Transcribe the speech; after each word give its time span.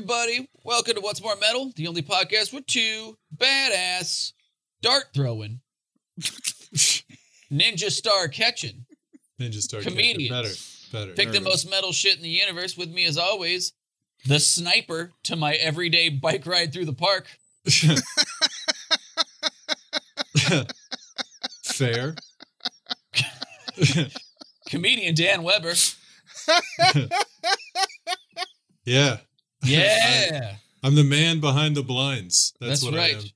everybody! 0.00 0.48
Welcome 0.64 0.94
to 0.94 1.02
What's 1.02 1.22
More 1.22 1.36
Metal, 1.38 1.72
the 1.76 1.86
only 1.86 2.00
podcast 2.00 2.54
with 2.54 2.64
two 2.64 3.18
badass 3.36 4.32
dart 4.80 5.08
throwing, 5.14 5.60
ninja 7.52 7.90
star 7.90 8.28
catching, 8.28 8.86
Ninja 9.38 9.60
Star 9.60 9.82
Comedians. 9.82 10.30
Better, 10.90 11.04
better. 11.04 11.12
pick 11.12 11.32
the 11.32 11.42
most 11.42 11.68
metal 11.68 11.92
shit 11.92 12.16
in 12.16 12.22
the 12.22 12.30
universe. 12.30 12.78
With 12.78 12.88
me, 12.90 13.04
as 13.04 13.18
always, 13.18 13.74
the 14.24 14.40
sniper 14.40 15.12
to 15.24 15.36
my 15.36 15.52
everyday 15.52 16.08
bike 16.08 16.46
ride 16.46 16.72
through 16.72 16.86
the 16.86 16.94
park. 16.94 17.26
Fair. 21.62 22.14
Comedian 24.70 25.14
Dan 25.14 25.42
Weber. 25.42 25.74
yeah, 28.86 29.18
Yeah, 29.62 30.54
I'm 30.82 30.94
the 30.94 31.04
man 31.04 31.40
behind 31.40 31.76
the 31.76 31.82
blinds. 31.82 32.54
That's, 32.60 32.80
that's, 32.80 32.84
what 32.84 32.94
right. 32.94 33.32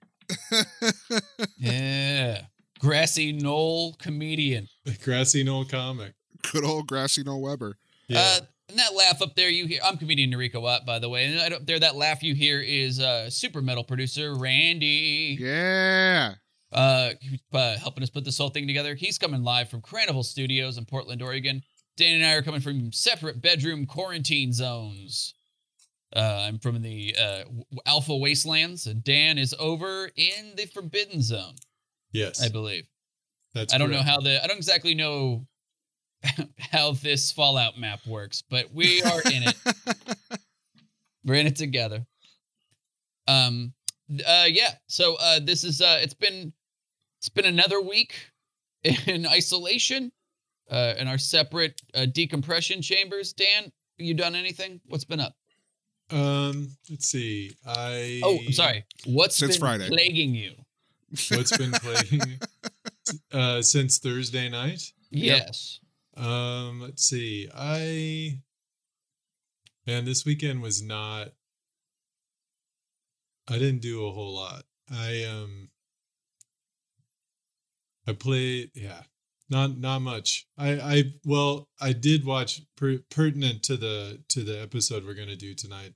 I 0.52 0.56
am. 0.56 1.20
yeah, 1.58 2.40
grassy 2.78 3.32
knoll 3.32 3.94
comedian. 3.94 4.68
Grassy 5.02 5.44
knoll 5.44 5.64
comic. 5.64 6.14
Good 6.52 6.64
old 6.64 6.86
Grassy 6.86 7.22
Knoll 7.22 7.42
Weber. 7.42 7.78
Yeah. 8.08 8.18
Uh, 8.18 8.40
and 8.68 8.78
that 8.78 8.94
laugh 8.94 9.22
up 9.22 9.34
there 9.34 9.48
you 9.48 9.66
hear, 9.66 9.80
I'm 9.84 9.96
comedian 9.96 10.32
Enrico 10.32 10.60
Watt, 10.60 10.86
by 10.86 10.98
the 10.98 11.08
way. 11.08 11.26
And 11.26 11.54
up 11.54 11.66
there, 11.66 11.78
that 11.78 11.96
laugh 11.96 12.22
you 12.22 12.34
hear 12.34 12.60
is 12.60 13.00
uh, 13.00 13.30
super 13.30 13.62
metal 13.62 13.84
producer 13.84 14.34
Randy. 14.36 15.36
Yeah. 15.38 16.34
Uh, 16.72 17.10
uh, 17.52 17.78
helping 17.78 18.02
us 18.02 18.10
put 18.10 18.24
this 18.24 18.36
whole 18.36 18.48
thing 18.48 18.66
together. 18.66 18.94
He's 18.94 19.18
coming 19.18 19.42
live 19.42 19.68
from 19.68 19.80
Carnival 19.80 20.22
Studios 20.22 20.76
in 20.76 20.84
Portland, 20.84 21.22
Oregon. 21.22 21.62
Dan 21.96 22.16
and 22.16 22.26
I 22.26 22.32
are 22.32 22.42
coming 22.42 22.60
from 22.60 22.92
separate 22.92 23.40
bedroom 23.40 23.86
quarantine 23.86 24.52
zones. 24.52 25.34
Uh, 26.14 26.44
I'm 26.46 26.58
from 26.58 26.80
the 26.80 27.16
uh, 27.20 27.42
Alpha 27.86 28.16
Wastelands, 28.16 28.86
and 28.86 29.02
Dan 29.02 29.36
is 29.36 29.54
over 29.58 30.10
in 30.14 30.54
the 30.56 30.66
Forbidden 30.66 31.20
Zone, 31.20 31.56
yes. 32.12 32.40
I 32.40 32.48
believe. 32.48 32.86
that's 33.52 33.74
I 33.74 33.78
don't 33.78 33.90
know 33.90 34.02
how 34.02 34.20
the 34.20 34.42
I 34.42 34.46
don't 34.46 34.56
exactly 34.58 34.94
know 34.94 35.46
how 36.58 36.92
this 36.92 37.32
Fallout 37.32 37.78
map 37.78 38.06
works, 38.06 38.42
but 38.48 38.72
we 38.72 39.02
are 39.02 39.20
in 39.22 39.42
it. 39.42 39.56
We're 41.24 41.34
in 41.34 41.46
it 41.46 41.56
together. 41.56 42.06
Um 43.26 43.72
uh 44.26 44.46
yeah. 44.48 44.74
So 44.86 45.16
uh 45.16 45.40
this 45.42 45.64
is 45.64 45.80
uh 45.80 45.98
it's 46.00 46.14
been 46.14 46.52
it's 47.18 47.28
been 47.28 47.46
another 47.46 47.80
week 47.80 48.14
in 49.06 49.26
isolation 49.26 50.12
uh 50.70 50.94
in 50.98 51.08
our 51.08 51.18
separate 51.18 51.80
uh, 51.94 52.06
decompression 52.06 52.82
chambers. 52.82 53.32
Dan, 53.32 53.72
you 53.96 54.14
done 54.14 54.34
anything? 54.34 54.80
What's 54.86 55.04
been 55.04 55.20
up? 55.20 55.34
Um, 56.14 56.68
let's 56.88 57.06
see. 57.06 57.52
I. 57.66 58.20
Oh, 58.22 58.38
I'm 58.46 58.52
sorry. 58.52 58.84
What's 59.04 59.36
Since 59.36 59.56
been 59.56 59.60
Friday. 59.60 59.88
plaguing 59.88 60.34
you? 60.34 60.52
What's 61.30 61.56
been 61.56 61.72
playing 61.82 62.40
uh, 63.32 63.62
since 63.62 63.98
Thursday 63.98 64.48
night? 64.48 64.92
Yes. 65.10 65.80
Um, 66.16 66.80
let's 66.80 67.04
see. 67.04 67.48
I 67.54 68.38
man, 69.86 70.04
this 70.04 70.24
weekend 70.24 70.62
was 70.62 70.82
not 70.82 71.28
I 73.48 73.58
didn't 73.58 73.82
do 73.82 74.06
a 74.06 74.12
whole 74.12 74.34
lot. 74.34 74.62
I 74.90 75.24
um 75.24 75.68
I 78.06 78.12
played 78.12 78.70
yeah, 78.74 79.02
not 79.50 79.78
not 79.78 80.00
much. 80.00 80.46
I 80.56 80.72
I 80.72 81.02
well, 81.24 81.68
I 81.80 81.92
did 81.92 82.24
watch 82.24 82.62
per, 82.76 82.98
pertinent 83.10 83.62
to 83.64 83.76
the 83.76 84.22
to 84.28 84.42
the 84.42 84.60
episode 84.60 85.04
we're 85.04 85.14
going 85.14 85.28
to 85.28 85.36
do 85.36 85.54
tonight. 85.54 85.94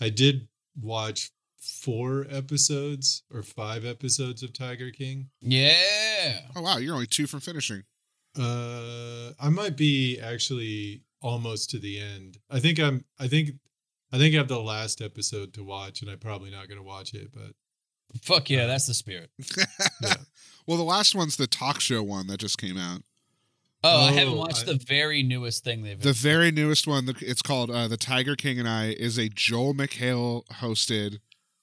I 0.00 0.08
did 0.08 0.48
watch 0.80 1.30
four 1.58 2.26
episodes 2.30 3.22
or 3.32 3.42
five 3.42 3.84
episodes 3.84 4.42
of 4.42 4.52
Tiger 4.52 4.90
King. 4.90 5.28
Yeah. 5.40 6.40
Oh 6.56 6.62
wow, 6.62 6.78
you're 6.78 6.94
only 6.94 7.06
two 7.06 7.26
from 7.26 7.40
finishing. 7.40 7.84
Uh, 8.38 9.32
I 9.40 9.48
might 9.50 9.76
be 9.76 10.18
actually 10.20 11.02
almost 11.20 11.70
to 11.70 11.78
the 11.78 12.00
end. 12.00 12.38
I 12.50 12.60
think 12.60 12.78
I'm. 12.78 13.04
I 13.18 13.28
think. 13.28 13.50
I 14.12 14.18
think 14.18 14.34
I 14.34 14.38
have 14.38 14.48
the 14.48 14.58
last 14.58 15.00
episode 15.00 15.54
to 15.54 15.62
watch, 15.62 16.02
and 16.02 16.10
I'm 16.10 16.18
probably 16.18 16.50
not 16.50 16.66
going 16.66 16.78
to 16.78 16.84
watch 16.84 17.14
it. 17.14 17.28
But 17.32 17.52
Fuck 18.22 18.50
yeah, 18.50 18.66
that's 18.66 18.86
the 18.86 18.94
spirit. 18.94 19.30
Yeah. 19.56 20.14
well, 20.66 20.76
the 20.76 20.84
last 20.84 21.14
one's 21.14 21.36
the 21.36 21.46
talk 21.46 21.80
show 21.80 22.02
one 22.02 22.26
that 22.26 22.38
just 22.40 22.58
came 22.58 22.76
out. 22.76 23.02
Oh, 23.82 24.02
I 24.06 24.12
haven't 24.12 24.34
Oh, 24.34 24.38
watched 24.38 24.68
I- 24.68 24.72
the 24.72 24.84
very 24.86 25.22
newest 25.22 25.64
thing 25.64 25.82
they've. 25.82 25.98
The 26.00 26.12
very 26.12 26.50
newest 26.50 26.86
one, 26.86 27.08
it's 27.20 27.42
called 27.42 27.70
uh, 27.70 27.88
"The 27.88 27.96
Tiger 27.96 28.36
King 28.36 28.58
and 28.58 28.68
I," 28.68 28.88
is 28.90 29.18
a 29.18 29.28
Joel 29.30 29.72
McHale 29.74 30.44
hosted, 30.48 31.18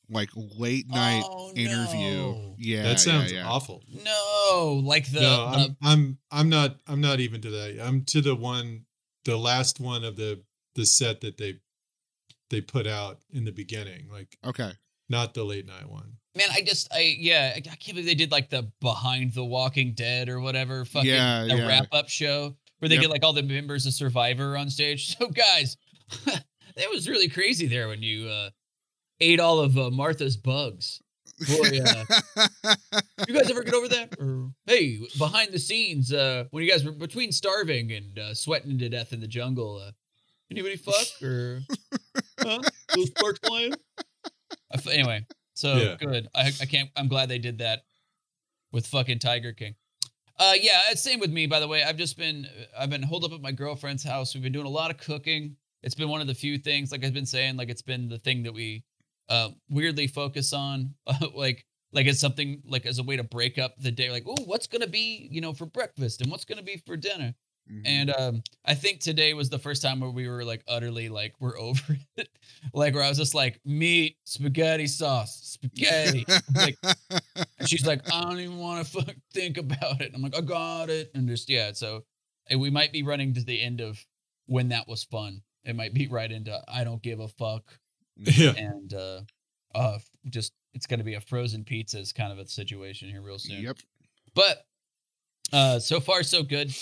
like 0.09 0.29
late 0.35 0.87
night 0.89 1.23
Oh, 1.25 1.51
interview. 1.55 2.15
no. 2.17 2.55
Yeah, 2.57 2.83
that 2.83 2.99
sounds 2.99 3.31
yeah, 3.31 3.39
yeah. 3.41 3.47
awful. 3.47 3.83
No, 4.03 4.81
like 4.83 5.11
the, 5.11 5.21
no, 5.21 5.51
the 5.51 5.57
I'm, 5.57 5.77
I'm. 5.83 6.17
I'm 6.31 6.49
not. 6.49 6.77
I'm 6.87 7.01
not 7.01 7.19
even 7.19 7.39
to 7.41 7.49
that. 7.51 7.79
I'm 7.85 8.03
to 8.05 8.21
the 8.21 8.33
one, 8.35 8.85
the 9.25 9.37
last 9.37 9.79
one 9.79 10.03
of 10.03 10.15
the 10.15 10.41
the 10.75 10.85
set 10.85 11.21
that 11.21 11.37
they 11.37 11.59
they 12.49 12.61
put 12.61 12.87
out 12.87 13.19
in 13.31 13.45
the 13.45 13.51
beginning, 13.51 14.07
like 14.11 14.37
Okay. 14.43 14.71
not 15.09 15.33
the 15.35 15.43
late 15.43 15.67
night 15.67 15.87
one. 15.89 16.13
Man. 16.37 16.47
I 16.51 16.61
just 16.61 16.87
I 16.93 17.15
yeah 17.19 17.53
I 17.55 17.59
can't 17.61 17.87
believe 17.89 18.05
they 18.05 18.15
did 18.15 18.31
like 18.31 18.49
the 18.49 18.71
Behind 18.81 19.33
the 19.33 19.43
Walking 19.45 19.93
Dead 19.93 20.29
or 20.29 20.39
whatever 20.39 20.85
fucking 20.85 21.09
Yeah, 21.09 21.43
the 21.43 21.55
yeah. 21.57 21.67
wrap 21.67 21.87
up 21.91 22.07
show 22.09 22.55
where 22.79 22.87
they 22.89 22.95
Yep. 22.95 23.01
get 23.03 23.09
like 23.11 23.23
all 23.23 23.33
the 23.33 23.43
members 23.43 23.85
of 23.85 23.93
Survivor 23.93 24.55
on 24.57 24.69
stage. 24.69 25.15
So 25.19 25.27
guys, 25.27 25.77
that 26.25 26.89
was 26.91 27.09
really 27.09 27.27
crazy 27.29 27.67
there 27.67 27.87
when 27.87 28.01
you 28.03 28.27
uh 28.29 28.49
ate 29.19 29.39
all 29.39 29.59
of 29.59 29.77
uh, 29.77 29.89
Martha's 29.89 30.37
bugs. 30.37 31.01
Boy, 31.47 31.79
uh, 31.85 32.05
you 33.27 33.33
guys 33.35 33.49
ever 33.51 33.63
get 33.63 33.73
over 33.75 33.87
that? 33.89 34.15
Or 34.19 34.49
hey, 34.65 34.99
behind 35.19 35.51
the 35.51 35.59
scenes, 35.59 36.11
uh, 36.13 36.45
when 36.51 36.63
you 36.63 36.69
guys 36.71 36.83
were 36.83 36.91
between 36.93 37.31
starving 37.31 37.91
and 37.91 38.17
uh, 38.17 38.33
sweating 38.33 38.77
to 38.79 38.89
death 38.89 39.13
in 39.13 39.19
the 39.19 39.27
jungle, 39.27 39.77
uh, 39.85 39.91
anybody 40.49 40.77
fuck 40.77 41.05
or 41.21 41.61
huh? 42.39 42.59
those 42.95 43.07
sparks 43.09 43.39
flying? 43.45 43.73
F- 44.73 44.87
Anyway, 44.87 45.23
so 45.57 45.75
Yeah. 45.75 45.95
good. 45.95 46.27
I 46.35 46.47
I 46.61 46.65
can't. 46.65 46.89
I'm 46.95 47.07
glad 47.07 47.29
they 47.29 47.39
did 47.39 47.57
that 47.59 47.83
with 48.71 48.87
fucking 48.87 49.19
Tiger 49.19 49.53
King. 49.53 49.75
Uh, 50.39 50.53
yeah, 50.61 50.81
it's 50.91 51.01
same 51.01 51.19
with 51.19 51.31
me. 51.31 51.47
By 51.47 51.59
the 51.59 51.67
way, 51.67 51.83
I've 51.83 51.97
just 51.97 52.17
been 52.17 52.47
I've 52.77 52.89
been 52.89 53.01
holed 53.03 53.23
up 53.23 53.31
at 53.31 53.41
my 53.41 53.51
girlfriend's 53.51 54.03
house. 54.03 54.33
We've 54.33 54.43
been 54.43 54.53
doing 54.53 54.67
a 54.67 54.69
lot 54.69 54.91
of 54.91 54.97
cooking. 54.97 55.55
It's 55.83 55.95
been 55.95 56.09
one 56.09 56.21
of 56.21 56.27
the 56.27 56.35
few 56.35 56.57
things, 56.57 56.91
like 56.91 57.03
I've 57.03 57.13
been 57.13 57.25
saying, 57.25 57.57
like 57.57 57.69
it's 57.69 57.81
been 57.81 58.07
the 58.09 58.19
thing 58.19 58.43
that 58.43 58.53
we 58.53 58.83
uh 59.29 59.49
weirdly 59.69 60.07
focus 60.07 60.53
on, 60.53 60.93
like 61.35 61.65
like 61.91 62.05
it's 62.05 62.19
something 62.19 62.61
like 62.65 62.85
as 62.85 62.99
a 62.99 63.03
way 63.03 63.15
to 63.17 63.23
break 63.23 63.57
up 63.57 63.75
the 63.79 63.91
day. 63.91 64.11
Like, 64.11 64.23
oh, 64.27 64.43
what's 64.45 64.67
gonna 64.67 64.87
be 64.87 65.27
you 65.31 65.41
know 65.41 65.53
for 65.53 65.65
breakfast 65.65 66.21
and 66.21 66.29
what's 66.29 66.45
gonna 66.45 66.61
be 66.63 66.77
for 66.85 66.97
dinner. 66.97 67.33
Mhm. 67.71 67.81
And 67.85 68.09
um, 68.11 68.43
I 68.65 68.73
think 68.75 68.99
today 69.01 69.33
was 69.33 69.49
the 69.49 69.59
first 69.59 69.81
time 69.81 69.99
where 69.99 70.09
we 70.09 70.27
were 70.27 70.45
like 70.45 70.63
utterly 70.67 71.09
like 71.09 71.33
we're 71.39 71.57
over 71.59 71.97
it, 72.17 72.29
like 72.73 72.93
where 72.93 73.03
I 73.03 73.09
was 73.09 73.17
just 73.17 73.35
like 73.35 73.59
meat, 73.65 74.15
spaghetti 74.25 74.87
sauce, 74.87 75.39
spaghetti. 75.59 76.25
like, 76.55 76.77
and 77.59 77.67
she's 77.69 77.85
like, 77.85 78.01
I 78.13 78.21
don't 78.21 78.39
even 78.39 78.57
want 78.57 78.85
to 78.85 78.91
fuck 78.91 79.15
think 79.33 79.57
about 79.57 80.01
it. 80.01 80.11
I'm 80.13 80.21
like, 80.21 80.35
I 80.37 80.41
got 80.41 80.89
it, 80.89 81.11
and 81.13 81.27
just 81.27 81.49
yeah. 81.49 81.71
So 81.73 82.05
and 82.49 82.59
we 82.61 82.69
might 82.69 82.93
be 82.93 83.03
running 83.03 83.33
to 83.33 83.43
the 83.43 83.61
end 83.61 83.81
of 83.81 84.03
when 84.45 84.69
that 84.69 84.87
was 84.87 85.03
fun. 85.03 85.41
It 85.65 85.75
might 85.75 85.93
be 85.93 86.07
right 86.07 86.31
into 86.31 86.57
I 86.69 86.85
don't 86.85 87.01
give 87.03 87.19
a 87.19 87.27
fuck, 87.27 87.77
Yeah. 88.15 88.53
and 88.55 88.93
uh, 88.93 89.21
uh, 89.75 89.99
just 90.29 90.53
it's 90.73 90.85
gonna 90.87 91.03
be 91.03 91.15
a 91.15 91.21
frozen 91.21 91.65
pizzas 91.65 92.15
kind 92.15 92.31
of 92.31 92.39
a 92.39 92.47
situation 92.47 93.09
here 93.09 93.21
real 93.21 93.39
soon. 93.39 93.61
Yep. 93.61 93.77
But 94.33 94.63
uh 95.51 95.79
so 95.79 95.99
far 95.99 96.23
so 96.23 96.43
good. 96.43 96.73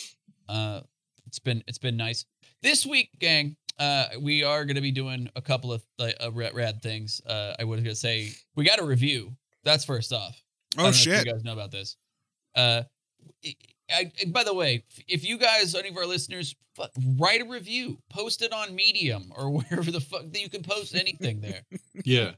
Uh 0.47 0.81
it's 1.27 1.39
been 1.39 1.63
it's 1.67 1.77
been 1.77 1.97
nice. 1.97 2.25
This 2.61 2.85
week, 2.85 3.09
gang, 3.19 3.55
uh 3.79 4.05
we 4.21 4.43
are 4.43 4.65
going 4.65 4.75
to 4.75 4.81
be 4.81 4.91
doing 4.91 5.29
a 5.35 5.41
couple 5.41 5.71
of 5.73 5.83
like 5.99 6.15
uh, 6.23 6.31
rad, 6.31 6.53
rad 6.53 6.81
things. 6.81 7.21
Uh 7.25 7.55
I 7.59 7.63
was 7.63 7.79
going 7.81 7.89
to 7.93 7.95
say 7.95 8.29
we 8.55 8.63
got 8.63 8.79
a 8.79 8.85
review. 8.85 9.35
That's 9.63 9.83
first 9.85 10.13
off. 10.13 10.41
I 10.77 10.81
Oh 10.81 10.83
don't 10.83 10.83
know 10.83 10.89
if 10.89 10.95
shit. 10.95 11.25
You 11.25 11.31
guys 11.33 11.43
know 11.43 11.53
about 11.53 11.71
this. 11.71 11.97
Uh 12.55 12.83
I, 13.91 14.11
I- 14.21 14.25
by 14.31 14.43
the 14.43 14.53
way, 14.53 14.83
if 15.07 15.23
you 15.27 15.37
guys, 15.37 15.75
any 15.75 15.89
of 15.89 15.97
our 15.97 16.05
listeners, 16.07 16.55
fuck, 16.75 16.91
write 17.17 17.41
a 17.41 17.45
review, 17.45 17.99
post 18.09 18.41
it 18.41 18.51
on 18.51 18.73
Medium 18.75 19.31
or 19.35 19.49
wherever 19.57 19.91
the 19.91 20.01
fuck 20.01 20.23
that 20.31 20.41
you 20.41 20.49
can 20.49 20.63
post 20.63 20.95
anything 20.95 21.41
there. 21.41 21.61
Yeah. 22.03 22.31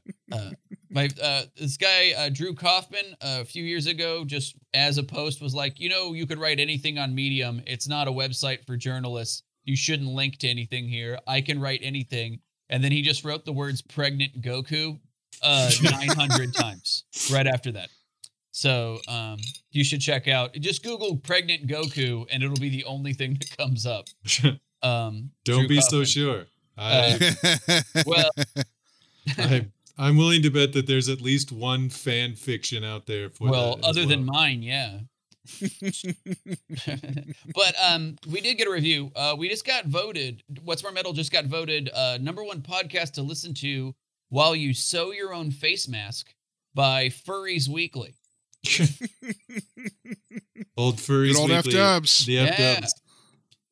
My 0.90 1.08
uh, 1.22 1.42
this 1.56 1.76
guy 1.76 2.12
uh, 2.16 2.28
Drew 2.30 2.54
Kaufman 2.54 3.04
uh, 3.20 3.38
a 3.40 3.44
few 3.44 3.64
years 3.64 3.86
ago, 3.86 4.24
just 4.24 4.56
as 4.74 4.98
a 4.98 5.02
post, 5.02 5.42
was 5.42 5.54
like, 5.54 5.78
you 5.78 5.88
know, 5.88 6.14
you 6.14 6.26
could 6.26 6.38
write 6.38 6.58
anything 6.58 6.98
on 6.98 7.14
Medium. 7.14 7.62
It's 7.66 7.88
not 7.88 8.08
a 8.08 8.12
website 8.12 8.64
for 8.66 8.76
journalists. 8.76 9.42
You 9.64 9.76
shouldn't 9.76 10.08
link 10.08 10.38
to 10.38 10.48
anything 10.48 10.88
here. 10.88 11.18
I 11.26 11.40
can 11.40 11.60
write 11.60 11.80
anything. 11.82 12.40
And 12.70 12.82
then 12.82 12.92
he 12.92 13.02
just 13.02 13.24
wrote 13.24 13.44
the 13.44 13.52
words 13.52 13.82
"pregnant 13.82 14.40
Goku" 14.40 14.98
uh, 15.42 15.70
900 15.82 16.54
times 16.54 17.04
right 17.32 17.46
after 17.46 17.72
that. 17.72 17.90
So 18.50 18.98
um, 19.08 19.38
you 19.70 19.84
should 19.84 20.00
check 20.00 20.26
out. 20.26 20.54
Just 20.54 20.82
Google 20.82 21.16
"pregnant 21.16 21.66
Goku" 21.66 22.26
and 22.30 22.42
it'll 22.42 22.56
be 22.56 22.70
the 22.70 22.84
only 22.84 23.12
thing 23.12 23.34
that 23.34 23.56
comes 23.56 23.86
up. 23.86 24.06
Um, 24.80 25.32
Don't 25.44 25.66
Drew 25.66 25.68
be 25.68 25.80
so 25.80 26.04
sure. 26.04 26.46
I, 26.76 27.34
Well, 28.06 28.30
I, 29.36 29.66
I'm 29.98 30.16
willing 30.16 30.42
to 30.42 30.50
bet 30.50 30.72
that 30.74 30.86
there's 30.86 31.08
at 31.08 31.20
least 31.20 31.50
one 31.50 31.90
fan 31.90 32.34
fiction 32.36 32.84
out 32.84 33.06
there 33.06 33.28
for 33.28 33.50
well, 33.50 33.76
that 33.76 33.84
as 33.84 33.90
other 33.96 34.06
than 34.06 34.24
mine, 34.24 34.62
yeah. 34.62 35.00
but 37.54 37.74
um, 37.82 38.16
we 38.30 38.40
did 38.40 38.56
get 38.58 38.68
a 38.68 38.70
review. 38.70 39.10
Uh, 39.16 39.34
we 39.36 39.48
just 39.48 39.66
got 39.66 39.86
voted. 39.86 40.42
What's 40.62 40.82
More 40.82 40.92
Metal 40.92 41.12
just 41.12 41.32
got 41.32 41.46
voted 41.46 41.90
uh, 41.94 42.18
number 42.20 42.44
one 42.44 42.60
podcast 42.60 43.12
to 43.14 43.22
listen 43.22 43.54
to 43.54 43.94
while 44.28 44.54
you 44.54 44.74
sew 44.74 45.10
your 45.12 45.32
own 45.32 45.50
face 45.50 45.88
mask 45.88 46.34
by 46.74 47.08
Furries 47.08 47.68
Weekly. 47.68 48.14
old 50.76 50.96
furries 50.96 51.32
Good 51.32 51.40
old 51.40 51.50
F 51.50 51.64
Weekly, 51.64 51.78
dubs. 51.78 52.26
The 52.26 52.38
F 52.38 52.58
Yeah. 52.58 52.80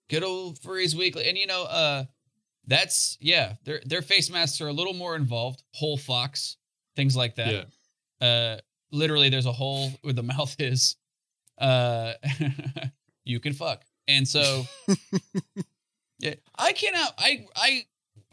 Good 0.09 0.25
old 0.25 0.59
Furries 0.61 0.95
Weekly, 0.95 1.29
and 1.29 1.37
you 1.37 1.47
know, 1.47 1.65
uh, 1.65 2.05
that's 2.67 3.17
yeah. 3.21 3.55
Their 3.65 3.81
their 3.87 4.03
face 4.03 4.31
masks 4.31 4.61
are 4.61 4.69
a 4.69 4.73
little 4.73 4.95
more 4.95 5.17
involved. 5.17 5.63
Whole 5.75 5.97
fox, 5.97 6.57
things 6.97 7.17
like 7.17 7.37
that. 7.37 7.67
Yeah. 8.21 8.27
uh 8.27 8.61
literally 8.93 9.29
there's 9.29 9.47
a 9.47 9.53
hole 9.53 9.91
where 10.03 10.13
the 10.15 10.23
mouth 10.35 10.55
is 10.59 10.97
uh 11.59 12.13
you 13.25 13.41
can 13.41 13.53
fuck 13.53 13.83
and 14.09 14.27
so 14.27 14.65
yeah 16.19 16.35
i 16.59 16.73
cannot 16.73 17.13
i 17.19 17.45
i 17.57 17.85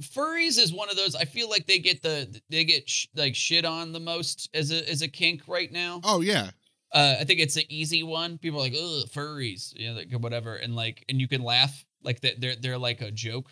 furries 0.01 0.59
is 0.59 0.73
one 0.73 0.89
of 0.89 0.95
those 0.95 1.15
i 1.15 1.25
feel 1.25 1.49
like 1.49 1.65
they 1.65 1.79
get 1.79 2.01
the 2.01 2.39
they 2.49 2.63
get 2.63 2.87
sh- 2.89 3.07
like 3.15 3.35
shit 3.35 3.65
on 3.65 3.91
the 3.91 3.99
most 3.99 4.49
as 4.53 4.71
a 4.71 4.89
as 4.89 5.01
a 5.01 5.07
kink 5.07 5.41
right 5.47 5.71
now 5.71 5.99
oh 6.03 6.21
yeah. 6.21 6.49
uh 6.93 7.15
i 7.19 7.23
think 7.23 7.39
it's 7.39 7.55
an 7.55 7.63
easy 7.69 8.03
one 8.03 8.37
people 8.37 8.59
are 8.59 8.63
like 8.63 8.73
ugh 8.73 9.05
furries 9.09 9.73
you 9.75 9.89
know 9.89 9.95
like 9.95 10.11
whatever 10.13 10.55
and 10.55 10.75
like 10.75 11.03
and 11.09 11.19
you 11.19 11.27
can 11.27 11.41
laugh 11.41 11.85
like 12.03 12.19
that 12.21 12.39
they're 12.39 12.55
they're 12.55 12.77
like 12.77 13.01
a 13.01 13.11
joke 13.11 13.49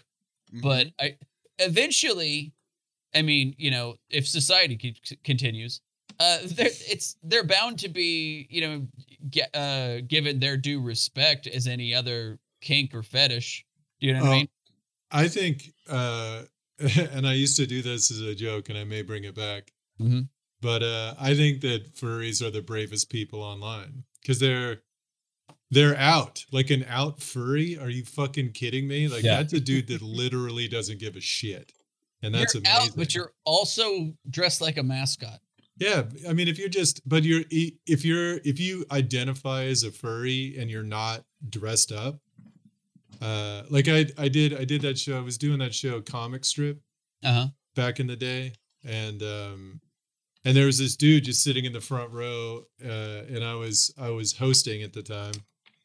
Mhm. 0.54 0.62
but 0.62 0.88
I 1.00 1.18
eventually, 1.60 2.54
I 3.16 3.22
mean, 3.22 3.56
you 3.58 3.72
know, 3.72 3.98
if 4.10 4.28
society 4.28 4.78
keeps, 4.78 5.14
continues, 5.24 5.82
uh, 6.20 6.40
they're 6.44 6.70
it's 6.88 7.18
they're 7.24 7.44
bound 7.46 7.80
to 7.80 7.90
be, 7.90 8.48
you 8.50 8.62
know, 8.62 8.88
get, 9.30 9.50
uh, 9.56 10.02
given 10.02 10.40
their 10.40 10.58
due 10.58 10.82
respect 10.82 11.48
as 11.48 11.68
any 11.68 11.94
other 11.94 12.40
kink 12.62 12.94
or 12.94 13.04
fetish. 13.04 13.66
Do 14.00 14.08
you 14.08 14.14
know 14.14 14.22
what 14.22 14.28
I 14.28 14.30
Oh, 14.30 14.38
mean? 14.40 14.48
I 15.12 15.28
think, 15.28 15.74
uh, 15.90 16.44
and 16.80 17.28
I 17.28 17.34
used 17.34 17.58
to 17.58 17.68
do 17.68 17.82
this 17.82 18.12
as 18.12 18.22
a 18.22 18.36
joke, 18.36 18.70
and 18.70 18.78
I 18.78 18.84
may 18.84 19.02
bring 19.04 19.24
it 19.26 19.36
back. 19.36 19.72
Mhm. 20.00 20.30
But 20.62 20.84
uh, 20.84 21.16
I 21.20 21.36
think 21.36 21.62
that 21.62 21.96
furries 21.96 22.42
are 22.46 22.52
the 22.52 22.62
bravest 22.62 23.10
people 23.10 23.42
online 23.42 24.06
because 24.22 24.40
they're 24.40 24.84
they're 25.72 25.96
out 25.98 26.46
like 26.52 26.70
an 26.70 26.86
out 26.88 27.22
furry. 27.22 27.78
Are 27.78 27.90
you 27.90 28.04
fucking 28.06 28.52
kidding 28.52 28.88
me? 28.88 29.08
Like 29.08 29.24
Yeah. 29.24 29.38
that's 29.38 29.54
a 29.54 29.60
dude 29.60 29.88
that 29.88 30.02
literally 30.22 30.68
doesn't 30.68 31.00
give 31.00 31.16
a 31.16 31.22
shit, 31.22 31.72
and 32.22 32.36
that's 32.36 32.54
you're 32.54 32.62
amazing. 32.62 32.90
out, 32.92 32.96
but 32.98 33.16
you're 33.16 33.32
also 33.46 34.14
dressed 34.30 34.62
like 34.62 34.78
a 34.78 34.84
mascot. 34.84 35.40
Yeah, 35.78 36.04
I 36.30 36.34
mean, 36.34 36.48
if 36.48 36.60
you're 36.60 36.70
just, 36.70 37.02
but 37.10 37.24
you're, 37.24 37.42
if 37.50 38.06
you're, 38.06 38.34
if 38.44 38.60
you 38.60 38.86
identify 38.92 39.64
as 39.64 39.84
a 39.84 39.92
furry 39.92 40.56
and 40.60 40.70
you're 40.70 40.84
not 40.84 41.24
dressed 41.50 41.92
up, 41.92 42.20
uh, 43.22 43.64
like 43.70 43.88
I, 43.88 44.06
I 44.18 44.28
did, 44.28 44.56
I 44.60 44.66
did 44.66 44.82
that 44.82 44.98
show. 45.00 45.18
I 45.18 45.22
was 45.22 45.38
doing 45.38 45.60
that 45.60 45.74
show, 45.74 46.02
comic 46.02 46.46
strip, 46.46 46.82
Uh 47.24 47.34
huh. 47.34 47.48
back 47.76 48.00
in 48.00 48.08
the 48.08 48.16
day, 48.16 48.54
and 48.84 49.24
um, 49.24 49.82
and 50.46 50.56
there 50.56 50.66
was 50.66 50.78
this 50.78 50.96
dude 50.96 51.24
just 51.24 51.44
sitting 51.44 51.66
in 51.66 51.74
the 51.74 51.82
front 51.82 52.12
row, 52.12 52.64
uh, 52.84 53.24
and 53.30 53.44
I 53.44 53.56
was, 53.56 53.92
I 53.98 54.10
was 54.10 54.34
hosting 54.34 54.84
at 54.84 54.94
the 54.94 55.04
time, 55.04 55.34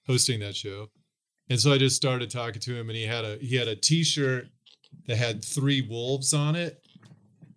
hosting 0.07 0.41
that 0.41 0.57
show, 0.57 0.89
and 1.49 1.61
so 1.61 1.73
I 1.73 1.79
just 1.79 1.97
started 1.97 2.31
talking 2.31 2.61
to 2.63 2.75
him, 2.75 2.89
and 2.89 2.97
he 2.97 3.05
had 3.05 3.25
a, 3.25 3.39
he 3.41 3.57
had 3.57 3.69
a 3.69 3.77
T-shirt 3.77 4.49
that 5.07 5.17
had 5.17 5.45
three 5.45 5.81
wolves 5.83 6.33
on 6.35 6.57
it. 6.57 6.83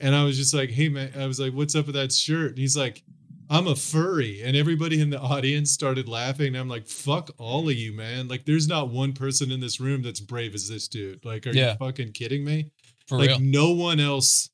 And 0.01 0.15
I 0.15 0.23
was 0.23 0.37
just 0.37 0.53
like, 0.53 0.69
hey, 0.69 0.87
man, 0.87 1.11
I 1.19 1.25
was 1.25 1.39
like, 1.41 1.51
what's 1.53 1.75
up 1.75 1.85
with 1.87 1.95
that 1.95 2.13
shirt? 2.13 2.51
And 2.51 2.57
he's 2.57 2.77
like, 2.77 3.03
I'm 3.49 3.67
a 3.67 3.75
furry. 3.75 4.41
And 4.43 4.55
everybody 4.55 5.01
in 5.01 5.09
the 5.09 5.19
audience 5.19 5.71
started 5.71 6.07
laughing. 6.07 6.47
And 6.47 6.57
I'm 6.57 6.69
like, 6.69 6.87
fuck 6.87 7.31
all 7.37 7.67
of 7.67 7.75
you, 7.75 7.91
man. 7.93 8.27
Like, 8.29 8.45
there's 8.45 8.67
not 8.67 8.91
one 8.91 9.11
person 9.11 9.51
in 9.51 9.59
this 9.59 9.79
room 9.81 10.01
that's 10.01 10.21
brave 10.21 10.53
as 10.55 10.69
this 10.69 10.87
dude. 10.87 11.25
Like, 11.25 11.47
are 11.47 11.51
Yeah. 11.51 11.71
you 11.71 11.77
fucking 11.79 12.13
kidding 12.13 12.45
me? 12.45 12.71
For 13.07 13.17
like, 13.17 13.29
real. 13.29 13.39
no 13.41 13.71
one 13.71 13.99
else, 13.99 14.49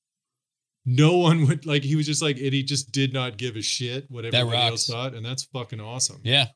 no 0.86 1.18
one 1.18 1.46
would, 1.48 1.66
like, 1.68 1.84
he 1.84 1.96
was 1.96 2.08
just 2.08 2.22
like, 2.24 2.38
and 2.38 2.54
he 2.54 2.64
just 2.64 2.92
did 2.92 3.14
not 3.14 3.38
give 3.38 3.56
a 3.56 3.62
shit 3.62 4.10
what 4.10 4.26
everybody 4.26 4.58
else 4.58 4.88
thought. 4.88 5.14
And 5.14 5.24
that's 5.26 5.44
fucking 5.44 5.80
awesome. 5.82 6.22
Yeah. 6.24 6.48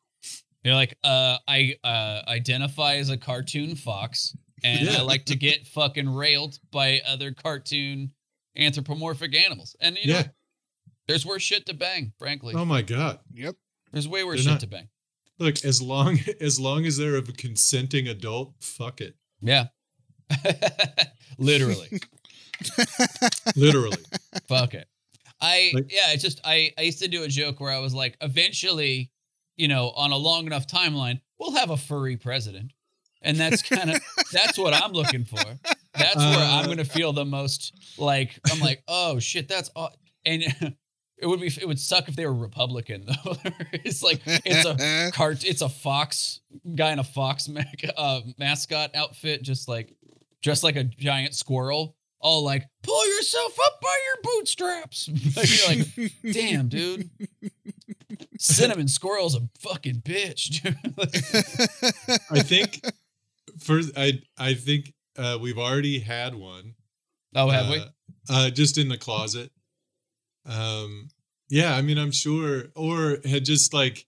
You're 0.63 0.75
like, 0.75 0.97
uh, 1.03 1.37
I 1.47 1.75
uh, 1.83 2.21
identify 2.27 2.95
as 2.95 3.09
a 3.09 3.17
cartoon 3.17 3.75
fox, 3.75 4.35
and 4.63 4.87
Yeah. 4.87 4.97
I 4.97 5.01
like 5.03 5.25
to 5.25 5.35
get 5.37 5.65
fucking 5.67 6.09
railed 6.09 6.59
by 6.71 7.01
other 7.07 7.31
cartoon 7.31 8.11
anthropomorphic 8.57 9.33
animals. 9.35 9.75
And 9.79 9.97
you 10.01 10.11
know, 10.11 10.19
Yeah. 10.19 10.27
there's 11.07 11.25
worse 11.25 11.43
shit 11.43 11.65
to 11.67 11.73
bang, 11.73 12.11
frankly. 12.19 12.53
Oh 12.55 12.65
my 12.65 12.81
God. 12.81 13.19
Yep. 13.33 13.55
there's 13.93 14.07
way 14.07 14.23
worse 14.23 14.39
they're 14.39 14.43
shit 14.43 14.51
not- 14.51 14.59
to 14.61 14.67
bang. 14.67 14.89
Look, 15.39 15.63
as 15.63 15.81
long 15.81 16.19
as 16.41 16.59
long 16.59 16.85
as 16.85 16.97
they're 16.97 17.15
of 17.15 17.29
a 17.29 17.31
consenting 17.31 18.07
adult, 18.09 18.55
fuck 18.59 18.99
it. 18.99 19.15
Yeah. 19.41 19.67
Literally. 21.37 21.87
Literally. 23.55 23.97
Fuck 24.47 24.73
it. 24.73 24.87
I 25.41 25.71
Like- 25.73 25.91
yeah, 25.91 26.11
it's 26.11 26.21
just 26.23 26.41
I 26.43 26.73
I 26.77 26.81
used 26.81 26.99
to 26.99 27.07
do 27.07 27.23
a 27.23 27.27
joke 27.29 27.59
where 27.61 27.71
I 27.71 27.79
was 27.79 27.93
like, 27.93 28.17
eventually, 28.21 29.11
you 29.59 29.67
know, 29.67 29.91
on 29.91 30.11
a 30.11 30.17
long 30.17 30.45
enough 30.47 30.65
timeline, 30.67 31.19
we'll 31.37 31.51
have 31.55 31.69
a 31.69 31.77
furry 31.77 32.17
president. 32.17 32.71
And 33.21 33.37
that's 33.37 33.61
kind 33.61 33.91
of 33.91 34.01
that's 34.31 34.57
what 34.57 34.73
I'm 34.73 34.93
looking 34.93 35.25
for. 35.25 35.37
That's 35.93 36.15
where 36.15 36.37
I'm 36.37 36.65
Uh, 36.65 36.67
gonna 36.67 36.85
feel 36.85 37.11
the 37.13 37.25
most 37.25 37.73
like 37.97 38.39
I'm 38.51 38.59
like, 38.61 38.81
oh 38.87 39.19
shit, 39.19 39.47
that's 39.49 39.69
aw-. 39.75 39.89
and 40.25 40.43
it 41.21 41.27
would 41.27 41.41
be 41.41 41.47
it 41.47 41.67
would 41.67 41.79
suck 41.79 42.07
if 42.07 42.15
they 42.15 42.25
were 42.25 42.33
Republican 42.33 43.05
though. 43.07 43.35
it's 43.73 44.01
like 44.01 44.21
it's 44.25 44.65
a 44.65 45.11
cart 45.11 45.43
it's 45.43 45.61
a 45.61 45.67
fox 45.67 46.39
guy 46.75 46.91
in 46.93 46.99
a 46.99 47.03
fox 47.03 47.49
ma- 47.49 47.61
uh, 47.97 48.21
mascot 48.37 48.95
outfit, 48.95 49.41
just 49.43 49.67
like 49.67 49.93
dressed 50.41 50.63
like 50.63 50.77
a 50.77 50.85
giant 50.85 51.35
squirrel, 51.35 51.97
all 52.21 52.45
like 52.45 52.63
pull 52.83 53.05
yourself 53.17 53.57
up 53.65 53.81
by 53.81 53.97
your 54.05 54.33
bootstraps. 54.35 55.09
You're 55.09 55.75
like, 55.75 56.11
damn, 56.31 56.69
dude. 56.69 57.09
Cinnamon 58.39 58.87
squirrel's 58.87 59.35
a 59.35 59.49
fucking 59.59 60.01
bitch. 60.01 60.65
I 62.31 62.41
think 62.41 62.81
first 63.59 63.91
I 63.97 64.21
I 64.37 64.53
think 64.53 64.93
uh, 65.17 65.37
we've 65.41 65.57
already 65.57 65.99
had 65.99 66.35
one. 66.35 66.75
oh, 67.35 67.49
have 67.49 67.69
we? 67.69 67.79
uh, 67.79 67.85
Uh, 68.29 68.49
just 68.49 68.77
in 68.77 68.87
the 68.87 68.97
closet. 68.97 69.51
Um, 70.45 71.09
yeah, 71.49 71.75
I 71.75 71.81
mean, 71.81 71.97
I'm 71.97 72.11
sure, 72.11 72.65
or 72.75 73.17
had 73.25 73.43
just 73.43 73.73
like, 73.73 74.05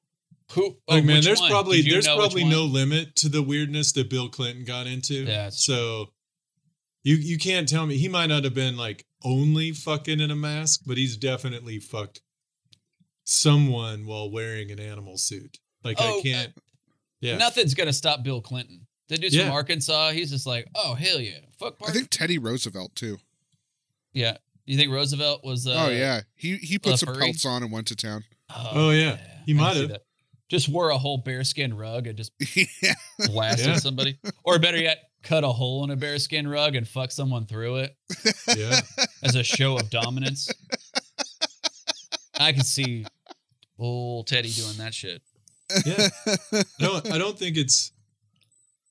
Who? 0.53 0.77
oh, 0.87 0.95
like 0.95 1.03
man, 1.03 1.21
there's 1.23 1.39
one? 1.41 1.49
probably 1.49 1.81
there's 1.81 2.07
probably 2.07 2.43
no 2.45 2.63
limit 2.63 3.15
to 3.17 3.29
the 3.29 3.41
weirdness 3.43 3.91
that 3.93 4.09
Bill 4.09 4.29
Clinton 4.29 4.63
got 4.63 4.87
into. 4.87 5.25
Yeah, 5.25 5.49
so 5.49 6.13
you 7.03 7.15
you 7.15 7.37
can't 7.37 7.67
tell 7.67 7.85
me 7.85 7.97
he 7.97 8.07
might 8.07 8.27
not 8.27 8.43
have 8.45 8.53
been 8.53 8.77
like 8.77 9.05
only 9.23 9.71
fucking 9.71 10.19
in 10.21 10.31
a 10.31 10.35
mask, 10.35 10.81
but 10.85 10.97
he's 10.97 11.17
definitely 11.17 11.79
fucked 11.79 12.21
someone 13.23 14.05
while 14.05 14.29
wearing 14.31 14.71
an 14.71 14.79
animal 14.79 15.17
suit. 15.17 15.59
Like 15.83 15.97
Oh, 15.99 16.19
I 16.19 16.21
can't. 16.21 16.53
Yeah. 17.19 17.37
Nothing's 17.37 17.73
gonna 17.73 17.93
stop 17.93 18.23
Bill 18.23 18.41
Clinton. 18.41 18.87
The 19.09 19.17
dude's 19.17 19.35
Yeah. 19.35 19.45
from 19.45 19.53
Arkansas. 19.53 20.11
He's 20.11 20.31
just 20.31 20.47
like, 20.47 20.67
oh 20.75 20.93
hell 20.95 21.19
yeah, 21.19 21.39
fuck. 21.59 21.75
I 21.87 21.91
think 21.91 22.09
Teddy 22.09 22.37
Roosevelt 22.37 22.95
too. 22.95 23.17
yeah. 24.13 24.37
You 24.65 24.77
think 24.77 24.91
Roosevelt 24.91 25.43
was? 25.43 25.65
Uh, 25.67 25.85
oh 25.87 25.89
yeah, 25.89 26.21
he 26.35 26.55
he 26.57 26.77
put 26.79 26.97
some 26.99 27.07
furry? 27.13 27.23
pelts 27.25 27.45
on 27.45 27.63
and 27.63 27.71
went 27.71 27.87
to 27.87 27.95
town. 27.95 28.23
Oh, 28.73 28.91
yeah. 28.91 29.17
He 29.45 29.53
might 29.53 29.75
have. 29.75 29.97
Just 30.49 30.69
wore 30.69 30.89
a 30.89 30.97
whole 30.97 31.17
bearskin 31.17 31.73
rug 31.73 32.05
and 32.07 32.17
just 32.17 32.31
yeah. 32.81 32.93
blasted 33.27 33.67
Yeah. 33.67 33.75
somebody, 33.77 34.19
or 34.43 34.59
better 34.59 34.77
yet, 34.77 34.99
cut 35.23 35.43
a 35.43 35.47
hole 35.47 35.83
in 35.83 35.89
a 35.89 35.95
bearskin 35.95 36.47
rug 36.47 36.75
and 36.75 36.87
fuck 36.87 37.11
someone 37.11 37.45
through 37.47 37.77
it 37.77 37.95
Yeah. 38.57 38.81
as 39.23 39.35
a 39.35 39.43
show 39.43 39.77
of 39.77 39.89
dominance. 39.89 40.49
I 42.41 42.51
can 42.51 42.63
see 42.63 43.05
old 43.77 44.27
Teddy 44.27 44.51
doing 44.51 44.77
that 44.77 44.93
shit. 44.93 45.21
Yeah. 45.85 46.09
I 46.53 46.63
don't 46.79 47.11
I 47.11 47.17
don't 47.17 47.37
think 47.37 47.57
it's 47.57 47.91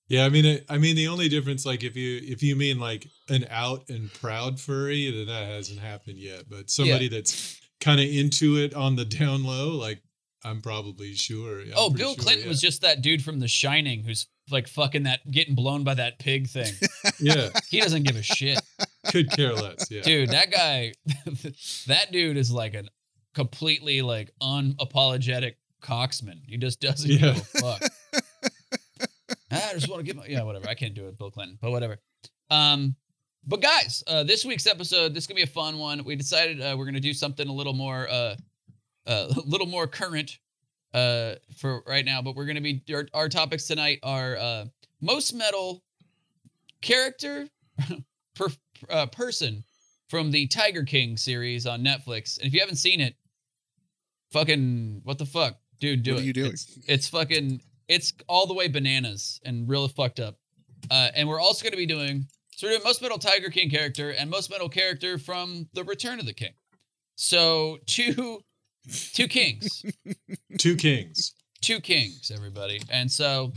yeah, 0.08 0.24
I 0.24 0.28
mean 0.28 0.46
I, 0.46 0.74
I 0.74 0.78
mean 0.78 0.96
the 0.96 1.08
only 1.08 1.28
difference 1.28 1.66
like 1.66 1.84
if 1.84 1.96
you 1.96 2.20
if 2.22 2.42
you 2.42 2.56
mean 2.56 2.78
like 2.78 3.06
an 3.28 3.46
out 3.50 3.88
and 3.88 4.12
proud 4.14 4.58
furry 4.58 5.10
then 5.10 5.26
that 5.26 5.46
hasn't 5.46 5.80
happened 5.80 6.18
yet, 6.18 6.44
but 6.48 6.70
somebody 6.70 7.08
that's 7.08 7.60
kind 7.80 8.00
of 8.00 8.06
into 8.06 8.56
it 8.56 8.74
on 8.74 8.96
the 8.96 9.04
down 9.04 9.44
low 9.44 9.70
like 9.70 10.02
I'm 10.44 10.62
probably 10.62 11.14
sure. 11.14 11.60
I'm 11.60 11.72
oh, 11.76 11.90
Bill 11.90 12.14
sure, 12.14 12.22
Clinton 12.22 12.44
yeah. 12.44 12.48
was 12.48 12.60
just 12.60 12.80
that 12.82 13.02
dude 13.02 13.22
from 13.22 13.40
The 13.40 13.48
Shining 13.48 14.04
who's 14.04 14.26
like 14.50 14.68
fucking 14.68 15.04
that 15.04 15.30
getting 15.30 15.54
blown 15.54 15.84
by 15.84 15.94
that 15.94 16.18
pig 16.18 16.48
thing. 16.48 16.72
Yeah, 17.18 17.50
He 17.68 17.80
doesn't 17.80 18.04
give 18.04 18.16
a 18.16 18.22
shit. 18.22 18.60
could 19.08 19.30
care 19.30 19.52
less. 19.52 19.90
Yeah. 19.90 20.00
Dude, 20.00 20.30
that 20.30 20.50
guy 20.50 20.94
that 21.86 22.12
dude 22.12 22.38
is 22.38 22.50
like 22.50 22.74
a 22.74 22.84
completely 23.34 24.02
like 24.02 24.30
unapologetic 24.42 25.54
coxman. 25.82 26.40
He 26.46 26.56
just 26.56 26.80
doesn't 26.80 27.10
Yeah. 27.10 27.18
give 27.34 27.36
a 27.36 27.40
fuck. 27.60 27.82
I 29.52 29.72
just 29.74 29.88
want 29.88 30.00
to 30.00 30.04
give 30.06 30.16
my 30.16 30.26
yeah, 30.26 30.42
whatever. 30.42 30.68
I 30.68 30.74
can't 30.74 30.94
do 30.94 31.06
it, 31.08 31.18
Bill 31.18 31.30
Clinton, 31.30 31.58
but 31.60 31.70
whatever. 31.70 31.98
Um, 32.50 32.94
but 33.46 33.60
guys, 33.62 34.02
uh, 34.06 34.22
this 34.22 34.44
week's 34.44 34.66
episode, 34.66 35.14
this 35.14 35.24
is 35.24 35.26
gonna 35.26 35.36
be 35.36 35.42
a 35.42 35.46
fun 35.46 35.78
one. 35.78 36.04
We 36.04 36.14
decided 36.16 36.60
uh, 36.60 36.74
we're 36.78 36.84
gonna 36.84 37.00
do 37.00 37.12
something 37.14 37.48
a 37.48 37.52
little 37.52 37.72
more 37.72 38.08
uh, 38.08 38.36
uh, 39.06 39.28
a 39.36 39.40
little 39.46 39.66
more 39.66 39.86
current 39.86 40.38
uh 40.92 41.34
for 41.56 41.82
right 41.86 42.04
now. 42.04 42.20
But 42.22 42.34
we're 42.36 42.46
gonna 42.46 42.60
be 42.60 42.82
our, 42.92 43.06
our 43.14 43.28
topics 43.28 43.66
tonight 43.66 44.00
are 44.02 44.36
uh 44.36 44.64
most 45.00 45.32
metal 45.34 45.82
character 46.82 47.48
per 48.34 48.48
uh, 48.88 49.06
person 49.06 49.64
from 50.08 50.30
the 50.30 50.46
Tiger 50.48 50.82
King 50.84 51.16
series 51.16 51.66
on 51.66 51.82
Netflix. 51.84 52.38
And 52.38 52.46
if 52.46 52.52
you 52.52 52.60
haven't 52.60 52.76
seen 52.76 53.00
it, 53.00 53.14
fucking 54.32 55.00
what 55.04 55.18
the 55.18 55.26
fuck, 55.26 55.58
dude, 55.80 56.02
do 56.02 56.12
What 56.14 56.20
it. 56.20 56.22
are 56.22 56.26
you 56.26 56.32
doing? 56.32 56.52
It's, 56.52 56.78
it's 56.86 57.08
fucking 57.08 57.60
it's 57.88 58.12
all 58.28 58.46
the 58.46 58.54
way 58.54 58.68
bananas 58.68 59.40
and 59.44 59.68
really 59.68 59.88
fucked 59.88 60.20
up. 60.20 60.36
Uh, 60.90 61.08
and 61.14 61.28
we're 61.28 61.40
also 61.40 61.62
going 61.62 61.72
to 61.72 61.76
be 61.76 61.86
doing 61.86 62.26
so 62.54 62.66
we're 62.66 62.72
doing 62.72 62.84
most 62.84 63.00
metal 63.02 63.18
Tiger 63.18 63.48
King 63.50 63.70
character 63.70 64.10
and 64.10 64.28
most 64.30 64.50
metal 64.50 64.68
character 64.68 65.18
from 65.18 65.68
the 65.72 65.82
Return 65.84 66.20
of 66.20 66.26
the 66.26 66.32
King. 66.34 66.52
So 67.16 67.78
two 67.86 68.40
two 69.12 69.28
kings, 69.28 69.84
Two 70.58 70.76
kings. 70.76 71.34
two 71.60 71.80
kings, 71.80 72.30
everybody. 72.34 72.80
And 72.90 73.10
so 73.10 73.52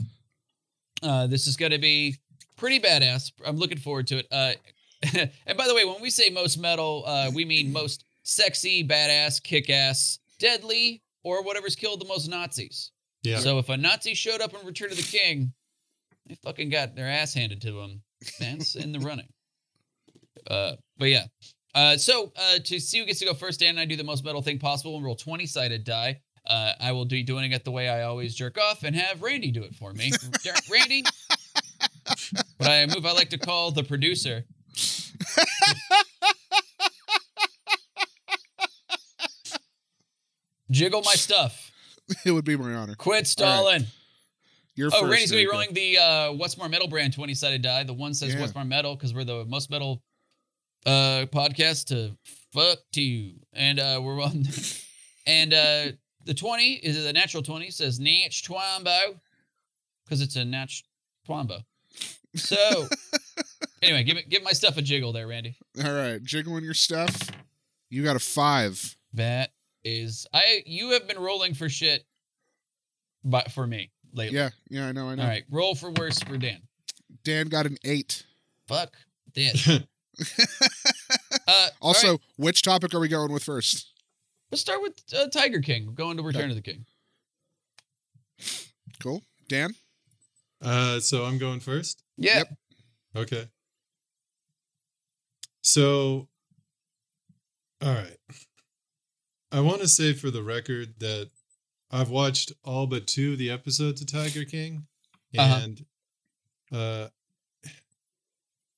uh, 1.02 1.28
this 1.28 1.48
is 1.48 1.56
going 1.58 1.72
to 1.72 1.80
be 1.80 2.18
pretty 2.58 2.80
badass. 2.80 3.32
I'm 3.46 3.58
looking 3.58 3.78
forward 3.78 4.08
to 4.08 4.18
it. 4.20 4.28
Uh, 4.32 4.54
and 5.48 5.58
by 5.58 5.68
the 5.68 5.76
way, 5.76 5.86
when 5.86 6.02
we 6.02 6.10
say 6.10 6.30
most 6.30 6.58
metal, 6.58 7.04
uh, 7.06 7.30
we 7.34 7.46
mean 7.46 7.72
most 7.74 8.04
sexy, 8.24 8.86
badass, 8.88 9.42
kick 9.44 9.70
ass, 9.70 10.20
deadly, 10.44 11.02
or 11.24 11.42
whatever's 11.42 11.76
killed 11.76 12.02
the 12.02 12.06
most 12.06 12.28
Nazis. 12.28 12.92
Yeah. 13.24 13.40
So 13.40 13.58
if 13.58 13.70
a 13.70 13.78
Nazi 13.78 14.14
showed 14.14 14.42
up 14.42 14.54
in 14.54 14.66
Return 14.68 14.92
of 14.92 14.98
the 14.98 15.04
King, 15.04 15.54
they 16.28 16.36
fucking 16.44 16.70
got 16.70 16.96
their 16.96 17.08
ass 17.08 17.34
handed 17.34 17.62
to 17.62 17.72
them. 17.72 18.02
That's 18.40 18.76
in 18.76 18.92
the 18.92 19.00
running. 19.00 19.28
Uh, 20.46 20.74
but 20.98 21.06
yeah. 21.06 21.24
Uh, 21.74 21.96
so 21.96 22.34
uh, 22.36 22.60
to 22.66 22.78
see 22.78 23.00
who 23.00 23.06
gets 23.06 23.20
to 23.20 23.26
go 23.26 23.34
first, 23.34 23.62
Dan 23.62 23.70
and 23.70 23.80
I 23.80 23.86
do 23.86 23.96
the 23.96 24.04
most 24.04 24.26
metal 24.26 24.42
thing 24.42 24.60
possible 24.60 24.98
and 24.98 25.06
roll 25.06 25.16
20 25.16 25.46
sided 25.46 25.86
die. 25.86 26.20
Uh, 26.46 26.74
I 26.82 26.92
will 26.92 27.06
be 27.06 27.24
doing 27.24 27.54
it 27.54 27.64
the 27.64 27.72
way 27.72 27.88
I 27.88 28.04
always 28.04 28.36
jerk 28.36 28.58
off 28.58 28.84
and 28.84 28.94
have 28.94 29.22
Randy 29.22 29.52
do 29.52 29.64
it 29.64 29.74
for 29.74 29.94
me. 29.94 30.12
Randy, 30.72 31.06
what 32.58 32.70
I 32.70 32.86
move 32.88 33.06
I 33.06 33.14
like 33.14 33.30
to 33.30 33.38
call 33.38 33.72
the 33.72 33.86
producer. 33.86 34.44
Jiggle 40.74 41.02
my 41.04 41.14
stuff. 41.14 41.72
it 42.26 42.32
would 42.32 42.46
be 42.46 42.58
my 42.58 42.74
honor. 42.74 42.96
Quit 42.96 43.28
stalling. 43.28 43.86
You're 44.76 44.90
Oh. 44.94 45.08
Randy's 45.08 45.32
gonna 45.32 45.44
be 45.44 45.48
rolling 45.48 45.74
the 45.74 45.98
uh, 46.00 46.32
What's 46.34 46.58
More 46.58 46.68
Metal 46.68 46.88
brand 46.88 47.14
20 47.14 47.34
sided 47.36 47.62
die. 47.62 47.84
The 47.84 47.94
one 47.94 48.14
says 48.14 48.34
Yeah. 48.34 48.42
What's 48.42 48.56
More 48.56 48.66
Metal 48.66 48.96
because 48.96 49.14
we're 49.14 49.24
the 49.24 49.46
most 49.46 49.70
metal 49.70 50.02
uh, 50.86 51.26
podcast 51.32 51.86
to 51.86 52.18
fuck 52.52 52.80
to 52.94 53.02
you. 53.02 53.36
And 53.54 53.80
uh, 53.80 54.02
we're 54.04 54.22
on. 54.22 54.46
and 55.28 55.54
uh, 55.54 55.86
the 56.26 56.34
20 56.34 56.74
is 56.74 57.04
the 57.04 57.14
natural 57.14 57.44
20 57.44 57.70
says 57.70 58.00
Natch 58.00 58.44
Twambo 58.44 59.20
because 60.04 60.22
it's 60.22 60.36
a 60.36 60.44
Natch 60.44 60.84
Twambo. 61.28 61.64
So, 62.36 62.88
anyway, 63.84 64.04
give 64.04 64.18
it, 64.18 64.28
give 64.28 64.42
my 64.44 64.54
stuff 64.54 64.78
a 64.78 64.82
jiggle 64.82 65.14
there, 65.14 65.28
Randy. 65.28 65.56
All 65.84 65.94
right, 65.94 66.22
jiggling 66.24 66.64
your 66.64 66.74
stuff. 66.74 67.30
You 67.92 68.04
got 68.04 68.16
a 68.16 68.20
five. 68.20 68.98
That 69.14 69.52
is, 69.84 70.26
I 70.34 70.64
you 70.66 70.92
have 70.92 71.08
been 71.08 71.20
rolling 71.20 71.54
for 71.54 71.70
shit, 71.70 72.06
but 73.24 73.52
for 73.52 73.66
me 73.68 73.92
lately. 74.14 74.38
Yeah, 74.38 74.50
yeah, 74.70 74.88
I 74.88 74.92
know, 74.92 75.10
I 75.10 75.16
know. 75.16 75.24
All 75.24 75.30
right, 75.30 75.44
roll 75.50 75.76
for 75.76 75.92
worse 75.92 76.20
for 76.20 76.38
Dan. 76.38 76.62
Dan 77.24 77.48
got 77.48 77.66
an 77.66 77.78
eight. 77.84 78.26
Fuck 78.68 78.96
this. 79.34 79.68
Uh, 81.46 81.68
Also, 81.82 82.12
right, 82.12 82.20
which 82.38 82.62
topic 82.62 82.94
are 82.94 83.00
we 83.00 83.08
going 83.10 83.34
with 83.34 83.44
first? 83.44 83.92
let's 84.52 84.62
start 84.62 84.82
with 84.82 84.94
uh, 85.14 85.28
Tiger 85.28 85.60
King. 85.60 85.88
We're 85.88 85.94
going 85.94 86.16
to 86.18 86.24
Return 86.24 86.50
of 86.50 86.56
the 86.56 86.62
King. 86.62 86.86
Cool. 89.02 89.24
Dan? 89.50 89.74
Uh, 90.62 91.00
so 91.00 91.26
I'm 91.26 91.38
going 91.40 91.60
first. 91.60 92.04
Yeah. 92.18 92.38
Yep. 92.38 92.48
Okay. 93.16 93.48
So, 95.64 96.28
all 97.82 97.94
right. 97.94 98.18
I 99.54 99.60
want 99.62 99.82
to 99.82 99.88
say 99.88 100.14
for 100.14 100.32
the 100.32 100.42
record 100.44 100.96
that 101.00 101.30
I've 101.92 102.10
watched 102.10 102.52
all 102.64 102.88
but 102.88 103.06
two 103.08 103.34
of 103.34 103.38
the 103.38 103.52
episodes 103.52 104.02
of 104.02 104.08
Tiger 104.12 104.46
King, 104.46 104.88
Uh-huh. 105.38 105.60
and 105.64 105.86
uh, 106.72 107.08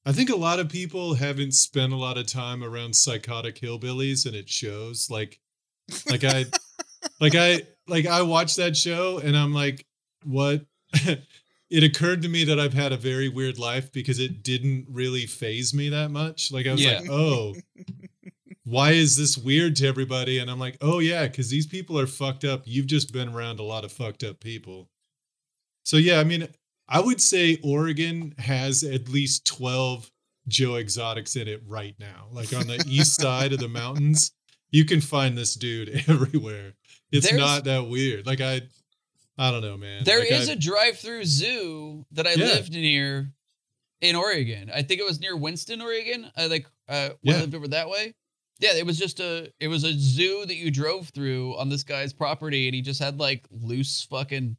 I 0.06 0.12
think 0.12 0.30
a 0.30 0.36
lot 0.36 0.60
of 0.60 0.70
people 0.70 1.14
haven't 1.16 1.54
spent 1.54 1.94
a 1.94 1.98
lot 1.98 2.18
of 2.18 2.28
time 2.28 2.64
around 2.64 2.96
psychotic 2.96 3.56
hillbillies, 3.56 4.26
and 4.26 4.36
it 4.36 4.50
shows. 4.50 5.10
Like, 5.10 5.40
like 6.10 6.24
I, 6.26 6.46
like 7.22 7.36
I, 7.36 7.62
like 7.88 8.06
I 8.06 8.22
watched 8.22 8.58
that 8.58 8.76
show, 8.76 9.18
and 9.20 9.36
I'm 9.38 9.54
like, 9.54 9.86
what? 10.26 10.66
it 11.70 11.84
occurred 11.84 12.22
to 12.24 12.30
me 12.30 12.44
that 12.44 12.60
I've 12.60 12.74
had 12.74 12.92
a 12.92 12.98
very 12.98 13.30
weird 13.30 13.58
life 13.58 13.92
because 13.94 14.20
it 14.20 14.44
didn't 14.44 14.88
really 14.90 15.26
phase 15.26 15.74
me 15.74 15.90
that 15.90 16.12
much. 16.12 16.52
Like 16.52 16.68
I 16.68 16.74
was 16.74 16.84
Yeah. 16.84 17.00
like, 17.00 17.10
oh, 17.10 17.56
why 18.66 18.92
is 18.92 19.16
this 19.16 19.38
weird 19.38 19.76
to 19.78 19.88
everybody? 19.88 20.40
And 20.40 20.50
I'm 20.52 20.60
like, 20.60 20.78
oh 20.82 21.00
yeah, 21.00 21.28
because 21.28 21.50
these 21.50 21.66
people 21.68 21.98
are 22.00 22.08
fucked 22.08 22.44
up. 22.44 22.64
You've 22.66 22.88
just 22.88 23.14
been 23.14 23.30
around 23.30 23.60
a 23.60 23.64
lot 23.64 23.86
of 23.86 23.92
fucked 23.92 24.24
up 24.24 24.40
people. 24.40 24.90
So 25.84 25.98
yeah, 25.98 26.20
I 26.20 26.24
mean, 26.24 26.48
I 26.90 27.00
would 27.00 27.22
say 27.22 27.60
Oregon 27.64 28.34
has 28.40 28.84
at 28.84 29.08
least 29.10 29.46
12 29.46 30.12
Joe 30.48 30.76
Exotics 30.76 31.36
in 31.36 31.48
it 31.48 31.62
right 31.66 31.96
now. 32.00 32.28
Like 32.32 32.54
on 32.54 32.68
the 32.68 32.84
east 32.88 33.16
side 33.22 33.54
of 33.54 33.60
the 33.60 33.68
mountains, 33.68 34.32
you 34.72 34.84
can 34.84 35.00
find 35.02 35.38
this 35.38 35.56
dude 35.56 35.90
everywhere. 36.08 36.74
It's 37.12 37.30
There's- 37.30 37.40
not 37.40 37.64
that 37.66 37.88
weird. 37.88 38.26
Like 38.26 38.42
I 38.42 38.62
I 39.38 39.52
don't 39.52 39.62
know, 39.62 39.78
man. 39.78 40.06
There 40.06 40.20
Like, 40.20 40.32
is 40.32 40.50
I- 40.50 40.54
a 40.54 40.56
drive-through 40.56 41.26
zoo 41.26 42.06
that 42.12 42.26
I 42.26 42.34
Yeah. 42.34 42.46
lived 42.46 42.72
near 42.72 43.32
in 44.02 44.16
Oregon. 44.16 44.72
I 44.74 44.82
think 44.82 45.00
it 45.02 45.06
was 45.06 45.20
near 45.20 45.36
Winston, 45.38 45.82
Oregon. 45.82 46.32
I 46.36 46.48
like 46.48 46.66
uh 46.90 47.10
Yeah. 47.22 47.36
I 47.36 47.40
lived 47.42 47.54
over 47.56 47.68
that 47.70 47.90
way. 47.90 48.16
Yeah, 48.60 48.74
it 48.76 48.86
was 48.86 48.98
just 48.98 49.20
a 49.20 49.52
it 49.60 49.68
was 49.68 49.84
a 49.84 49.94
zoo 49.94 50.46
that 50.46 50.56
you 50.56 50.72
drove 50.72 51.10
through 51.10 51.58
on 51.58 51.70
this 51.70 51.84
guy's 51.84 52.14
property, 52.14 52.68
and 52.68 52.76
he 52.76 52.82
just 52.82 53.02
had 53.02 53.20
like 53.20 53.46
loose 53.52 54.04
fucking 54.10 54.56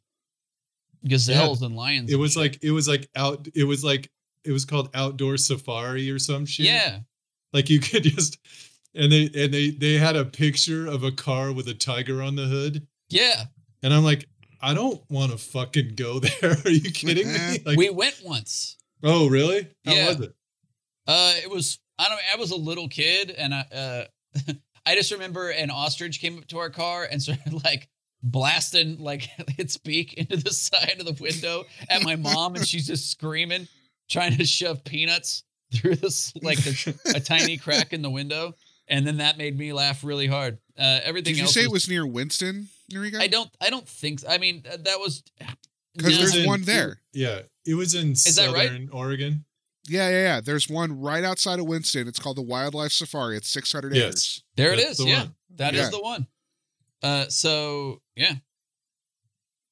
gazelles 1.05 1.61
and 1.61 1.75
lions. 1.75 2.09
it 2.09 2.13
and 2.13 2.21
was 2.21 2.33
shit. 2.33 2.41
like 2.41 2.59
it 2.63 2.71
was 2.71 2.87
like 2.87 3.09
out 3.15 3.47
it 3.55 3.63
was 3.63 3.83
like 3.83 4.11
it 4.43 4.51
was 4.51 4.65
called 4.65 4.89
outdoor 4.93 5.37
safari 5.37 6.09
or 6.11 6.19
some 6.19 6.45
shit. 6.45 6.65
yeah, 6.67 6.99
Like 7.53 7.69
you 7.69 7.79
could 7.81 8.03
just 8.03 8.37
and 8.95 9.11
they 9.11 9.29
and 9.35 9.53
they 9.53 9.71
they 9.71 9.93
had 9.97 10.15
a 10.15 10.25
picture 10.25 10.87
of 10.87 11.03
a 11.03 11.11
car 11.11 11.51
with 11.51 11.67
a 11.67 11.73
tiger 11.73 12.21
on 12.21 12.35
the 12.35 12.45
hood. 12.45 12.87
yeah. 13.09 13.45
And 13.83 13.93
I'm 13.93 14.03
like, 14.03 14.27
I 14.59 14.73
don't 14.73 14.99
want 15.09 15.31
to 15.31 15.37
fucking 15.37 15.93
go 15.95 16.19
there. 16.41 16.57
Are 16.65 16.69
you 16.71 16.91
kidding 16.91 17.31
me? 17.31 17.59
Like, 17.65 17.77
we 17.77 17.91
went 17.91 18.19
once. 18.25 18.75
oh, 19.03 19.27
really? 19.29 19.67
How 19.85 19.93
Yeah. 19.93 20.07
was 20.07 20.19
it? 20.21 20.33
Uh, 21.05 21.33
it 21.43 21.49
was 21.49 21.77
I 21.99 22.09
don't. 22.09 22.19
I 22.33 22.37
was 22.37 22.51
a 22.51 22.55
little 22.55 22.87
kid, 22.87 23.31
and 23.31 23.53
I 23.53 23.59
uh, 23.73 24.05
I 24.85 24.95
just 24.95 25.11
remember 25.11 25.49
an 25.49 25.69
ostrich 25.71 26.21
came 26.21 26.37
up 26.37 26.47
to 26.47 26.57
our 26.59 26.69
car 26.69 27.07
and 27.09 27.21
started 27.21 27.53
like 27.63 27.87
blasting 28.23 28.97
like 28.99 29.29
its 29.57 29.77
beak 29.77 30.13
into 30.13 30.37
the 30.37 30.51
side 30.51 30.95
of 30.99 31.05
the 31.05 31.21
window 31.21 31.63
at 31.89 32.03
my 32.03 32.15
mom, 32.15 32.55
and 32.55 32.67
she's 32.67 32.87
just 32.87 33.09
screaming, 33.11 33.67
trying 34.09 34.35
to 34.37 34.45
shove 34.45 34.83
peanuts 34.83 35.43
through 35.73 35.95
this 35.95 36.33
like 36.41 36.57
the, 36.59 36.97
a 37.15 37.19
tiny 37.19 37.57
crack 37.57 37.93
in 37.93 38.01
the 38.01 38.09
window, 38.09 38.53
and 38.87 39.05
then 39.05 39.17
that 39.17 39.37
made 39.37 39.57
me 39.57 39.73
laugh 39.73 40.03
really 40.03 40.27
hard. 40.27 40.57
Uh, 40.77 40.99
everything 41.03 41.33
Did 41.33 41.37
you 41.39 41.43
else 41.45 41.53
say 41.53 41.63
it 41.63 41.71
was 41.71 41.89
near 41.89 42.05
Winston, 42.05 42.69
Enrico? 42.93 43.19
I 43.19 43.27
don't. 43.27 43.49
I 43.59 43.69
don't 43.69 43.87
think. 43.87 44.19
So. 44.21 44.27
I 44.29 44.37
mean, 44.37 44.63
uh, 44.71 44.77
that 44.77 44.99
was 44.99 45.23
Because 45.95 46.13
No. 46.13 46.17
there's 46.19 46.35
in- 46.37 46.45
one 46.45 46.61
there. 46.61 47.01
Yeah, 47.13 47.41
it 47.65 47.73
was 47.73 47.95
in 47.95 48.09
that 48.09 48.17
southern 48.17 48.53
right? 48.53 48.89
Oregon. 48.91 49.43
Yeah, 49.87 50.09
yeah, 50.09 50.21
yeah. 50.21 50.41
There's 50.41 50.67
one 50.69 50.99
right 50.99 51.23
outside 51.23 51.59
of 51.59 51.65
Winston. 51.65 52.07
It's 52.07 52.19
called 52.19 52.37
the 52.37 52.41
Wildlife 52.41 52.91
Safari. 52.91 53.37
It's 53.37 53.49
600 53.49 53.95
Yes. 53.95 54.03
acres. 54.05 54.43
There 54.55 54.73
it 54.73 54.77
That's 54.77 54.91
is. 54.91 54.97
the 54.97 55.05
Yeah, 55.05 55.19
one. 55.23 55.35
that 55.55 55.73
is 55.75 55.79
Yeah. 55.81 55.89
the 55.89 55.99
one. 56.01 56.27
Uh, 57.03 57.27
so 57.29 58.01
yeah, 58.15 58.35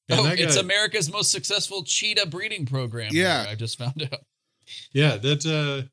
And 0.10 0.20
oh, 0.20 0.24
that 0.24 0.40
it's 0.40 0.56
guy- 0.56 0.62
America's 0.62 1.12
most 1.12 1.32
successful 1.32 1.84
cheetah 1.84 2.28
breeding 2.28 2.66
program. 2.66 3.10
Yeah. 3.14 3.44
there, 3.44 3.52
I 3.52 3.56
just 3.56 3.78
found 3.78 4.02
out. 4.14 4.22
Yeah, 4.94 5.18
that 5.18 5.46
uh 5.46 5.88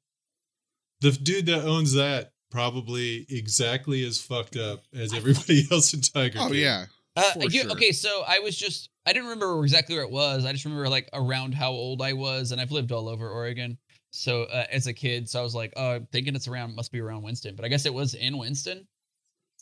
the 1.01 1.11
dude 1.13 1.47
that 1.47 1.65
owns 1.65 1.95
that 1.95 2.33
probably 2.51 3.27
exactly 3.31 4.05
as 4.05 4.21
fucked 4.21 4.57
up 4.57 4.85
as 4.95 5.13
everybody 5.15 5.67
else 5.73 5.93
in 5.95 6.01
Tiger 6.03 6.39
Oh 6.41 6.49
King. 6.49 6.59
yeah. 6.59 6.87
Uh, 7.17 7.31
you- 7.49 7.63
sure. 7.63 7.73
Okay, 7.73 7.93
so 7.93 8.23
I 8.27 8.39
was 8.39 8.57
just 8.57 8.89
I 9.07 9.13
didn't 9.13 9.29
remember 9.31 9.63
exactly 9.65 9.97
where 9.97 10.05
it 10.05 10.11
was. 10.11 10.45
I 10.45 10.53
just 10.53 10.65
remember 10.65 10.89
like 10.89 11.09
around 11.13 11.55
how 11.55 11.73
old 11.73 12.01
I 12.03 12.13
was, 12.13 12.53
and 12.53 12.61
I've 12.61 12.71
lived 12.73 12.93
all 12.93 13.09
over 13.09 13.29
Oregon. 13.29 13.79
So 14.15 14.43
uh, 14.45 14.67
as 14.71 14.87
a 14.87 14.93
kid, 14.93 15.29
so 15.29 15.41
I 15.41 15.43
was 15.43 15.55
like, 15.55 15.73
oh, 15.77 15.93
I'm 15.93 16.07
thinking 16.13 16.35
it's 16.35 16.47
around, 16.47 16.77
must 16.77 16.93
be 16.93 17.01
around 17.01 17.23
Winston, 17.23 17.57
but 17.57 17.65
I 17.65 17.69
guess 17.69 17.87
it 17.87 17.95
was 17.95 18.13
in 18.15 18.37
Winston. 18.37 18.87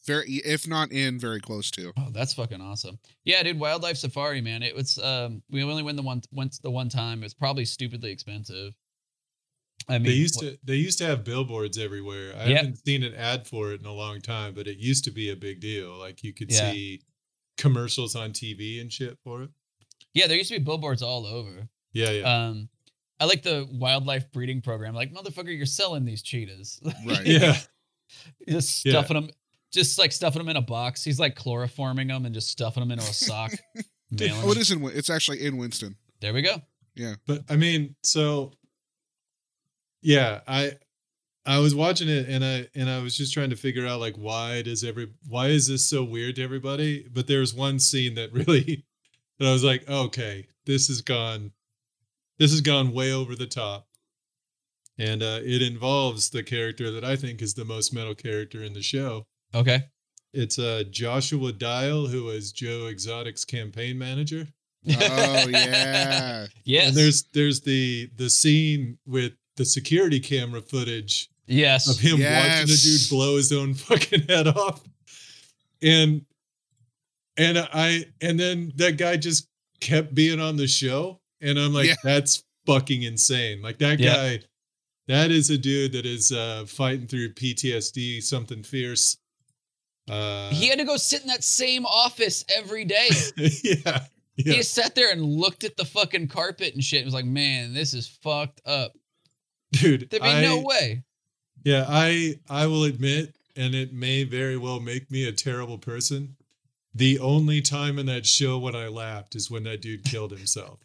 Very 0.07 0.27
if 0.45 0.67
not 0.67 0.91
in, 0.93 1.19
very 1.21 1.41
close 1.41 1.71
to. 1.73 1.93
Oh, 1.97 2.09
that's 2.11 2.33
fucking 2.35 2.61
awesome. 2.61 2.99
Yeah, 3.25 3.43
dude, 3.43 3.61
wildlife 3.61 3.97
safari, 3.99 4.41
man. 4.41 4.63
It 4.63 4.75
was 4.75 4.99
um, 4.99 5.43
we 5.51 5.63
only 5.63 5.83
went 5.83 5.97
the 5.97 6.03
one 6.03 6.23
once 6.33 6.59
the 6.59 6.71
one 6.71 6.89
time. 6.89 7.21
It 7.21 7.27
was 7.27 7.35
probably 7.35 7.65
stupidly 7.67 8.11
expensive. 8.11 8.75
I 9.89 9.95
mean, 9.99 10.05
They 10.05 10.13
used 10.13 10.37
wh- 10.41 10.47
to 10.47 10.59
they 10.65 10.77
used 10.77 10.99
to 10.99 11.07
have 11.07 11.23
billboards 11.23 11.77
everywhere. 11.79 12.35
I 12.37 12.47
Yep. 12.47 12.57
haven't 12.57 12.85
seen 12.87 13.03
an 13.05 13.15
ad 13.15 13.47
for 13.47 13.73
it 13.73 13.81
in 13.81 13.87
a 13.87 13.93
long 13.93 14.21
time, 14.23 14.55
but 14.55 14.67
it 14.67 14.79
used 14.79 15.05
to 15.05 15.11
be 15.11 15.31
a 15.31 15.37
big 15.37 15.61
deal. 15.61 15.97
Like 15.99 16.25
you 16.25 16.33
could 16.33 16.51
Yeah. 16.51 16.73
see 16.73 17.03
commercials 17.59 18.17
on 18.17 18.33
TV 18.33 18.81
and 18.81 18.91
shit 18.91 19.19
for 19.23 19.43
it. 19.43 19.51
Yeah, 20.15 20.27
there 20.27 20.37
used 20.39 20.51
to 20.51 20.59
be 20.59 20.65
billboards 20.65 21.03
all 21.03 21.27
over. 21.27 21.69
Yeah, 21.93 22.11
yeah. 22.11 22.47
Um, 22.49 22.69
I 23.21 23.27
like 23.27 23.43
the 23.43 23.69
wildlife 23.71 24.33
breeding 24.33 24.63
program. 24.63 24.95
Like, 24.95 25.13
motherfucker, 25.13 25.55
you're 25.57 25.67
selling 25.67 26.05
these 26.05 26.23
cheetahs. 26.23 26.81
Right. 27.07 27.27
yeah. 27.27 27.57
just 28.49 28.85
Yeah. 28.85 28.93
stuffing 28.93 29.15
them, 29.21 29.31
just 29.73 29.99
like 29.99 30.11
stuffing 30.13 30.41
them 30.41 30.49
in 30.49 30.57
a 30.57 30.63
box. 30.63 31.05
He's 31.05 31.21
like 31.21 31.37
chloroforming 31.37 32.09
them 32.09 32.25
and 32.27 32.35
just 32.35 32.49
stuffing 32.49 32.81
them 32.81 32.91
into 32.91 33.05
a 33.05 33.07
sock. 33.13 33.53
mailing 34.11 34.41
Oh, 34.43 34.51
it 34.51 34.55
them. 34.55 34.61
is 34.63 34.71
in. 34.73 34.85
It's 34.87 35.11
actually 35.11 35.45
in 35.45 35.57
Winston. 35.59 35.97
There 36.21 36.33
we 36.33 36.43
go. 36.43 36.57
Yeah. 36.97 37.15
But 37.27 37.45
I 37.49 37.57
mean, 37.57 37.95
so 38.03 38.53
yeah, 40.03 40.41
I 40.49 40.73
I 41.47 41.59
was 41.59 41.75
watching 41.75 42.09
it 42.09 42.29
and 42.29 42.45
I 42.45 42.69
and 42.75 42.89
I 42.89 43.01
was 43.03 43.17
just 43.17 43.33
trying 43.33 43.51
to 43.51 43.57
figure 43.57 43.87
out 43.87 44.01
like 44.01 44.17
why 44.17 44.63
does 44.63 44.83
every 44.85 45.09
why 45.29 45.49
is 45.49 45.69
this 45.69 45.87
so 45.87 46.03
weird 46.03 46.37
to 46.37 46.43
everybody? 46.43 47.07
But 47.13 47.27
there's 47.27 47.55
one 47.55 47.79
scene 47.79 48.15
that 48.15 48.33
really 48.33 48.85
that 49.39 49.49
I 49.49 49.53
was 49.53 49.65
like, 49.65 49.89
okay, 49.89 50.47
this 50.67 50.89
has 50.89 51.01
gone 51.03 51.53
this 52.41 52.51
has 52.51 52.63
gone 52.63 52.93
way 52.93 53.13
over 53.13 53.37
the 53.37 53.47
top. 53.47 53.87
And 54.99 55.23
uh, 55.23 55.41
it 55.43 55.63
involves 55.63 56.31
the 56.31 56.43
character 56.43 56.91
that 56.91 57.05
I 57.05 57.15
think 57.15 57.41
is 57.43 57.55
the 57.55 57.65
most 57.65 57.95
metal 57.95 58.15
character 58.15 58.65
in 58.65 58.73
the 58.73 58.83
show. 58.83 59.27
Okay. 59.55 59.85
It's 60.33 60.59
uh, 60.59 60.85
Joshua 60.91 61.53
Dial, 61.53 62.07
who 62.07 62.31
is 62.31 62.51
Joe 62.51 62.87
Exotic's 62.87 63.45
campaign 63.45 63.99
manager. 63.99 64.49
Oh 64.89 65.47
yeah. 65.49 66.47
yes. 66.65 66.89
And 66.89 66.97
there's 66.97 67.25
there's 67.35 67.61
the 67.61 68.11
the 68.17 68.31
scene 68.31 68.99
with 69.07 69.33
the 69.57 69.65
security 69.65 70.21
camera 70.21 70.63
footage 70.63 71.29
yes. 71.47 71.89
of 71.89 71.99
him 71.99 72.13
watching 72.13 72.67
the 72.67 72.81
dude 72.83 73.11
blow 73.11 73.37
his 73.37 73.53
own 73.53 73.75
fucking 73.75 74.23
head 74.29 74.49
off. 74.49 74.83
And 75.83 76.25
and 77.37 77.59
I 77.59 78.07
and 78.23 78.41
then 78.41 78.73
that 78.77 78.97
guy 78.97 79.17
just 79.17 79.49
kept 79.81 80.15
being 80.15 80.41
on 80.41 80.57
the 80.57 80.69
show. 80.69 81.20
And 81.41 81.59
I'm 81.59 81.73
like, 81.73 81.87
Yeah. 81.89 81.95
that's 82.05 82.43
fucking 82.67 83.03
insane. 83.03 83.63
Like 83.63 83.79
that 83.79 83.99
Yeah. 83.99 84.15
guy, 84.15 84.41
that 85.09 85.31
is 85.31 85.51
a 85.51 85.59
dude 85.59 85.93
that 85.93 86.07
is 86.07 86.31
uh 86.33 86.65
fighting 86.67 87.07
through 87.07 87.35
PTSD, 87.35 88.21
something 88.23 88.63
fierce. 88.63 89.17
Uh 90.09 90.51
he 90.51 90.69
had 90.69 90.79
to 90.79 90.85
go 90.85 90.97
sit 90.97 91.23
in 91.23 91.29
that 91.29 91.45
same 91.45 91.87
office 91.87 92.45
every 92.57 92.85
day. 92.85 93.09
yeah. 93.37 94.07
He 94.37 94.45
Yeah. 94.45 94.55
just 94.55 94.73
sat 94.73 94.95
there 94.95 95.11
and 95.11 95.23
looked 95.25 95.65
at 95.65 95.77
the 95.77 95.85
fucking 95.85 96.29
carpet 96.29 96.75
and 96.75 96.83
shit. 96.85 97.01
and 97.01 97.07
was 97.07 97.15
like, 97.15 97.25
man, 97.27 97.75
this 97.75 97.93
is 97.95 98.07
fucked 98.23 98.61
up. 98.67 98.93
Dude. 99.73 100.09
There'd 100.11 100.23
be 100.23 100.29
I, 100.29 100.43
no 100.43 100.61
way. 100.61 101.05
Yeah, 101.65 101.85
I 101.89 102.37
I 102.49 102.67
will 102.67 102.85
admit, 102.85 103.37
and 103.55 103.75
it 103.75 103.93
may 103.93 104.25
very 104.25 104.57
well 104.57 104.81
make 104.81 105.11
me 105.11 105.29
a 105.29 105.33
terrible 105.33 105.77
person. 105.79 106.37
The 106.95 107.19
only 107.19 107.61
time 107.61 107.99
in 107.99 108.07
that 108.07 108.25
show 108.27 108.59
when 108.59 108.75
I 108.75 108.89
laughed 108.89 109.37
is 109.37 109.51
when 109.51 109.63
that 109.65 109.81
dude 109.83 110.05
killed 110.05 110.31
himself. 110.33 110.81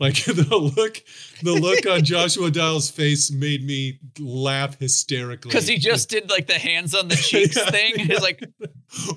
Like 0.00 0.14
the 0.24 0.56
look, 0.76 1.02
the 1.42 1.52
look 1.52 1.86
on 1.86 2.02
Joshua 2.04 2.50
Dial's 2.50 2.90
face 2.90 3.30
made 3.30 3.62
me 3.64 4.00
laugh 4.18 4.78
hysterically. 4.80 5.50
Because 5.50 5.68
he 5.68 5.76
just 5.76 6.08
did 6.08 6.30
like 6.30 6.46
the 6.46 6.54
hands 6.58 6.94
on 6.94 7.08
the 7.08 7.16
cheeks 7.28 7.54
Yeah, 7.56 7.70
thing. 7.70 7.92
yeah. 7.98 8.04
He's 8.06 8.22
like, 8.22 8.42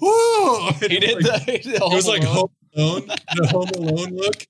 whoa! 0.01 0.71
he 0.81 0.99
did 0.99 1.23
Like, 1.23 1.63
the, 1.63 1.69
the 1.69 1.75
it 1.75 1.95
was 1.95 2.05
Home 2.05 2.13
like 2.13 2.23
Alone. 2.23 2.35
Home 2.35 2.49
Alone, 2.75 3.07
the 3.35 3.47
Home 3.47 3.69
Alone 3.77 4.15
look. 4.15 4.45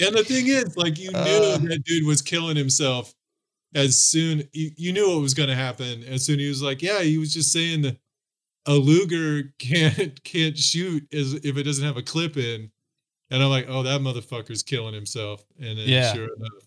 And 0.00 0.14
the 0.14 0.24
thing 0.24 0.46
is, 0.46 0.76
like 0.76 0.98
you 0.98 1.10
knew 1.10 1.18
Uh. 1.18 1.58
that 1.58 1.82
dude 1.84 2.06
was 2.06 2.22
killing 2.22 2.56
himself 2.56 3.14
as 3.74 3.96
soon 3.96 4.44
you, 4.52 4.70
you 4.76 4.92
knew 4.92 5.08
what 5.10 5.20
was 5.20 5.34
going 5.34 5.48
to 5.48 5.54
happen. 5.54 6.04
As 6.04 6.24
soon 6.24 6.38
he 6.38 6.48
was 6.48 6.62
like, 6.62 6.82
yeah, 6.82 7.00
he 7.00 7.18
was 7.18 7.32
just 7.34 7.52
saying 7.52 7.82
that 7.82 7.96
a 8.66 8.74
Luger 8.74 9.52
can't 9.58 10.22
can't 10.24 10.56
shoot 10.58 11.02
as 11.12 11.34
if 11.34 11.56
it 11.56 11.62
doesn't 11.64 11.84
have 11.84 11.96
a 11.96 12.02
clip 12.02 12.36
in. 12.36 12.70
And 13.30 13.42
I'm 13.42 13.50
like, 13.50 13.66
oh, 13.68 13.82
that 13.82 14.00
motherfucker's 14.00 14.62
killing 14.62 14.94
himself. 14.94 15.44
And 15.60 15.78
then 15.78 15.88
Yeah. 15.88 16.12
sure 16.14 16.28
enough, 16.36 16.64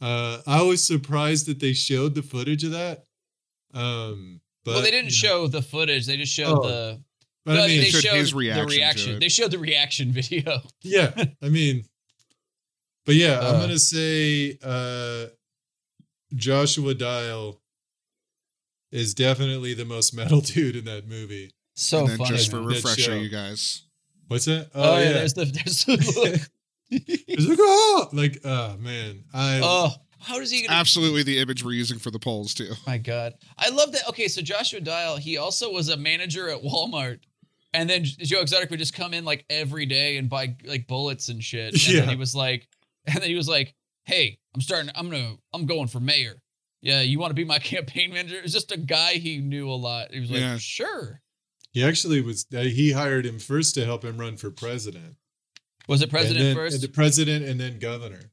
uh, 0.00 0.42
I 0.46 0.62
was 0.62 0.82
surprised 0.84 1.46
that 1.46 1.58
they 1.60 1.72
showed 1.72 2.14
the 2.14 2.22
footage 2.22 2.64
of 2.64 2.70
that. 2.72 3.04
Um, 3.74 4.40
but 4.64 4.72
well, 4.74 4.82
they 4.82 4.90
didn't 4.90 5.10
you 5.10 5.28
know, 5.28 5.28
show 5.44 5.46
the 5.48 5.62
footage. 5.62 6.06
They 6.06 6.16
just 6.16 6.32
showed 6.32 6.58
Oh, 6.58 6.68
the. 6.68 7.02
But 7.44 7.54
no, 7.54 7.64
I 7.64 7.66
mean, 7.66 7.80
they 7.80 7.86
showed 7.90 8.02
showed 8.04 8.16
his 8.16 8.32
reaction 8.34 8.66
to 8.68 8.74
reaction. 8.76 9.18
They 9.18 9.28
showed 9.28 9.50
the 9.50 9.58
reaction 9.58 10.12
video. 10.12 10.62
yeah 10.82 11.12
i 11.42 11.48
mean 11.48 11.84
but 13.04 13.16
yeah 13.16 13.40
i'm 13.40 13.56
Uh. 13.56 13.60
gonna 13.60 13.78
say 13.80 14.56
uh 14.62 15.26
joshua 16.34 16.94
dial 16.94 17.60
is 18.92 19.12
definitely 19.14 19.74
the 19.74 19.84
most 19.84 20.14
metal 20.14 20.40
dude 20.52 20.76
in 20.76 20.84
that 20.84 21.08
movie 21.08 21.50
So 21.74 21.98
and 22.00 22.08
then 22.10 22.18
funny. 22.18 22.30
just 22.36 22.50
for 22.50 22.58
man. 22.58 22.66
Refresher, 22.68 23.16
you 23.18 23.28
guys. 23.28 23.82
What's 24.32 24.46
that 24.46 24.70
oh, 24.74 24.94
oh 24.94 24.98
yeah, 24.98 25.12
there's 25.12 25.34
the 25.34 25.44
there's 25.44 25.84
the 25.84 25.96
look. 26.20 26.40
It's 26.94 27.46
like, 27.48 27.58
oh! 27.60 28.08
like 28.12 28.38
oh 28.44 28.76
man 28.78 29.24
i 29.32 29.60
oh, 29.62 29.90
how 30.20 30.38
does 30.38 30.50
he? 30.50 30.66
Gonna, 30.66 30.78
Absolutely 30.78 31.22
the 31.22 31.38
image 31.38 31.64
we're 31.64 31.72
using 31.72 31.98
for 31.98 32.10
the 32.10 32.18
polls 32.18 32.52
too. 32.54 32.72
my 32.86 32.98
God, 32.98 33.32
I 33.58 33.70
love 33.70 33.92
that. 33.92 34.06
Okay, 34.10 34.28
so 34.28 34.40
Joshua 34.42 34.78
Dial, 34.80 35.16
he 35.16 35.36
also 35.38 35.72
was 35.72 35.88
a 35.88 35.96
manager 35.96 36.48
at 36.50 36.62
Walmart, 36.62 37.20
and 37.72 37.88
then 37.90 38.04
Joe 38.04 38.40
Exotic 38.42 38.68
would 38.70 38.78
just 38.78 38.94
come 38.94 39.14
in 39.14 39.24
like 39.24 39.44
every 39.50 39.86
day 39.86 40.18
and 40.18 40.28
buy 40.28 40.54
like 40.66 40.86
bullets 40.86 41.28
and 41.30 41.42
shit. 41.42 41.72
And 41.72 41.80
then 41.98 42.04
Yeah. 42.04 42.10
he 42.10 42.16
was 42.16 42.34
like, 42.36 42.68
and 43.06 43.16
then 43.16 43.28
he 43.30 43.34
was 43.34 43.48
like, 43.48 43.74
"Hey, 44.04 44.38
I'm 44.54 44.60
starting. 44.60 44.90
I'm 44.94 45.08
gonna. 45.10 45.34
I'm 45.54 45.64
going 45.66 45.88
for 45.88 45.98
mayor. 45.98 46.34
Yeah, 46.82 47.00
you 47.00 47.18
want 47.18 47.30
to 47.30 47.34
be 47.34 47.44
my 47.44 47.58
campaign 47.74 48.12
manager?" 48.12 48.36
It 48.36 48.42
was 48.42 48.52
just 48.52 48.70
a 48.70 48.76
guy 48.76 49.14
he 49.14 49.38
knew 49.38 49.68
a 49.70 49.74
lot. 49.74 50.12
He 50.12 50.20
was 50.20 50.30
like, 50.30 50.40
Yeah. 50.40 50.58
"Sure." 50.58 51.20
He 51.72 51.82
actually 51.84 52.20
was 52.20 52.46
uh, 52.54 52.60
he 52.60 52.92
hired 52.92 53.24
him 53.26 53.38
first 53.38 53.74
to 53.74 53.84
help 53.84 54.04
him 54.04 54.16
run 54.18 54.36
for 54.36 54.50
president 54.50 55.16
Was 55.88 56.02
it 56.02 56.10
president 56.10 56.38
and 56.40 56.48
then, 56.48 56.56
first? 56.56 56.74
and 56.74 56.82
the 56.82 56.88
president 56.94 57.44
and 57.44 57.58
then 57.60 57.78
governor 57.78 58.30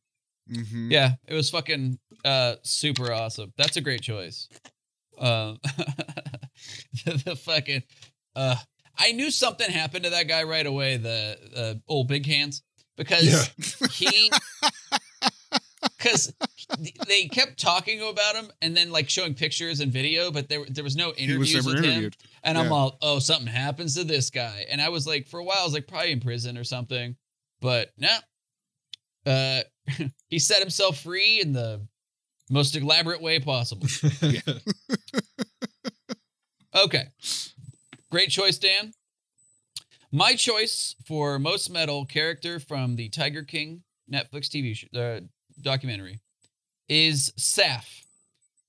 hmm 0.50 0.92
Yeah, 0.92 1.14
it 1.28 1.34
was 1.34 1.50
fucking 1.50 2.00
uh 2.26 2.56
super 2.64 3.12
awesome. 3.12 3.54
That's 3.58 3.78
a 3.78 3.82
great 3.82 4.02
choice. 4.02 4.50
Um 5.18 5.60
the, 7.06 7.22
the 7.26 7.36
fucking 7.36 7.84
uh 8.36 8.56
I 8.98 9.14
knew 9.14 9.32
something 9.32 9.70
happened 9.72 10.04
to 10.04 10.10
that 10.10 10.28
guy 10.28 10.44
right 10.44 10.66
away, 10.66 10.98
the 10.98 11.38
uh, 11.56 11.74
old 11.88 12.10
big 12.10 12.26
hands, 12.26 12.64
because 12.98 13.26
Yeah. 13.26 13.66
he 13.92 14.30
because 15.98 16.34
they 17.08 17.28
kept 17.28 17.60
talking 17.60 18.02
about 18.02 18.36
him 18.36 18.52
and 18.62 18.76
then 18.76 18.92
like 18.92 19.10
showing 19.10 19.34
pictures 19.34 19.80
and 19.80 19.92
video, 19.92 20.32
but 20.32 20.50
there 20.50 20.66
there 20.70 20.84
was 20.84 20.96
no 20.96 21.14
He 21.18 21.36
was 21.38 21.54
interviews 21.54 21.66
never 21.66 21.76
with 21.76 21.84
him. 21.86 21.92
interviewed. 21.92 22.18
And 22.44 22.58
I'm 22.58 22.72
all, 22.72 22.98
oh, 23.02 23.20
something 23.20 23.48
happens 23.48 23.96
to 23.96 24.04
this 24.04 24.30
guy. 24.30 24.66
And 24.70 24.82
I 24.82 24.90
was 24.90 25.06
like, 25.08 25.28
for 25.28 25.40
a 25.40 25.44
while, 25.44 25.58
I 25.60 25.64
was 25.64 25.74
like, 25.74 25.88
probably 25.88 26.12
in 26.12 26.20
prison 26.20 26.58
or 26.58 26.64
something. 26.64 27.16
But 27.60 27.92
no. 27.98 28.16
Uh, 29.26 29.62
he 30.30 30.40
set 30.40 30.60
himself 30.60 31.00
free 31.00 31.42
in 31.42 31.52
the 31.54 31.82
most 32.50 32.76
elaborate 32.76 33.22
way 33.22 33.40
possible. 33.40 33.88
Okay. 36.76 37.08
Great 38.12 38.30
choice, 38.30 38.58
Dan. 38.60 38.92
My 40.12 40.34
choice 40.36 40.96
for 41.06 41.40
most 41.40 41.70
metal 41.70 42.06
character 42.06 42.60
from 42.60 42.96
the 42.96 43.10
Tiger 43.10 43.44
King 43.44 43.82
Netflix 44.12 44.48
TV 44.50 44.76
sh- 44.76 44.86
uh, 44.96 45.22
documentary 45.62 46.20
is 46.90 47.32
Saf. 47.38 47.86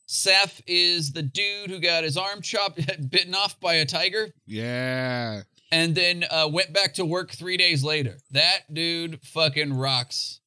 Saf 0.08 0.60
is 0.66 1.12
the 1.12 1.22
dude 1.22 1.70
who 1.70 1.78
got 1.80 2.04
his 2.04 2.16
arm 2.16 2.42
chopped, 2.42 2.80
bitten 3.10 3.34
off 3.34 3.58
by 3.60 3.74
a 3.74 3.86
tiger, 3.86 4.28
Yeah. 4.46 5.42
and 5.72 5.94
then 5.94 6.24
uh, 6.30 6.48
went 6.52 6.72
back 6.72 6.94
to 6.94 7.04
work 7.04 7.30
three 7.30 7.56
days 7.56 7.84
later. 7.84 8.18
That 8.32 8.72
dude 8.72 9.20
fucking 9.24 9.72
rocks. 9.72 10.40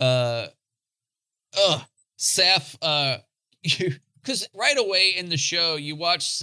Uh, 0.00 0.48
ugh, 1.56 1.82
Saf. 2.18 2.76
Uh, 2.82 3.18
you, 3.62 3.94
because 4.20 4.48
right 4.54 4.78
away 4.78 5.14
in 5.16 5.28
the 5.28 5.36
show, 5.36 5.76
you 5.76 5.94
watch 5.96 6.38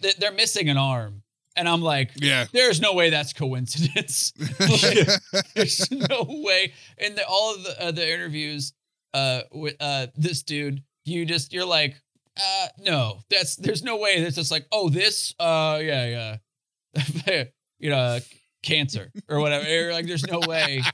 they- 0.00 0.12
They're 0.18 0.32
missing 0.32 0.68
an 0.70 0.78
arm, 0.78 1.22
and 1.56 1.68
I'm 1.68 1.82
like, 1.82 2.12
Yeah. 2.16 2.46
there's 2.52 2.80
no 2.80 2.94
way 2.94 3.10
that's 3.10 3.32
coincidence. 3.34 4.32
Like, 4.60 5.08
there's 5.54 5.90
no 5.90 6.24
way. 6.28 6.72
In 6.98 7.14
the, 7.16 7.26
all 7.28 7.54
of 7.54 7.64
the 7.64 7.82
uh, 7.82 7.90
the 7.90 8.10
interviews, 8.10 8.72
uh, 9.16 9.40
with 9.52 9.76
uh 9.80 10.08
this 10.14 10.42
dude, 10.42 10.82
you 11.04 11.24
just 11.24 11.52
you're 11.52 11.64
like, 11.64 11.96
uh, 12.36 12.66
no, 12.78 13.20
that's 13.30 13.56
there's 13.56 13.82
no 13.82 13.96
way. 13.96 14.10
It's 14.16 14.36
just 14.36 14.50
like, 14.50 14.66
oh, 14.70 14.88
this, 14.90 15.34
uh, 15.40 15.80
yeah, 15.82 16.36
yeah, 17.26 17.44
you 17.78 17.90
know, 17.90 18.18
cancer 18.62 19.10
or 19.28 19.40
whatever. 19.40 19.66
You're 19.66 19.92
like, 19.92 20.06
there's 20.06 20.26
no 20.26 20.40
way. 20.46 20.82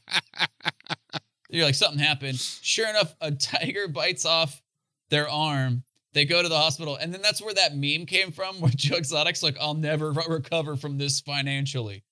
You're 1.51 1.67
like, 1.67 1.75
something 1.75 1.99
happened. 1.99 2.39
Sure 2.39 2.89
enough, 2.89 3.15
a 3.21 3.31
tiger 3.31 3.87
bites 3.87 4.25
off 4.25 4.63
their 5.11 5.29
arm. 5.29 5.85
They 6.15 6.25
go 6.25 6.43
to 6.43 6.49
the 6.49 6.57
hospital, 6.57 6.97
and 6.97 7.13
then 7.13 7.21
that's 7.21 7.43
where 7.43 7.53
that 7.53 7.77
meme 7.77 8.07
came 8.07 8.33
from, 8.33 8.57
where 8.61 8.71
Joe 8.75 8.97
Exotic's 8.97 9.43
like, 9.43 9.57
"I'll 9.61 9.75
never 9.75 10.13
re- 10.13 10.25
recover 10.29 10.77
from 10.77 10.97
this 10.97 11.21
financially." 11.21 12.05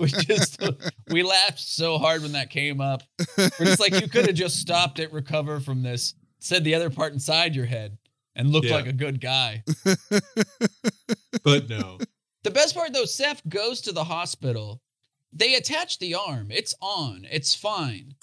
We 0.00 0.06
just 0.08 0.62
we 1.10 1.22
laughed 1.22 1.58
so 1.60 1.98
hard 1.98 2.22
when 2.22 2.32
that 2.32 2.50
came 2.50 2.80
up. 2.80 3.02
We're 3.36 3.48
just 3.66 3.80
like, 3.80 4.00
you 4.00 4.08
could 4.08 4.26
have 4.26 4.34
just 4.34 4.58
stopped 4.58 4.98
it, 4.98 5.12
recover 5.12 5.60
from 5.60 5.82
this, 5.82 6.14
said 6.38 6.64
the 6.64 6.74
other 6.74 6.90
part 6.90 7.12
inside 7.12 7.54
your 7.54 7.66
head, 7.66 7.96
and 8.36 8.50
looked 8.50 8.66
Yeah. 8.66 8.76
like 8.76 8.86
a 8.86 8.92
good 8.92 9.20
guy. 9.20 9.62
but 11.44 11.68
no. 11.68 11.98
The 12.42 12.50
best 12.50 12.74
part 12.74 12.92
though, 12.92 13.04
Seth 13.04 13.46
goes 13.48 13.80
to 13.82 13.92
the 13.92 14.04
hospital. 14.04 14.80
They 15.32 15.54
attach 15.54 15.98
the 15.98 16.14
arm. 16.14 16.48
It's 16.50 16.74
on. 16.80 17.26
It's 17.30 17.54
fine. 17.54 18.14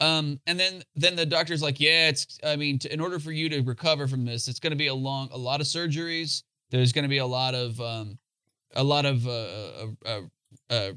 Um, 0.00 0.40
and 0.46 0.58
then 0.58 0.82
then 0.96 1.14
the 1.16 1.26
doctor's 1.26 1.62
like, 1.62 1.78
yeah, 1.80 2.08
it's. 2.08 2.38
I 2.44 2.56
mean, 2.56 2.78
to, 2.80 2.92
in 2.92 3.00
order 3.00 3.18
for 3.18 3.32
you 3.32 3.48
to 3.50 3.60
recover 3.62 4.06
from 4.08 4.24
this, 4.24 4.48
it's 4.48 4.58
going 4.60 4.72
to 4.72 4.76
be 4.76 4.88
a 4.88 4.94
long, 4.94 5.28
a 5.32 5.38
lot 5.38 5.60
of 5.60 5.66
surgeries. 5.66 6.42
There's 6.70 6.92
going 6.92 7.04
to 7.04 7.08
be 7.08 7.18
a 7.18 7.26
lot 7.26 7.54
of, 7.54 7.80
um, 7.80 8.18
a 8.74 8.84
lot 8.84 9.04
of, 9.06 9.26
uh, 9.26 9.30
uh, 9.30 9.86
uh, 10.06 10.20
uh, 10.70 10.92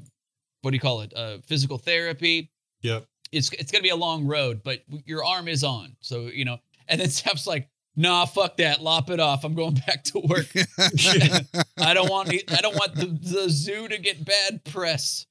what 0.62 0.70
do 0.70 0.74
you 0.76 0.80
call 0.80 1.00
it? 1.02 1.12
Uh, 1.14 1.38
physical 1.46 1.78
therapy. 1.78 2.50
Yep. 2.82 3.06
It's 3.32 3.52
it's 3.52 3.70
going 3.70 3.80
to 3.80 3.82
be 3.82 3.90
a 3.90 3.96
long 3.96 4.26
road, 4.26 4.62
but 4.64 4.82
your 5.04 5.24
arm 5.24 5.48
is 5.48 5.62
on. 5.64 5.96
So 6.00 6.26
you 6.26 6.44
know. 6.44 6.58
And 6.90 6.98
then 6.98 7.10
Steph's 7.10 7.46
like, 7.46 7.68
nah, 7.96 8.24
fuck 8.24 8.56
that, 8.56 8.80
lop 8.80 9.10
it 9.10 9.20
off. 9.20 9.44
I'm 9.44 9.54
going 9.54 9.74
back 9.86 10.04
to 10.04 10.20
work. 10.20 10.46
I 11.76 11.92
don't 11.92 12.08
want 12.10 12.30
I 12.50 12.62
don't 12.62 12.74
want 12.74 12.94
the, 12.94 13.06
the 13.06 13.50
zoo 13.50 13.86
to 13.88 13.98
get 13.98 14.24
bad 14.24 14.64
press. 14.64 15.26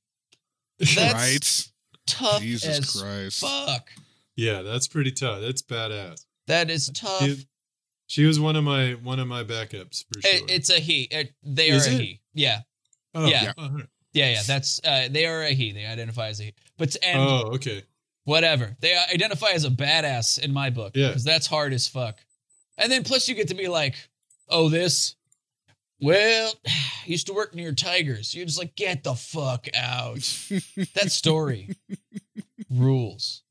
That's 0.78 1.14
right? 1.14 1.72
tough 2.06 2.42
Jesus 2.42 2.78
as 2.78 3.02
Christ. 3.02 3.40
fuck. 3.42 3.90
Yeah, 4.36 4.62
that's 4.62 4.88
pretty 4.88 5.12
tough. 5.14 5.42
That's 5.42 5.64
badass. 5.64 6.26
That 6.46 6.70
is 6.70 6.92
tough. 6.94 7.24
She, 7.24 7.48
she 8.06 8.26
was 8.26 8.40
one 8.40 8.56
of 8.56 8.64
my 8.64 8.92
one 9.02 9.20
of 9.20 9.28
my 9.28 9.44
backups 9.44 10.06
for 10.14 10.22
sure. 10.22 10.32
It- 10.32 10.44
it's 10.52 10.70
a 10.70 10.80
he. 10.80 11.04
It- 11.10 11.34
they 11.42 11.70
Is 11.70 11.88
are 11.88 11.90
a 11.90 11.94
he. 11.94 12.22
Yeah, 12.38 12.60
oh, 13.16 13.26
yeah. 13.28 13.52
oh, 13.58 13.64
alright. 13.64 13.86
yeah, 14.14 14.32
yeah. 14.32 14.42
That's 14.48 14.80
uh, 14.86 15.08
they 15.12 15.26
are 15.26 15.42
a 15.44 15.52
he. 15.52 15.72
They 15.74 15.86
identify 15.86 16.28
as 16.30 16.40
a 16.40 16.44
he. 16.46 16.54
But 16.78 16.96
and 17.04 17.20
Oh, 17.20 17.52
okay. 17.56 17.84
whatever 18.24 18.76
they 18.80 18.96
identify 19.14 19.52
as 19.52 19.66
a 19.66 19.70
badass 19.70 20.40
in 20.40 20.54
my 20.54 20.70
book. 20.70 20.94
Yeah. 20.96 21.08
because 21.10 21.24
that's 21.24 21.48
hard 21.48 21.74
as 21.74 21.88
fuck. 21.88 22.20
And 22.78 22.92
then 22.92 23.04
plus 23.04 23.28
you 23.28 23.36
get 23.36 23.48
to 23.50 23.56
be 23.56 23.68
like, 23.68 23.96
oh 24.50 24.70
this. 24.70 25.16
Well, 26.00 26.54
used 27.06 27.26
to 27.28 27.34
work 27.34 27.56
near 27.56 27.74
tigers. 27.74 28.36
You're 28.36 28.46
just 28.46 28.60
like, 28.60 28.76
get 28.76 29.04
the 29.04 29.16
fuck 29.16 29.68
out. 29.76 30.18
that 30.94 31.12
story 31.12 31.70
rules. 32.70 33.44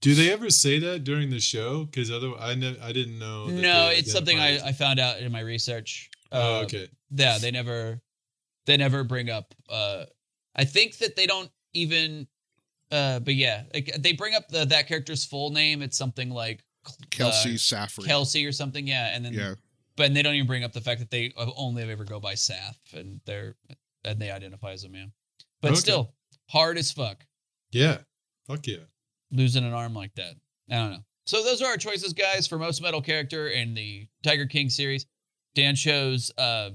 Do 0.00 0.14
they 0.14 0.30
ever 0.30 0.50
say 0.50 0.78
that 0.80 1.04
during 1.04 1.30
the 1.30 1.40
show? 1.40 1.84
Because 1.86 2.10
otherwise, 2.10 2.40
I 2.42 2.54
ne- 2.54 2.78
I 2.82 2.92
didn't 2.92 3.18
know. 3.18 3.46
No, 3.46 3.88
it's 3.90 4.12
something 4.12 4.38
I, 4.38 4.58
I 4.68 4.72
found 4.72 5.00
out 5.00 5.18
in 5.18 5.32
my 5.32 5.40
research. 5.40 6.10
Oh, 6.30 6.58
Uh, 6.58 6.62
okay. 6.64 6.88
Yeah, 7.10 7.38
they 7.38 7.50
never 7.50 8.00
they 8.66 8.76
never 8.76 9.04
bring 9.04 9.30
up 9.30 9.54
uh 9.68 10.04
I 10.56 10.64
think 10.64 10.98
that 10.98 11.16
they 11.16 11.26
don't 11.26 11.50
even 11.72 12.26
uh 12.90 13.20
but 13.20 13.34
yeah, 13.34 13.64
like 13.72 13.90
they 13.98 14.12
bring 14.12 14.34
up 14.34 14.48
the 14.48 14.64
that 14.66 14.86
character's 14.88 15.24
full 15.24 15.50
name. 15.50 15.82
It's 15.82 15.96
something 15.98 16.30
like 16.30 16.62
Kelsey 17.10 17.54
uh, 17.54 17.58
Saffron. 17.58 18.06
Kelsey 18.06 18.44
or 18.46 18.52
something, 18.52 18.86
yeah, 18.86 19.14
and 19.14 19.24
then 19.24 19.32
Yeah. 19.32 19.54
but 19.96 20.06
and 20.06 20.16
they 20.16 20.22
don't 20.22 20.34
even 20.34 20.46
bring 20.46 20.64
up 20.64 20.72
the 20.72 20.80
fact 20.80 21.00
that 21.00 21.10
they 21.10 21.32
only 21.36 21.82
ever 21.90 22.04
go 22.04 22.20
by 22.20 22.34
Saf 22.34 22.76
and 22.92 23.20
they're 23.24 23.56
and 24.04 24.20
they 24.20 24.30
identify 24.30 24.72
as 24.72 24.84
a 24.84 24.88
man. 24.88 25.12
But 25.62 25.70
Okay. 25.72 25.80
still, 25.80 26.14
hard 26.50 26.76
as 26.78 26.92
fuck 26.92 27.26
Yeah. 27.72 27.98
Fuck 28.46 28.66
yeah. 28.66 28.84
losing 29.30 29.64
an 29.64 29.72
arm 29.72 29.94
like 29.94 30.14
that. 30.16 30.34
I 30.70 30.74
don't 30.76 30.90
know. 30.92 31.04
So 31.26 31.42
those 31.42 31.62
are 31.62 31.68
our 31.68 31.78
choices, 31.78 32.12
guys, 32.12 32.46
for 32.46 32.58
most 32.58 32.82
metal 32.82 33.00
character 33.00 33.48
in 33.48 33.72
the 33.72 34.06
Tiger 34.22 34.44
King 34.46 34.68
series. 34.68 35.06
Dan 35.54 35.74
chose 35.74 36.30
uh, 36.36 36.70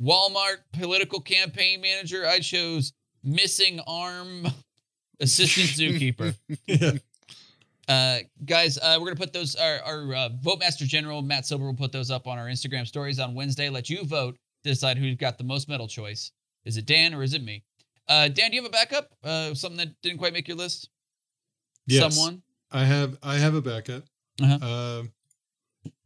Walmart 0.00 0.58
political 0.72 1.20
campaign 1.20 1.80
manager. 1.80 2.26
I 2.26 2.40
chose 2.40 2.92
missing 3.22 3.80
arm 3.86 4.46
assistant 5.20 5.68
zookeeper. 5.94 6.34
Yeah. 6.66 6.92
Uh, 7.86 8.20
guys, 8.44 8.78
uh, 8.78 8.96
we're 8.98 9.06
gonna 9.06 9.16
put 9.16 9.32
those. 9.32 9.56
Our, 9.56 9.78
our 9.80 10.14
uh, 10.14 10.28
vote 10.40 10.58
master 10.58 10.86
general 10.86 11.20
Matt 11.22 11.46
Silver 11.46 11.66
will 11.66 11.74
put 11.74 11.92
those 11.92 12.10
up 12.10 12.26
on 12.26 12.38
our 12.38 12.46
Instagram 12.46 12.86
stories 12.86 13.20
on 13.20 13.34
Wednesday. 13.34 13.68
Let 13.68 13.90
you 13.90 14.04
vote 14.04 14.36
to 14.62 14.70
decide 14.70 14.96
who's 14.96 15.16
got 15.16 15.36
the 15.36 15.44
most 15.44 15.68
metal 15.68 15.86
choice. 15.86 16.32
Is 16.64 16.78
it 16.78 16.86
Dan 16.86 17.12
or 17.12 17.22
is 17.22 17.34
it 17.34 17.42
me? 17.42 17.62
Uh, 18.08 18.28
Dan, 18.28 18.50
do 18.50 18.56
you 18.56 18.62
have 18.62 18.70
a 18.70 18.72
backup? 18.72 19.10
Uh, 19.22 19.54
something 19.54 19.78
that 19.78 20.00
didn't 20.02 20.18
quite 20.18 20.32
make 20.32 20.48
your 20.48 20.56
list? 20.56 20.88
Yes. 21.86 22.14
Someone? 22.14 22.42
I 22.72 22.84
have 22.84 23.18
I 23.22 23.36
have 23.36 23.54
a 23.54 23.62
backup. 23.62 24.04
Uh-huh. 24.42 24.98
Um, 25.00 25.12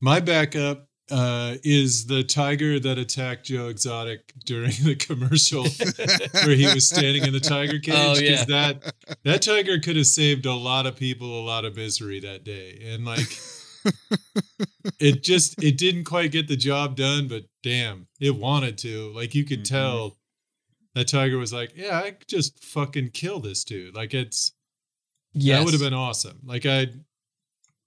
my 0.01 0.21
backup 0.21 0.88
uh, 1.11 1.57
is 1.63 2.07
the 2.07 2.23
tiger 2.23 2.79
that 2.81 2.99
attacked 2.99 3.47
Joe 3.47 3.69
Exotic 3.69 4.33
during 4.45 4.73
the 4.83 4.95
commercial 4.95 5.65
where 6.47 6.55
he 6.57 6.67
was 6.73 6.89
standing 6.89 7.25
in 7.25 7.33
the 7.33 7.41
tiger 7.41 7.79
cage. 7.81 7.95
Oh, 7.97 8.15
yeah. 8.19 8.45
that 8.45 8.95
that 9.25 9.43
tiger 9.43 9.79
could 9.79 9.97
have 9.97 10.07
saved 10.07 10.45
a 10.47 10.55
lot 10.55 10.87
of 10.87 10.97
people 10.97 11.41
a 11.41 11.45
lot 11.45 11.65
of 11.65 11.77
misery 11.77 12.21
that 12.21 12.45
day, 12.45 12.83
and 12.93 13.05
like 13.05 13.27
it 15.01 15.23
just 15.23 15.63
it 15.63 15.77
didn't 15.79 16.05
quite 16.05 16.33
get 16.33 16.49
the 16.49 16.57
job 16.57 16.97
done, 16.97 17.29
but 17.29 17.45
damn, 17.63 18.07
it 18.21 18.37
wanted 18.37 18.79
to. 18.79 19.13
Like 19.15 19.35
you 19.35 19.45
could 19.45 19.61
Mhm. 19.61 19.69
tell. 19.69 20.17
That 20.95 21.07
tiger 21.07 21.39
was 21.39 21.53
like, 21.53 21.73
"Yeah, 21.77 22.01
I 22.03 22.11
could 22.13 22.27
just 22.29 22.63
fucking 22.65 23.11
kill 23.11 23.39
this 23.41 23.63
dude." 23.65 23.95
Like 23.95 24.15
it's 24.15 24.53
Yes. 25.33 25.59
that 25.59 25.65
would 25.65 25.75
have 25.75 25.81
been 25.83 25.95
awesome. 25.95 26.41
Like 26.45 26.67
I, 26.67 26.89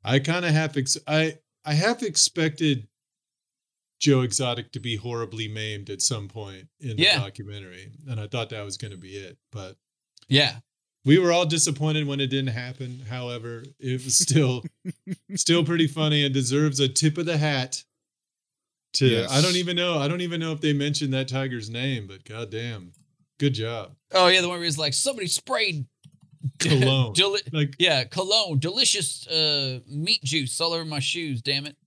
I 0.04 0.20
kind 0.20 0.46
of 0.46 0.52
half 0.52 0.78
ex- 0.78 0.98
I 1.08 1.38
I 1.66 1.74
half 1.74 2.04
expected 2.04 2.88
Joe 4.02 4.22
Exotic 4.22 4.72
to 4.74 4.80
be 4.80 4.96
horribly 4.98 5.48
maimed 5.48 5.90
at 5.90 6.02
some 6.02 6.28
point 6.28 6.68
in 6.80 6.98
the 6.98 7.04
Yeah. 7.04 7.20
documentary, 7.20 7.92
and 8.10 8.20
I 8.20 8.28
thought 8.28 8.50
that 8.50 8.66
was 8.66 8.76
going 8.78 8.92
to 8.92 8.98
be 8.98 9.16
it. 9.16 9.38
But 9.52 9.78
Yeah. 10.28 10.60
we 11.06 11.20
were 11.20 11.32
all 11.32 11.46
disappointed 11.46 12.08
when 12.08 12.20
it 12.20 12.28
didn't 12.28 12.54
happen. 12.54 13.02
However, 13.08 13.64
it 13.80 14.04
was 14.04 14.18
still 14.18 14.64
still 15.36 15.64
pretty 15.64 15.88
funny 15.88 16.26
and 16.26 16.34
deserves 16.34 16.80
a 16.80 16.88
tip 16.90 17.18
of 17.18 17.26
the 17.28 17.38
hat. 17.38 17.84
To 18.96 19.08
Yes. 19.08 19.32
I 19.32 19.40
don't 19.42 19.56
even 19.56 19.76
know 19.78 20.00
I 20.00 20.08
don't 20.10 20.20
even 20.22 20.40
know 20.42 20.52
if 20.52 20.60
they 20.62 20.74
mentioned 20.74 21.14
that 21.14 21.28
tiger's 21.30 21.70
name, 21.70 22.08
but 22.08 22.26
goddamn, 22.26 22.92
good 23.40 23.54
job, 23.54 23.96
Oh 24.12 24.28
yeah, 24.28 24.42
the 24.42 24.50
one 24.50 24.58
where 24.58 24.66
he's 24.66 24.78
like, 24.78 24.94
somebody 24.94 25.28
sprayed 25.28 25.86
Cologne. 26.60 27.14
Like 27.54 27.76
yeah, 27.80 28.04
cologne, 28.04 28.58
delicious 28.60 29.26
uh 29.28 29.80
meat 29.88 30.24
juice 30.24 30.60
all 30.60 30.74
over 30.74 30.84
my 30.86 31.00
shoes. 31.00 31.42
Damn 31.42 31.68
it. 31.68 31.78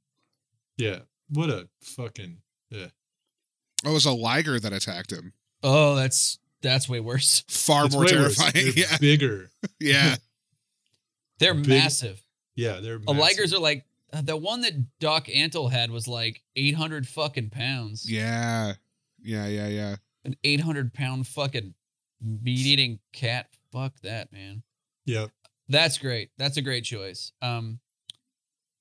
yeah, 0.78 1.00
what 1.28 1.50
a 1.50 1.68
fucking 1.82 2.38
Oh, 2.72 3.90
it 3.90 3.92
was 3.92 4.06
a 4.06 4.12
liger 4.12 4.58
that 4.58 4.72
attacked 4.72 5.12
him. 5.12 5.32
Oh, 5.62 5.94
that's 5.94 6.38
that's 6.62 6.88
way 6.88 7.00
worse. 7.00 7.44
Far 7.48 7.86
It's 7.86 7.94
more 7.94 8.06
terrifying. 8.06 8.72
Yeah. 8.74 8.96
bigger. 8.98 9.50
Yeah. 9.80 10.16
They're 11.38 11.54
Big- 11.54 11.68
massive. 11.68 12.22
Yeah, 12.56 12.80
they're 12.80 12.98
massive. 12.98 13.16
Ligers 13.16 13.52
are 13.52 13.58
like 13.58 13.84
uh, 14.12 14.22
the 14.22 14.36
one 14.36 14.62
that 14.62 14.72
Doc 15.00 15.26
Antle 15.26 15.70
had 15.70 15.90
was 15.90 16.08
like 16.08 16.42
800 16.56 17.06
fucking 17.06 17.50
pounds. 17.50 18.10
Yeah. 18.10 18.74
Yeah. 19.22 19.46
Yeah. 19.48 19.68
Yeah. 19.68 19.96
An 20.24 20.36
800 20.44 20.94
pound 20.94 21.26
fucking 21.26 21.74
meat 22.22 22.66
eating 22.66 23.00
cat. 23.12 23.48
Fuck 23.72 24.00
that, 24.02 24.32
man. 24.32 24.62
Yep. 25.06 25.30
That's 25.68 25.98
great. 25.98 26.30
That's 26.38 26.56
a 26.56 26.62
great 26.62 26.84
choice. 26.84 27.32
Um, 27.42 27.80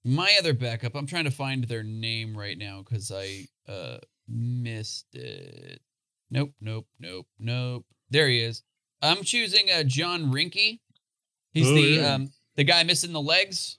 my 0.04 0.36
other 0.40 0.54
backup. 0.54 0.96
I'm 0.96 1.06
trying 1.08 1.24
to 1.26 1.32
find 1.32 1.64
their 1.66 1.84
name 1.84 2.38
right 2.38 2.58
now 2.58 2.84
because 2.84 3.12
I 3.12 3.46
uh 3.68 3.98
missed 4.28 5.14
it. 5.14 5.82
Nope. 6.32 6.54
Nope. 6.62 6.88
Nope. 7.00 7.28
Nope. 7.40 7.86
There 8.10 8.28
he 8.28 8.40
is. 8.40 8.64
I'm 9.02 9.24
choosing 9.24 9.70
uh 9.74 9.84
John 9.84 10.32
Reinke. 10.32 10.80
He's 11.54 11.68
Oh, 11.70 11.74
the 11.76 11.82
yeah. 11.82 12.14
um 12.16 12.32
the 12.56 12.64
guy 12.64 12.84
missing 12.84 13.14
the 13.14 13.22
legs. 13.22 13.78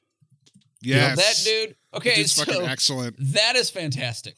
You 0.81 0.97
know, 0.97 1.15
that 1.17 1.41
dude. 1.45 1.77
Okay, 1.95 2.25
fucking 2.25 2.55
so 2.55 2.65
excellent. 2.67 3.17
that 3.33 3.57
is 3.57 3.71
fantastic. 3.71 4.37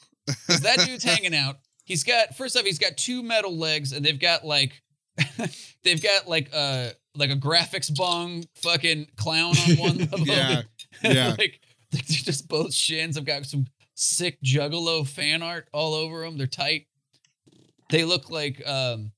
that 0.48 0.78
dude's 0.86 1.02
hanging 1.12 1.34
out. 1.34 1.56
He's 1.84 2.04
got 2.04 2.36
first 2.36 2.56
off, 2.56 2.64
he's 2.64 2.78
got 2.78 2.96
two 2.96 3.22
metal 3.22 3.56
legs, 3.56 3.92
and 3.92 4.04
they've 4.04 4.18
got 4.20 4.44
like 4.44 4.80
they've 5.82 6.02
got 6.02 6.28
like 6.28 6.50
uh 6.54 6.90
like 7.16 7.30
a 7.30 7.36
graphics 7.36 7.92
bong 7.94 8.44
fucking 8.56 9.08
clown 9.16 9.54
on 9.56 9.76
one 9.76 10.00
of 10.02 10.10
them. 10.10 10.20
Yeah. 10.26 10.62
Yeah. 11.02 11.34
like 11.38 11.60
they're 11.90 12.02
just 12.02 12.48
both 12.48 12.72
shins 12.74 13.16
I've 13.16 13.24
got 13.24 13.46
some 13.46 13.66
sick 13.94 14.38
juggalo 14.42 15.06
fan 15.06 15.42
art 15.42 15.68
all 15.72 15.94
over 15.94 16.20
them. 16.22 16.36
They're 16.36 16.46
tight. 16.46 16.86
they 17.90 18.04
look 18.04 18.30
like 18.30 18.66
um 18.66 19.12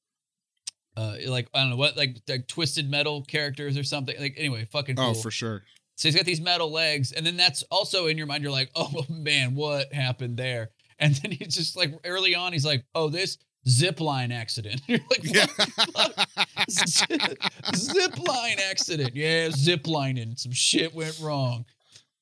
uh 0.97 1.17
like 1.27 1.49
I 1.55 1.61
don't 1.61 1.71
know 1.71 1.77
what 1.77 1.97
like 1.97 2.17
like 2.29 2.47
twisted 2.47 2.91
metal 2.91 3.25
characters 3.25 3.77
or 3.77 3.83
something. 3.85 4.15
Like 4.21 4.35
anyway, 4.37 4.67
fucking 4.71 4.97
cool. 4.97 5.07
Oh, 5.11 5.15
for 5.15 5.31
sure. 5.31 5.63
So 5.97 6.09
he's 6.09 6.15
got 6.15 6.25
these 6.27 6.41
metal 6.41 6.71
legs, 6.71 7.11
and 7.11 7.27
then 7.27 7.37
that's 7.37 7.65
also 7.73 8.07
in 8.07 8.17
your 8.17 8.29
mind. 8.29 8.43
You're 8.45 8.53
like, 8.53 8.71
oh 8.77 9.05
man, 9.09 9.55
what 9.55 9.93
happened 9.93 10.37
there? 10.37 10.71
And 11.01 11.15
then 11.15 11.31
he's 11.31 11.55
just 11.55 11.77
like 11.77 11.95
early 12.05 12.35
on, 12.35 12.53
he's 12.53 12.65
like, 12.67 12.85
oh, 12.93 13.09
this 13.09 13.39
zip 13.69 14.01
line 14.01 14.33
accident. 14.33 14.81
You're 14.89 14.99
like, 15.09 15.23
Yeah. 15.23 15.47
zip 17.77 18.19
line 18.19 18.57
accident. 18.71 19.15
Yeah, 19.15 19.51
zip 19.51 19.87
lining. 19.87 20.35
Some 20.37 20.51
shit 20.53 20.93
went 20.95 21.19
wrong. 21.21 21.65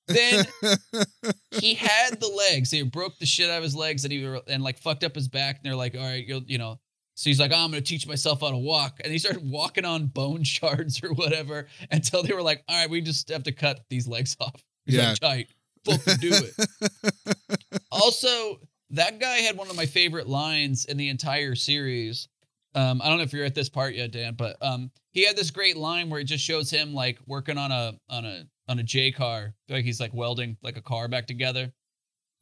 Then 0.08 0.44
he 1.50 1.74
had 1.74 2.20
the 2.20 2.28
legs. 2.50 2.70
He 2.70 2.82
broke 2.82 3.18
the 3.18 3.26
shit 3.26 3.50
out 3.50 3.58
of 3.58 3.62
his 3.64 3.74
legs, 3.76 4.04
and 4.04 4.12
he 4.12 4.24
were- 4.24 4.42
and 4.48 4.62
like 4.62 4.78
fucked 4.78 5.04
up 5.04 5.14
his 5.14 5.28
back. 5.28 5.56
And 5.56 5.64
they're 5.64 5.76
like, 5.76 5.94
all 5.96 6.02
right, 6.02 6.26
you'll 6.26 6.42
you 6.46 6.58
know. 6.58 6.78
So 7.14 7.30
he's 7.30 7.40
like, 7.40 7.50
oh, 7.52 7.56
I'm 7.56 7.70
gonna 7.70 7.80
teach 7.80 8.06
myself 8.06 8.42
how 8.42 8.50
to 8.50 8.58
walk, 8.58 9.00
and 9.02 9.10
he 9.12 9.18
started 9.18 9.42
walking 9.50 9.84
on 9.86 10.06
bone 10.06 10.42
shards 10.44 11.02
or 11.02 11.12
whatever 11.14 11.66
until 11.90 12.22
they 12.22 12.34
were 12.34 12.42
like, 12.42 12.62
all 12.68 12.78
right, 12.78 12.90
we 12.90 13.00
just 13.00 13.30
have 13.30 13.44
to 13.44 13.52
cut 13.52 13.80
these 13.88 14.06
legs 14.06 14.36
off. 14.40 14.62
He's 14.84 14.96
Yeah. 14.96 15.08
like, 15.10 15.20
tight, 15.20 15.48
fucking 15.86 16.16
do 16.20 16.30
it. 16.32 17.76
also, 17.90 18.60
that 18.90 19.18
guy 19.18 19.38
had 19.38 19.56
one 19.56 19.68
of 19.70 19.76
my 19.76 19.86
favorite 19.86 20.28
lines 20.28 20.84
in 20.84 20.96
the 20.96 21.08
entire 21.08 21.54
series. 21.54 22.28
Um, 22.76 23.00
I 23.02 23.08
don't 23.08 23.16
know 23.16 23.24
if 23.24 23.32
you're 23.32 23.44
at 23.44 23.54
this 23.54 23.70
part 23.70 23.94
yet, 23.94 24.12
Dan, 24.12 24.34
but 24.34 24.56
um, 24.60 24.90
he 25.12 25.24
had 25.24 25.34
this 25.34 25.50
great 25.50 25.78
line 25.78 26.10
where 26.10 26.20
it 26.20 26.24
just 26.24 26.44
shows 26.44 26.70
him 26.70 26.92
like 26.92 27.18
working 27.26 27.56
on 27.56 27.72
a 27.72 27.94
on 28.10 28.26
a 28.26 28.44
on 28.68 28.78
a 28.78 28.82
J 28.82 29.10
car, 29.10 29.54
like 29.68 29.84
he's 29.84 29.98
like 29.98 30.12
welding 30.12 30.58
like 30.62 30.76
a 30.76 30.82
car 30.82 31.08
back 31.08 31.26
together, 31.26 31.72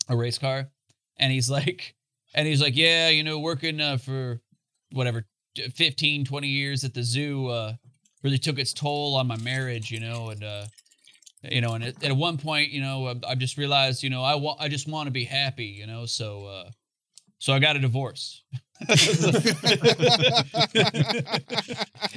a 0.09 0.17
race 0.17 0.39
car, 0.39 0.69
and 1.19 1.33
he's 1.33 1.49
like, 1.59 1.95
and 2.35 2.49
he's 2.49 2.61
like, 2.61 2.77
yeah, 2.77 3.11
you 3.11 3.23
know, 3.23 3.39
working 3.39 3.81
uh, 3.81 3.97
for 3.97 4.41
whatever 4.91 5.25
15, 5.57 6.25
20 6.25 6.49
years 6.49 6.83
at 6.85 6.95
the 6.95 7.03
zoo 7.03 7.47
uh, 7.49 7.75
really 8.25 8.39
took 8.39 8.59
its 8.59 8.73
toll 8.73 9.15
on 9.15 9.29
my 9.29 9.37
marriage, 9.37 9.91
you 9.91 10.01
know, 10.01 10.31
and 10.31 10.43
uh, 10.43 10.67
you 11.43 11.61
know, 11.61 11.75
and 11.75 11.85
at, 11.85 12.03
at 12.03 12.17
one 12.17 12.39
point, 12.39 12.71
you 12.71 12.81
know, 12.81 13.07
I, 13.07 13.33
I 13.33 13.35
just 13.35 13.57
realized, 13.57 14.03
you 14.03 14.11
know, 14.11 14.23
I 14.23 14.35
want, 14.35 14.61
I 14.61 14.69
just 14.69 14.89
want 14.89 15.07
to 15.07 15.13
be 15.13 15.25
happy, 15.25 15.67
you 15.67 15.87
know, 15.87 16.07
so, 16.07 16.47
uh, 16.47 16.71
so 17.39 17.53
I 17.53 17.59
got 17.59 17.77
a 17.77 17.79
divorce. 17.79 18.43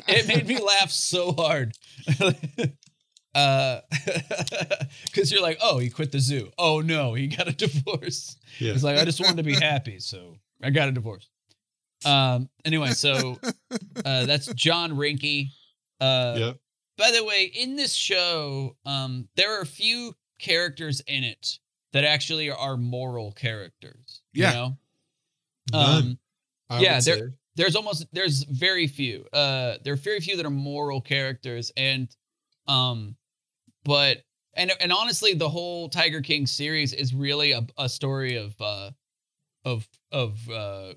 it 0.08 0.27
made 0.27 0.47
me 0.47 0.60
laugh 0.60 0.91
so 0.91 1.32
hard. 1.34 1.73
uh, 3.36 3.82
because 5.06 5.32
you're 5.32 5.41
like, 5.41 5.58
oh, 5.62 5.80
he 5.80 5.89
quit 5.89 6.12
the 6.12 6.19
zoo. 6.19 6.51
Oh 6.58 6.82
no, 6.82 7.13
he 7.13 7.27
got 7.27 7.47
a 7.47 7.53
divorce. 7.53 8.38
Yeah. 8.60 8.73
It's 8.73 8.84
like 8.84 8.97
I 8.97 9.06
just 9.06 9.19
wanted 9.19 9.38
to 9.38 9.43
be 9.43 9.53
happy, 9.53 9.99
so 9.99 10.36
I 10.62 10.69
got 10.69 10.89
a 10.89 10.91
divorce. 10.91 11.30
Um. 12.06 12.49
Anyway, 12.63 12.91
so 12.91 13.39
uh, 14.06 14.25
that's 14.25 14.53
John 14.53 14.91
Reinke. 14.91 15.47
Uh, 15.99 16.36
yep. 16.38 16.58
by 16.97 17.12
the 17.12 17.23
way, 17.23 17.51
in 17.56 17.75
this 17.75 17.93
show, 17.93 18.75
um, 18.86 19.27
there 19.36 19.58
are 19.58 19.62
a 19.62 19.65
few 19.65 20.13
characters 20.39 21.01
in 21.08 21.23
it 21.23 21.58
that 21.93 22.03
actually 22.03 22.51
are 22.51 22.77
moral 22.77 23.32
characters. 23.32 24.21
Yeah. 24.34 24.49
You 24.49 24.56
know? 24.56 24.77
Um, 25.73 26.19
I 26.69 26.82
yeah, 26.82 26.99
there- 26.99 27.34
there's 27.56 27.75
almost 27.75 28.06
there's 28.13 28.43
very 28.43 28.88
few. 28.88 29.25
Uh, 29.34 29.77
there 29.84 29.93
are 29.93 29.97
very 29.97 30.19
few 30.19 30.38
that 30.38 30.45
are 30.45 30.49
moral 30.51 31.01
characters, 31.01 31.71
and 31.75 32.08
um, 32.67 33.15
but 33.84 34.23
and 34.53 34.71
and 34.80 34.91
honestly, 34.91 35.34
the 35.34 35.49
whole 35.49 35.89
Tiger 35.89 36.21
King 36.21 36.45
series 36.45 36.93
is 36.93 37.13
really 37.15 37.53
a, 37.53 37.65
a 37.77 37.89
story 37.89 38.36
of 38.36 38.53
uh, 38.62 38.91
of 39.65 39.88
of 40.12 40.49
uh, 40.49 40.93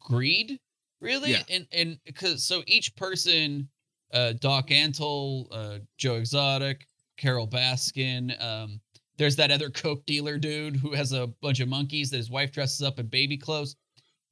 greed, 0.00 0.58
really, 1.00 1.32
Yeah. 1.32 1.42
and 1.48 1.66
and 1.72 1.98
because 2.04 2.42
so 2.44 2.62
each 2.66 2.96
person, 2.96 3.68
uh, 4.12 4.32
Doc 4.40 4.68
Antle, 4.68 5.46
uh, 5.52 5.78
Joe 5.96 6.16
Exotic, 6.16 6.86
Carole 7.18 7.46
Baskin, 7.48 8.40
um, 8.42 8.80
there's 9.16 9.36
that 9.36 9.50
other 9.50 9.70
coke 9.70 10.04
dealer 10.06 10.38
dude 10.38 10.76
who 10.76 10.92
has 10.92 11.12
a 11.12 11.28
bunch 11.40 11.60
of 11.60 11.68
monkeys 11.68 12.10
that 12.10 12.16
his 12.16 12.30
wife 12.30 12.50
dresses 12.52 12.82
up 12.82 12.98
in 12.98 13.06
baby 13.06 13.36
clothes. 13.36 13.76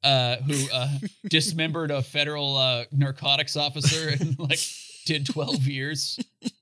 Uh, 0.04 0.36
who 0.42 0.54
uh, 0.72 0.96
dismembered 1.28 1.90
a 1.90 2.00
federal 2.02 2.56
uh, 2.56 2.84
narcotics 2.92 3.56
officer 3.56 4.10
and 4.10 4.38
like 4.38 4.60
did 5.06 5.26
12 5.26 5.66
years. 5.66 6.18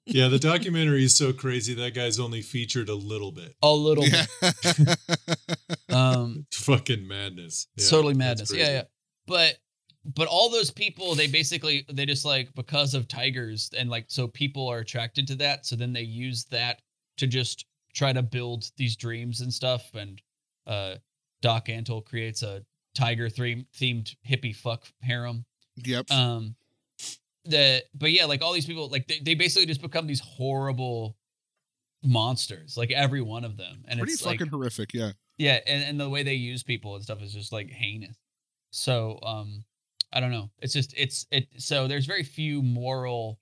Yeah, 0.06 0.28
the 0.28 0.38
documentary 0.38 1.04
is 1.04 1.14
so 1.14 1.32
crazy 1.34 1.74
that 1.74 1.94
guy's 1.94 2.18
only 2.18 2.40
featured 2.40 2.88
a 2.88 2.94
little 2.94 3.32
bit. 3.32 3.54
A 3.62 3.70
little 3.74 4.06
Yeah. 4.06 4.24
bit. 4.40 4.98
Um, 5.88 6.46
Fucking 6.52 7.06
madness. 7.06 7.68
Yeah, 7.76 7.88
totally 7.88 8.14
madness. 8.14 8.52
Yeah, 8.54 8.68
yeah. 8.68 8.82
But 9.26 9.56
but 10.04 10.28
all 10.28 10.50
those 10.50 10.70
people, 10.70 11.14
they 11.14 11.26
basically 11.26 11.84
they 11.92 12.06
just 12.06 12.24
like 12.24 12.54
because 12.54 12.94
of 12.94 13.08
tigers 13.08 13.70
and 13.76 13.90
like 13.90 14.06
so 14.08 14.28
people 14.28 14.68
are 14.68 14.78
attracted 14.78 15.26
to 15.28 15.34
that. 15.36 15.66
So 15.66 15.76
then 15.76 15.92
they 15.92 16.02
use 16.02 16.44
that 16.46 16.80
to 17.18 17.26
just 17.26 17.66
try 17.94 18.12
to 18.12 18.22
build 18.22 18.70
these 18.76 18.96
dreams 18.96 19.40
and 19.40 19.52
stuff. 19.52 19.90
And 19.94 20.20
uh 20.66 20.96
Doc 21.42 21.66
Antle 21.66 22.04
creates 22.04 22.42
a 22.42 22.62
tiger 22.96 23.28
theme 23.28 23.66
themed 23.78 24.16
hippie 24.28 24.54
fuck 24.56 24.82
harem. 25.02 25.44
yep. 25.84 26.10
um 26.10 26.54
the 27.44 27.82
but 27.94 28.10
yeah 28.10 28.24
like 28.24 28.42
all 28.42 28.52
these 28.52 28.66
people 28.66 28.88
like 28.88 29.06
they, 29.06 29.20
they 29.20 29.34
basically 29.34 29.66
just 29.66 29.82
become 29.82 30.06
these 30.06 30.20
horrible 30.20 31.16
monsters 32.02 32.76
like 32.76 32.90
every 32.90 33.20
one 33.20 33.44
of 33.44 33.56
them 33.56 33.82
and 33.88 33.98
Pretty 33.98 34.12
it's 34.12 34.22
fucking 34.22 34.40
like 34.40 34.50
horrific. 34.50 34.92
Yeah. 34.94 35.12
yeah 35.38 35.58
and, 35.66 35.82
and 35.84 36.00
the 36.00 36.08
way 36.08 36.22
they 36.22 36.34
use 36.34 36.62
people 36.62 36.94
and 36.94 37.04
stuff 37.04 37.22
is 37.22 37.32
just 37.32 37.52
like 37.52 37.68
heinous 37.70 38.16
so 38.70 39.18
um 39.22 39.64
i 40.12 40.20
don't 40.20 40.30
know 40.30 40.50
it's 40.60 40.72
just 40.72 40.94
it's 40.96 41.26
it 41.30 41.48
so 41.58 41.86
there's 41.88 42.06
very 42.06 42.22
few 42.22 42.62
moral 42.62 43.38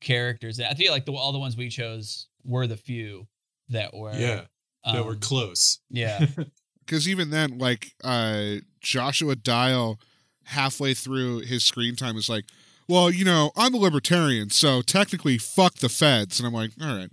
characters 0.00 0.58
and 0.58 0.68
i 0.68 0.74
feel 0.74 0.92
like 0.92 1.04
the 1.04 1.12
all 1.12 1.32
the 1.32 1.38
ones 1.38 1.56
we 1.56 1.68
chose 1.68 2.28
were 2.44 2.66
the 2.66 2.76
few 2.76 3.26
that 3.68 3.94
were 3.94 4.12
Yeah, 4.14 4.42
that 4.84 5.04
were 5.04 5.12
um, 5.12 5.20
close. 5.20 5.78
yeah 5.90 6.24
Because 6.90 7.08
even 7.08 7.30
then, 7.30 7.56
like 7.56 7.94
uh, 8.02 8.56
Joshua 8.80 9.36
Dial, 9.36 10.00
halfway 10.46 10.92
through 10.92 11.42
his 11.42 11.62
screen 11.62 11.94
time 11.94 12.16
is 12.16 12.28
like, 12.28 12.46
"Well, 12.88 13.12
you 13.12 13.24
know, 13.24 13.52
I'm 13.56 13.74
a 13.74 13.76
libertarian, 13.76 14.50
so 14.50 14.82
technically, 14.82 15.38
fuck 15.38 15.76
the 15.76 15.88
feds." 15.88 16.40
And 16.40 16.48
I'm 16.48 16.52
like, 16.52 16.72
"All 16.82 16.88
right, 16.96 17.10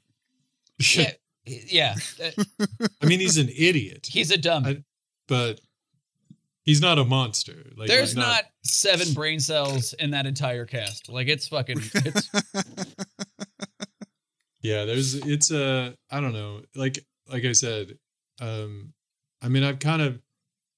yeah 0.95 1.11
yeah 1.45 1.95
uh, 2.23 2.43
I 3.03 3.05
mean, 3.05 3.19
he's 3.19 3.37
an 3.37 3.49
idiot, 3.55 4.07
he's 4.09 4.31
a 4.31 4.37
dumb 4.39 4.65
I- 4.65 4.83
but 5.27 5.61
he's 6.63 6.81
not 6.81 6.97
a 6.97 7.05
monster. 7.05 7.71
Like 7.77 7.87
There's 7.87 8.09
he's 8.09 8.15
not 8.15 8.45
seven 8.63 9.13
brain 9.13 9.39
cells 9.39 9.93
in 9.93 10.09
that 10.09 10.25
entire 10.25 10.65
cast. 10.65 11.07
Like 11.07 11.27
it's 11.27 11.47
fucking. 11.49 11.81
It's 11.93 12.31
Yeah, 14.63 14.85
there's 14.85 15.13
it's 15.13 15.51
a 15.51 15.95
I 16.09 16.19
don't 16.19 16.33
know. 16.33 16.61
Like 16.75 16.97
like 17.31 17.45
I 17.45 17.51
said, 17.51 17.99
um 18.41 18.93
I 19.41 19.49
mean 19.49 19.63
I've 19.63 19.79
kind 19.79 20.01
of 20.01 20.21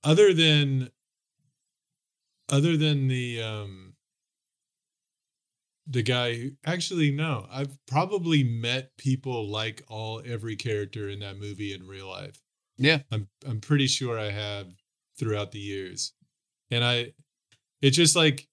other 0.03 0.33
than 0.33 0.91
other 2.49 2.77
than 2.77 3.07
the 3.07 3.41
um 3.41 3.95
the 5.87 6.03
guy 6.03 6.35
who 6.35 6.51
actually 6.65 7.11
no, 7.11 7.47
I've 7.49 7.77
probably 7.87 8.43
met 8.43 8.95
people 8.97 9.49
like 9.49 9.81
all 9.87 10.21
every 10.25 10.55
character 10.55 11.09
in 11.09 11.19
that 11.19 11.37
movie 11.37 11.73
in 11.73 11.87
real 11.87 12.07
life. 12.07 12.41
Yeah. 12.77 13.01
I'm 13.11 13.29
I'm 13.45 13.59
pretty 13.61 13.87
sure 13.87 14.19
I 14.19 14.29
have 14.31 14.67
throughout 15.17 15.51
the 15.51 15.59
years. 15.59 16.13
And 16.71 16.83
I 16.83 17.13
it's 17.81 17.97
just 17.97 18.15
like 18.15 18.47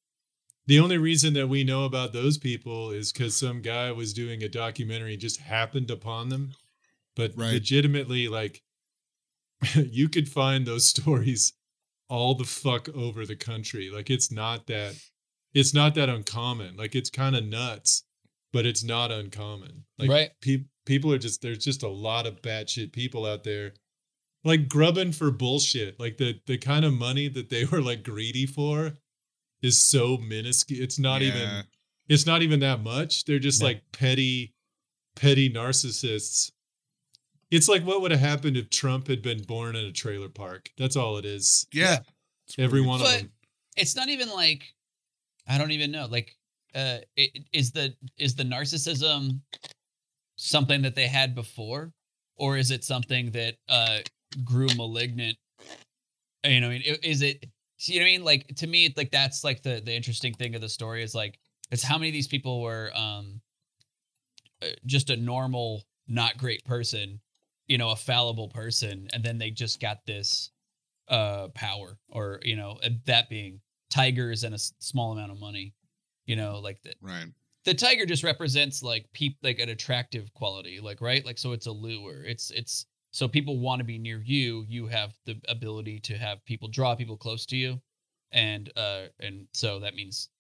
the 0.67 0.81
only 0.81 0.99
reason 0.99 1.35
that 1.35 1.49
we 1.49 1.65
know 1.65 1.85
about 1.85 2.13
those 2.13 2.39
people 2.39 2.91
is 2.91 3.13
because 3.13 3.37
some 3.37 3.63
guy 3.63 3.93
was 3.93 4.15
doing 4.15 4.43
a 4.43 4.49
documentary 4.49 5.13
and 5.15 5.21
just 5.21 5.41
happened 5.41 5.91
upon 5.91 6.29
them. 6.31 6.53
But 7.17 7.35
Right. 7.37 7.53
legitimately, 7.53 8.29
like 8.29 8.63
you 9.75 10.09
could 10.09 10.29
find 10.29 10.67
those 10.67 10.87
stories 10.89 11.53
all 12.09 12.35
the 12.35 12.45
fuck 12.45 12.89
over 12.91 13.27
the 13.27 13.37
country. 13.37 13.91
Like 13.91 14.11
it's 14.11 14.31
not 14.31 14.67
that 14.69 14.95
it's 15.55 15.73
not 15.75 15.95
that 15.95 16.09
uncommon. 16.09 16.77
Like 16.77 16.95
it's 16.95 17.11
kind 17.11 17.35
of 17.35 17.45
nuts, 17.45 18.05
but 18.53 18.67
it's 18.67 18.85
not 18.85 19.11
uncommon. 19.11 19.85
Like 19.99 20.11
Right. 20.11 20.31
pe- 20.41 20.65
people 20.85 21.13
are 21.13 21.19
just 21.19 21.43
there's 21.43 21.65
just 21.65 21.83
a 21.83 21.89
lot 21.89 22.27
of 22.27 22.43
batshit 22.43 22.93
people 22.93 23.25
out 23.27 23.43
there 23.45 23.73
like 24.45 24.69
grubbing 24.69 25.11
for 25.13 25.31
bullshit. 25.33 25.99
Like 25.99 26.19
the 26.19 26.39
the 26.47 26.59
kind 26.59 26.85
of 26.85 26.93
money 26.93 27.29
that 27.29 27.49
they 27.51 27.65
were 27.73 27.81
like 27.83 28.03
greedy 28.05 28.47
for 28.47 28.93
is 29.63 29.81
so 29.81 30.17
minuscule. 30.19 30.83
It's 30.83 30.99
not 30.99 31.23
Yeah. 31.23 31.29
even 31.29 31.65
it's 32.09 32.27
not 32.27 32.43
even 32.43 32.61
that 32.61 32.83
much. 32.83 33.25
They're 33.25 33.39
just 33.41 33.61
Yeah. 33.61 33.69
like 33.69 33.83
petty 33.93 34.55
petty 35.17 35.51
narcissists. 35.51 36.53
It's 37.51 37.69
like 37.69 37.83
what 37.85 38.01
would 38.01 38.11
have 38.11 38.21
happened 38.21 38.57
if 38.57 38.71
Trump 38.71 39.07
had 39.09 39.23
been 39.23 39.43
born 39.43 39.77
in 39.77 39.85
a 39.85 39.93
trailer 39.93 40.29
park. 40.29 40.71
That's 40.77 40.97
all 40.97 41.17
it 41.19 41.25
is. 41.25 41.67
yeah." 41.73 41.99
It's 42.49 42.59
Every 42.59 42.79
pretty- 42.81 42.87
one 42.87 43.01
of 43.03 43.07
them. 43.09 43.33
it's 43.77 43.97
not 43.97 44.09
even 44.09 44.29
like 44.31 44.65
I 45.49 45.59
don't 45.59 45.71
even 45.73 45.91
know. 45.93 46.07
Like, 46.07 46.37
uh, 46.75 46.99
i- 47.19 47.33
is 47.53 47.73
the 47.73 47.97
is 48.19 48.35
the 48.35 48.43
narcissism 48.45 49.41
something 50.37 50.83
that 50.83 50.95
they 50.95 51.07
had 51.09 51.35
before, 51.35 51.93
or 52.37 52.57
is 52.57 52.71
it 52.71 52.85
something 52.85 53.31
that 53.33 53.57
uh 53.69 54.01
grew 54.45 54.69
malignant? 54.77 55.37
You 56.45 56.61
know, 56.61 56.69
I 56.69 56.71
mean, 56.71 56.83
is 57.03 57.23
it 57.23 57.45
See 57.79 57.95
what 57.99 58.03
I 58.03 58.07
mean? 58.07 58.25
Like 58.25 58.47
to 58.57 58.67
me, 58.67 58.93
like 58.97 59.11
that's 59.11 59.45
like 59.45 59.63
the 59.63 59.81
the 59.85 59.93
interesting 59.95 60.33
thing 60.35 60.55
of 60.55 60.61
the 60.63 60.69
story 60.69 61.03
is 61.03 61.15
like 61.15 61.39
it's 61.71 61.83
how 61.83 61.99
many 61.99 62.09
of 62.09 62.15
these 62.15 62.29
people 62.29 62.63
were 62.63 62.91
um 62.95 63.41
uh, 64.63 64.69
just 64.87 65.11
a 65.11 65.17
normal, 65.17 65.83
not 66.09 66.39
great 66.39 66.65
person, 66.65 67.21
you 67.69 67.79
know, 67.79 67.91
a 67.91 67.97
fallible 67.97 68.49
person, 68.49 69.09
and 69.13 69.25
then 69.25 69.39
they 69.39 69.51
just 69.51 69.81
got 69.81 70.07
this 70.07 70.51
uh 71.09 71.49
power, 71.51 71.99
or 72.11 72.41
you 72.45 72.57
know, 72.57 72.81
that 73.07 73.29
being 73.31 73.61
tigers 73.91 74.45
and 74.45 74.55
a 74.55 74.57
s- 74.57 74.75
small 74.81 75.13
amount 75.13 75.33
of 75.33 75.39
money. 75.41 75.75
You 76.27 76.37
know, 76.37 76.61
like 76.61 76.83
the 76.83 76.95
Right. 77.01 77.33
the 77.65 77.75
tiger 77.75 78.07
just 78.07 78.23
represents 78.23 78.83
like 78.83 79.11
peep 79.13 79.39
like 79.43 79.59
an 79.59 79.69
attractive 79.69 80.33
quality, 80.35 80.81
like 80.81 81.01
right, 81.01 81.25
like 81.25 81.39
so 81.39 81.53
it's 81.53 81.67
a 81.67 81.73
lure. 81.73 82.25
It's 82.25 82.51
it's 82.51 82.87
so 83.13 83.29
people 83.29 83.59
want 83.59 83.81
to 83.81 83.85
be 83.85 83.99
near 83.99 84.21
you. 84.23 84.65
You 84.69 84.87
have 84.87 85.19
the 85.25 85.41
ability 85.49 86.01
to 86.01 86.17
have 86.19 86.45
people 86.45 86.69
draw 86.69 86.95
people 86.95 87.17
close 87.17 87.47
to 87.47 87.57
you, 87.57 87.83
and 88.33 88.71
uh 88.77 89.09
and 89.21 89.49
so 89.53 89.81
that 89.81 89.95
means 89.95 90.31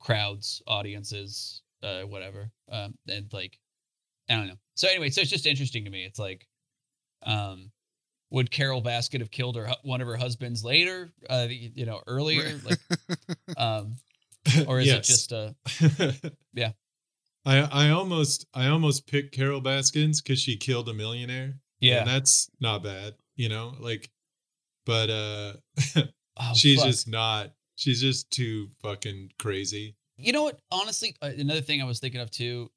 crowds, 0.00 0.62
audiences, 0.66 1.62
uh 1.82 2.02
whatever, 2.02 2.50
um 2.70 2.98
and 3.08 3.32
like 3.32 3.58
I 4.28 4.36
don't 4.36 4.48
know. 4.48 4.58
So 4.76 4.88
anyway, 4.88 5.10
so 5.10 5.20
it's 5.20 5.30
just 5.30 5.46
interesting 5.46 5.84
to 5.84 5.90
me. 5.90 6.04
It's 6.04 6.18
like, 6.18 6.48
um. 7.24 7.70
Would 8.30 8.50
Carole 8.50 8.82
Baskin 8.82 9.20
have 9.20 9.30
killed 9.30 9.54
her 9.54 9.68
one 9.84 10.00
of 10.00 10.08
her 10.08 10.16
husbands 10.16 10.64
later? 10.64 11.12
Uh, 11.30 11.46
you 11.48 11.70
you 11.74 11.86
know, 11.86 12.00
earlier, 12.08 12.58
like, 12.64 12.80
um, 13.56 13.94
or 14.66 14.80
is 14.80 14.88
Yes. 14.88 15.08
it 15.08 15.12
just 15.12 15.32
a 15.32 15.54
Yeah. 16.52 16.72
I 17.46 17.58
I 17.58 17.90
almost 17.90 18.46
I 18.52 18.68
almost 18.68 19.06
picked 19.06 19.36
Carole 19.36 19.60
Baskins 19.60 20.20
because 20.20 20.40
she 20.40 20.56
killed 20.56 20.88
a 20.88 20.94
millionaire. 20.94 21.60
yeah? 21.78 21.98
And 22.00 22.08
that's 22.08 22.48
not 22.60 22.82
bad, 22.82 23.14
you 23.36 23.48
know, 23.48 23.74
like 23.78 24.10
but 24.84 25.10
uh 25.10 25.52
Oh, 26.36 26.54
she's 26.54 26.78
fuck. 26.80 26.86
just 26.86 27.06
not 27.06 27.52
she's 27.76 28.00
just 28.00 28.30
too 28.32 28.70
fucking 28.82 29.30
crazy. 29.38 29.94
You 30.16 30.32
know 30.32 30.42
what? 30.42 30.58
Honestly, 30.72 31.14
uh, 31.22 31.30
another 31.38 31.60
thing 31.60 31.80
I 31.80 31.84
was 31.84 32.00
thinking 32.00 32.20
of 32.20 32.30
too. 32.32 32.70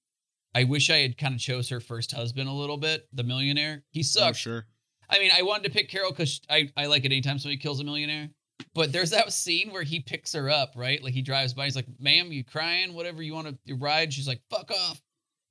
I 0.57 0.63
wish 0.63 0.89
I 0.89 0.97
had 0.97 1.17
kind 1.19 1.35
of 1.35 1.39
chose 1.39 1.69
her 1.69 1.79
first 1.79 2.11
husband 2.11 2.49
a 2.49 2.51
little 2.51 2.77
bit, 2.77 3.07
the 3.13 3.21
millionaire. 3.23 3.83
He 3.91 3.99
Oh, 3.99 4.03
sucks. 4.03 4.39
sure. 4.39 4.65
I 5.07 5.19
mean, 5.19 5.29
I 5.37 5.43
wanted 5.43 5.65
to 5.65 5.69
pick 5.69 5.87
Carole 5.87 6.09
because 6.11 6.41
I, 6.49 6.69
I 6.75 6.87
like 6.87 7.03
it 7.05 7.11
anytime 7.11 7.37
somebody 7.37 7.57
kills 7.57 7.79
a 7.79 7.83
millionaire. 7.83 8.29
But 8.73 8.91
there's 8.91 9.11
that 9.11 9.31
scene 9.31 9.71
where 9.71 9.83
he 9.83 9.99
picks 9.99 10.33
her 10.33 10.49
up, 10.49 10.73
right? 10.75 11.01
Like 11.03 11.13
he 11.13 11.21
drives 11.21 11.53
by, 11.53 11.65
he's 11.65 11.75
like, 11.75 11.85
"Ma'am, 11.99 12.31
you 12.31 12.43
crying? 12.43 12.95
Whatever 12.95 13.21
you 13.21 13.35
want 13.35 13.55
to 13.67 13.75
ride?" 13.75 14.11
She's 14.11 14.27
like, 14.27 14.41
"Fuck 14.49 14.71
off!" 14.71 14.99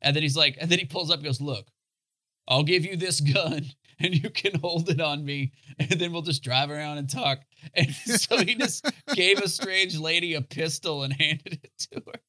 And 0.03 0.15
then 0.17 0.25
he's 0.25 0.37
like, 0.37 0.57
and 0.61 0.69
then 0.69 0.81
he 0.81 0.85
pulls 0.87 1.09
up, 1.13 1.19
and 1.19 1.25
goes, 1.25 1.41
"Look, 1.41 1.69
I'll 2.49 2.65
give 2.65 2.85
you 2.85 2.97
this 2.97 3.21
gun, 3.21 3.65
and 4.01 4.13
you 4.21 4.29
can 4.29 4.59
hold 4.59 4.91
it 4.91 5.01
on 5.01 5.25
me, 5.25 5.53
and 5.79 5.89
then 6.01 6.13
we'll 6.13 6.23
just 6.23 6.43
drive 6.43 6.69
around 6.71 6.99
and 6.99 7.09
talk." 7.09 7.39
And 7.75 7.91
so 7.95 8.39
he 8.39 8.57
just 8.57 8.85
gave 9.15 9.39
a 9.39 9.49
strange 9.49 9.97
lady 9.99 10.35
a 10.35 10.43
pistol 10.43 11.05
and 11.05 11.13
handed 11.21 11.61
it 11.63 11.71
to 11.93 12.03
her. 12.07 12.21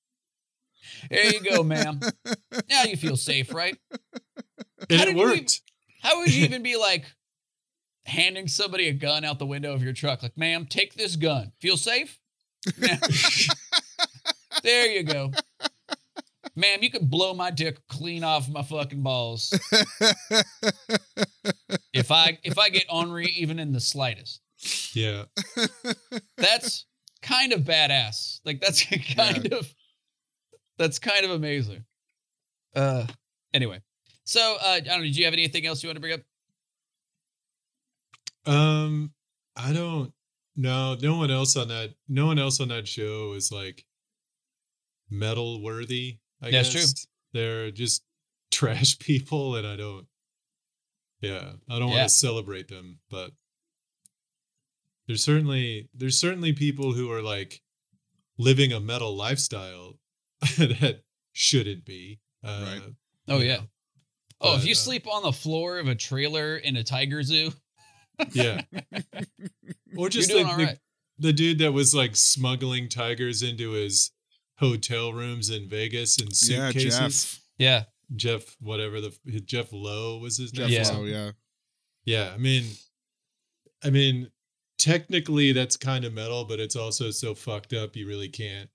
Here 1.09 1.31
you 1.31 1.41
go, 1.41 1.63
ma'am. 1.63 1.99
Now 2.69 2.83
you 2.83 2.97
feel 2.97 3.17
safe, 3.17 3.53
right? 3.53 3.77
And 4.89 4.99
How 4.99 5.03
it 5.03 5.05
did 5.05 5.15
you 5.17 5.21
even- 5.23 5.39
worked. 5.39 5.61
How 6.01 6.19
would 6.19 6.33
you 6.33 6.45
even 6.45 6.61
be 6.63 6.75
like 6.77 7.05
handing 8.05 8.47
somebody 8.47 8.87
a 8.87 8.93
gun 8.93 9.25
out 9.25 9.39
the 9.39 9.45
window 9.45 9.73
of 9.73 9.83
your 9.83 9.93
truck? 9.93 10.21
Like, 10.23 10.37
ma'am, 10.37 10.65
take 10.65 10.93
this 10.93 11.15
gun. 11.15 11.51
Feel 11.59 11.77
safe? 11.77 12.19
There 14.63 14.87
you 14.87 15.03
go. 15.03 15.31
Ma'am, 16.55 16.79
you 16.81 16.89
could 16.89 17.09
blow 17.09 17.33
my 17.35 17.51
dick 17.51 17.77
clean 17.87 18.23
off 18.23 18.49
my 18.49 18.63
fucking 18.63 19.03
balls 19.03 19.53
if 21.93 22.09
I 22.11 22.39
if 22.43 22.57
I 22.57 22.69
get 22.69 22.85
ornery 22.89 23.27
even 23.37 23.59
in 23.59 23.71
the 23.71 23.79
slightest. 23.79 24.41
Yeah. 24.93 25.25
That's 26.37 26.85
kind 27.21 27.53
of 27.53 27.61
badass. 27.61 28.39
Like 28.43 28.59
that's 28.59 28.83
kind 29.15 29.53
of 29.53 29.71
that's 30.77 30.99
kind 30.99 31.25
of 31.25 31.31
amazing. 31.31 31.83
Uh 32.75 33.05
anyway. 33.53 33.81
So 34.23 34.57
uh 34.61 34.65
I 34.75 34.79
don't 34.81 34.99
know, 34.99 35.03
did 35.03 35.17
you 35.17 35.25
have 35.25 35.33
anything 35.33 35.65
else 35.65 35.81
you 35.83 35.87
want 35.89 35.97
to 35.97 36.01
bring 36.01 36.13
up? 36.13 36.21
Um, 38.45 39.11
I 39.55 39.73
don't 39.73 40.13
know. 40.55 40.95
No 41.01 41.17
one 41.17 41.31
else 41.31 41.57
on 41.57 41.67
that. 41.67 41.93
No 42.07 42.25
one 42.27 42.39
else 42.39 42.59
on 42.61 42.69
that 42.69 42.87
show 42.87 43.33
is 43.33 43.51
like 43.51 43.85
metal 45.09 45.61
worthy. 45.61 46.19
I 46.41 46.51
That's 46.51 46.73
guess 46.73 46.93
true. 46.93 47.09
they're 47.33 47.71
just 47.71 48.03
trash 48.51 48.97
people, 48.99 49.55
and 49.55 49.67
I 49.67 49.75
don't. 49.75 50.05
Yeah, 51.19 51.51
I 51.69 51.79
don't 51.79 51.89
Yeah. 51.89 51.95
want 51.97 52.09
to 52.09 52.15
celebrate 52.15 52.67
them, 52.67 52.99
but 53.09 53.31
there's 55.07 55.23
certainly 55.23 55.89
there's 55.93 56.17
certainly 56.17 56.53
people 56.53 56.93
who 56.93 57.11
are 57.11 57.21
like 57.23 57.61
living 58.37 58.71
a 58.71 58.79
metal 58.79 59.15
lifestyle 59.15 59.95
that 60.57 61.01
shouldn't 61.33 61.85
be. 61.85 62.19
Uh, 62.43 62.65
Right. 62.65 62.81
Oh 63.29 63.39
yeah. 63.39 63.57
know, 63.57 63.67
Oh, 64.39 64.55
if 64.55 64.65
you 64.65 64.73
uh, 64.73 64.75
sleep 64.75 65.07
on 65.07 65.23
the 65.23 65.31
floor 65.31 65.79
of 65.79 65.87
a 65.87 65.95
trailer 65.95 66.57
in 66.57 66.75
a 66.77 66.83
tiger 66.83 67.23
zoo, 67.23 67.51
yeah. 68.31 68.61
or 69.97 70.09
just 70.09 70.31
like 70.33 70.57
the, 70.57 70.63
right. 70.63 70.77
the 71.17 71.33
dude 71.33 71.59
that 71.59 71.71
was 71.71 71.95
like 71.95 72.15
smuggling 72.15 72.87
tigers 72.87 73.41
into 73.41 73.71
his 73.71 74.11
hotel 74.59 75.11
rooms 75.13 75.49
in 75.49 75.67
Vegas 75.67 76.17
in 76.19 76.27
Yeah, 76.27 76.69
suitcases. 76.69 76.99
Jeff. 76.99 77.41
Yeah. 77.57 77.83
Jeff, 78.15 78.55
whatever 78.59 79.01
the 79.01 79.11
Jeff 79.41 79.73
Lowe 79.73 80.19
was 80.19 80.37
his 80.37 80.51
Jeff 80.51 80.69
name. 80.69 80.81
Yeah. 80.83 80.91
Lowe, 80.91 81.03
yeah. 81.03 81.31
Yeah, 82.05 82.31
I 82.33 82.37
mean, 82.37 82.63
I 83.83 83.89
mean, 83.89 84.31
technically 84.77 85.51
that's 85.51 85.75
kind 85.75 86.05
of 86.05 86.13
metal, 86.13 86.45
but 86.45 86.59
it's 86.59 86.75
also 86.75 87.11
so 87.11 87.35
fucked 87.35 87.73
up 87.73 87.95
you 87.95 88.07
really 88.07 88.29
can't. 88.29 88.69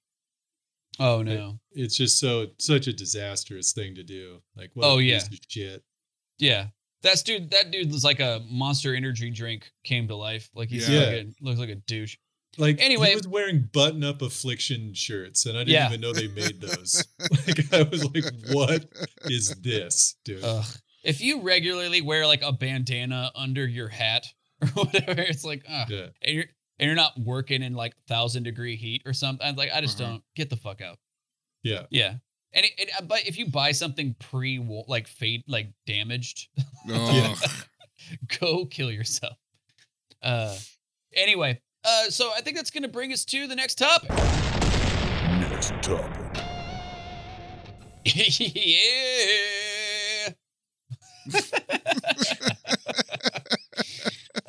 Oh 0.98 1.22
no. 1.22 1.58
It's 1.72 1.96
just 1.96 2.18
so 2.18 2.46
such 2.58 2.86
a 2.86 2.92
disastrous 2.92 3.72
thing 3.72 3.94
to 3.94 4.02
do. 4.02 4.40
Like, 4.56 4.70
what 4.74 4.86
Oh, 4.86 4.98
a 4.98 5.02
yeah. 5.02 5.14
piece 5.18 5.26
of 5.28 5.38
shit. 5.48 5.82
Yeah. 6.38 6.66
That's 7.02 7.22
dude. 7.22 7.50
That 7.50 7.70
dude 7.70 7.90
was 7.90 8.04
like 8.04 8.20
a 8.20 8.42
monster 8.48 8.94
energy 8.94 9.30
drink 9.30 9.70
came 9.84 10.06
to 10.08 10.16
life. 10.16 10.48
Like 10.54 10.68
he's 10.68 10.88
Yeah. 10.88 11.06
fucking 11.06 11.34
looks 11.40 11.58
like 11.58 11.70
a 11.70 11.74
douche. 11.76 12.16
Like, 12.58 12.76
Anyway- 12.80 13.08
he 13.08 13.14
was 13.16 13.26
wearing 13.26 13.70
button-up 13.72 14.20
affliction 14.20 14.92
shirts, 14.92 15.46
and 15.46 15.56
I 15.56 15.60
didn't 15.60 15.72
Yeah. 15.72 15.88
even 15.88 16.00
know 16.02 16.12
they 16.12 16.28
made 16.28 16.60
those. 16.60 17.02
like, 17.46 17.72
I 17.72 17.82
was 17.84 18.04
like, 18.04 18.24
"What 18.50 18.84
is 19.24 19.48
this, 19.62 20.16
dude?" 20.24 20.44
Ugh. 20.44 20.66
If 21.02 21.22
you 21.22 21.40
regularly 21.40 22.02
wear 22.02 22.26
like 22.26 22.42
a 22.42 22.52
bandana 22.52 23.32
under 23.34 23.66
your 23.66 23.88
hat 23.88 24.26
or 24.60 24.68
whatever, 24.84 25.22
it's 25.22 25.44
like, 25.44 25.64
ah, 25.66 25.86
yeah, 25.88 26.08
and 26.20 26.34
you're 26.36 26.44
and 26.82 26.88
you're 26.88 26.96
not 26.96 27.12
working 27.16 27.62
in 27.62 27.74
like 27.74 27.94
thousand 28.08 28.42
degree 28.42 28.74
heat 28.74 29.02
or 29.06 29.12
something. 29.12 29.46
I'm 29.46 29.54
like, 29.54 29.70
I 29.72 29.80
just 29.80 30.00
Uh-huh. 30.00 30.10
don't 30.14 30.24
get 30.34 30.50
the 30.50 30.56
fuck 30.56 30.80
out. 30.82 30.98
yeah. 31.62 31.84
Yeah. 31.90 32.14
And 32.54 32.66
it, 32.66 32.72
it, 32.76 32.90
but 33.08 33.24
if 33.26 33.38
you 33.38 33.46
buy 33.46 33.70
something 33.70 34.16
pre 34.18 34.58
like 34.88 35.06
fade 35.06 35.44
like 35.46 35.68
damaged, 35.86 36.48
Oh, 36.90 37.40
go 38.40 38.66
kill 38.66 38.90
yourself. 38.90 39.36
Uh, 40.20 40.56
anyway, 41.14 41.60
uh, 41.84 42.10
so 42.10 42.32
I 42.36 42.40
think 42.40 42.56
that's 42.56 42.70
gonna 42.72 42.88
bring 42.88 43.12
us 43.12 43.24
to 43.26 43.46
the 43.46 43.54
next 43.56 43.78
topic. 43.78 44.10
Next 44.10 45.72
topic. 45.82 46.42
yeah. 48.04 50.30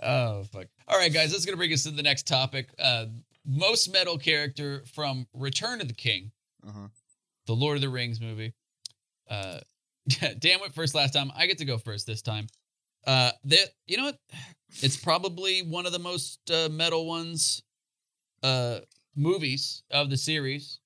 oh 0.01 0.43
fuck! 0.51 0.65
All 0.87 0.97
right, 0.97 1.13
guys, 1.13 1.31
that's 1.31 1.45
gonna 1.45 1.57
bring 1.57 1.73
us 1.73 1.83
to 1.83 1.91
the 1.91 2.03
next 2.03 2.27
topic. 2.27 2.69
Uh, 2.77 3.05
most 3.45 3.91
metal 3.91 4.17
character 4.17 4.83
from 4.93 5.27
Return 5.33 5.81
of 5.81 5.87
the 5.87 5.93
King, 5.93 6.31
uh-huh. 6.67 6.87
the 7.47 7.53
Lord 7.53 7.75
of 7.75 7.81
the 7.81 7.89
Rings 7.89 8.19
movie. 8.19 8.53
Uh, 9.29 9.59
Dan 10.39 10.59
went 10.59 10.73
first 10.73 10.95
last 10.95 11.13
time. 11.13 11.31
I 11.35 11.45
get 11.45 11.57
to 11.59 11.65
go 11.65 11.77
first 11.77 12.05
this 12.05 12.21
time. 12.21 12.47
Uh, 13.05 13.31
that 13.45 13.69
you 13.87 13.97
know 13.97 14.03
what? 14.03 14.19
It's 14.81 14.97
probably 14.97 15.61
one 15.61 15.85
of 15.85 15.91
the 15.91 15.99
most 15.99 16.39
uh, 16.51 16.69
metal 16.69 17.05
ones, 17.05 17.61
uh, 18.41 18.79
movies 19.15 19.83
of 19.91 20.09
the 20.09 20.17
series. 20.17 20.79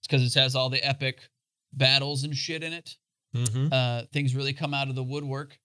It's 0.00 0.08
because 0.08 0.24
it 0.24 0.38
has 0.38 0.54
all 0.54 0.70
the 0.70 0.86
epic 0.86 1.28
battles 1.72 2.24
and 2.24 2.36
shit 2.36 2.62
in 2.62 2.72
it. 2.72 2.96
Mm-hmm. 3.34 3.68
Uh, 3.72 4.02
things 4.12 4.36
really 4.36 4.52
come 4.52 4.74
out 4.74 4.88
of 4.88 4.94
the 4.94 5.02
woodwork, 5.02 5.58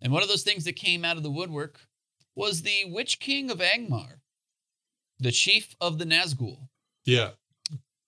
and 0.00 0.12
one 0.12 0.22
of 0.22 0.28
those 0.28 0.42
things 0.42 0.64
that 0.64 0.76
came 0.76 1.04
out 1.04 1.16
of 1.16 1.22
the 1.22 1.30
woodwork 1.30 1.80
was 2.34 2.62
the 2.62 2.84
Witch 2.86 3.18
King 3.20 3.50
of 3.50 3.58
Angmar, 3.58 4.20
the 5.18 5.30
chief 5.32 5.74
of 5.80 5.98
the 5.98 6.04
Nazgul. 6.04 6.68
Yeah, 7.04 7.30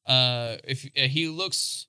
Uh, 0.07 0.57
if 0.65 0.85
uh, 0.97 1.03
he 1.09 1.29
looks 1.29 1.87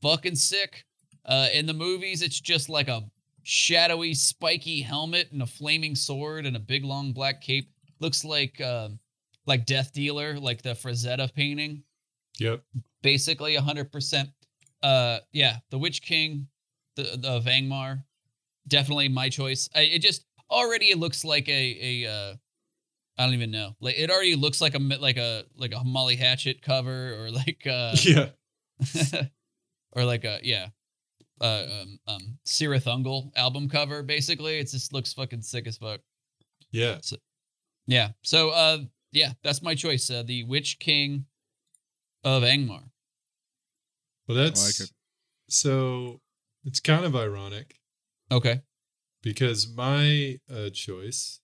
fucking 0.00 0.36
sick. 0.36 0.84
Uh, 1.24 1.48
in 1.52 1.66
the 1.66 1.74
movies, 1.74 2.20
it's 2.22 2.40
just 2.40 2.68
like 2.68 2.88
a 2.88 3.02
shadowy, 3.44 4.14
spiky 4.14 4.80
helmet 4.82 5.30
and 5.32 5.42
a 5.42 5.46
flaming 5.46 5.94
sword 5.94 6.46
and 6.46 6.56
a 6.56 6.60
big 6.60 6.84
long 6.84 7.12
black 7.12 7.40
cape. 7.40 7.70
Looks 8.00 8.24
like 8.24 8.60
um 8.60 8.98
like 9.46 9.66
Death 9.66 9.92
Dealer, 9.92 10.38
like 10.38 10.62
the 10.62 10.70
Frazetta 10.70 11.32
painting. 11.34 11.82
yep. 12.38 12.62
Basically, 13.02 13.56
a 13.56 13.60
hundred 13.60 13.90
percent. 13.92 14.30
Uh, 14.82 15.18
yeah, 15.32 15.56
the 15.70 15.78
Witch 15.78 16.02
King, 16.02 16.48
the 16.96 17.16
the 17.20 17.28
of 17.28 17.44
Angmar, 17.44 18.02
definitely 18.66 19.08
my 19.08 19.28
choice. 19.28 19.68
I, 19.74 19.82
it 19.82 20.02
just 20.02 20.24
already 20.52 20.86
it 20.86 20.98
looks 20.98 21.24
like 21.24 21.48
a 21.48 22.04
a 22.04 22.10
uh, 22.10 22.34
I 23.18 23.24
don't 23.24 23.34
even 23.34 23.50
know. 23.50 23.76
Like 23.80 23.98
it 23.98 24.10
already 24.10 24.36
looks 24.36 24.60
like 24.60 24.74
a 24.74 24.78
like 24.78 25.16
a 25.16 25.44
like 25.56 25.72
a 25.74 25.82
Molly 25.84 26.16
Hatchet 26.16 26.62
cover 26.62 27.14
or 27.14 27.30
like 27.32 27.66
uh 27.66 27.96
yeah. 28.04 28.28
or 29.92 30.04
like 30.04 30.24
a 30.24 30.40
yeah. 30.42 30.68
Uh, 31.40 31.66
um, 31.82 31.98
um, 32.06 32.38
Cirith 32.46 32.84
Ungol 32.84 33.32
album 33.34 33.68
cover. 33.68 34.04
Basically, 34.04 34.58
it 34.58 34.70
just 34.70 34.92
looks 34.92 35.12
fucking 35.12 35.42
sick 35.42 35.66
as 35.66 35.76
fuck. 35.76 35.98
Yeah. 36.70 36.98
Yeah. 37.88 38.10
So, 38.22 38.50
uh, 38.50 38.78
yeah, 39.10 39.32
that's 39.42 39.60
my 39.60 39.74
choice. 39.74 40.08
Uh, 40.08 40.22
the 40.22 40.44
Witch 40.44 40.78
King 40.78 41.24
of 42.22 42.44
Angmar. 42.44 42.84
Well, 44.28 44.38
that's 44.38 44.64
like 44.64 44.88
it. 44.88 44.92
so. 45.48 46.20
It's 46.64 46.78
kind 46.78 47.04
of 47.04 47.16
ironic 47.16 47.74
Okay. 48.30 48.62
Because 49.22 49.72
my 49.74 50.38
uh, 50.52 50.70
choice 50.70 51.40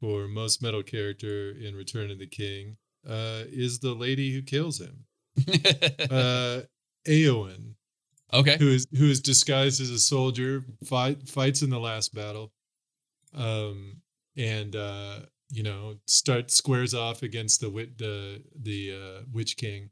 for 0.00 0.26
most 0.28 0.62
metal 0.62 0.82
character 0.82 1.50
in 1.50 1.74
Return 1.74 2.10
of 2.10 2.18
the 2.18 2.26
King 2.26 2.76
uh, 3.08 3.44
is 3.48 3.78
the 3.78 3.94
lady 3.94 4.32
who 4.32 4.42
kills 4.42 4.80
him, 4.80 5.04
uh, 6.10 6.62
Eowyn, 7.06 7.74
okay. 8.32 8.56
who 8.58 8.68
is 8.68 8.86
who 8.96 9.06
is 9.06 9.20
disguised 9.20 9.80
as 9.80 9.90
a 9.90 9.98
soldier, 9.98 10.64
fight 10.84 11.28
fights 11.28 11.62
in 11.62 11.70
the 11.70 11.78
last 11.78 12.14
battle, 12.14 12.52
um, 13.34 14.02
and 14.36 14.74
uh, 14.74 15.20
you 15.50 15.62
know 15.62 15.96
start 16.06 16.50
squares 16.50 16.94
off 16.94 17.22
against 17.22 17.60
the 17.60 17.70
wit 17.70 17.98
the 17.98 18.42
the 18.60 18.92
uh, 18.92 19.22
Witch 19.32 19.56
King. 19.56 19.90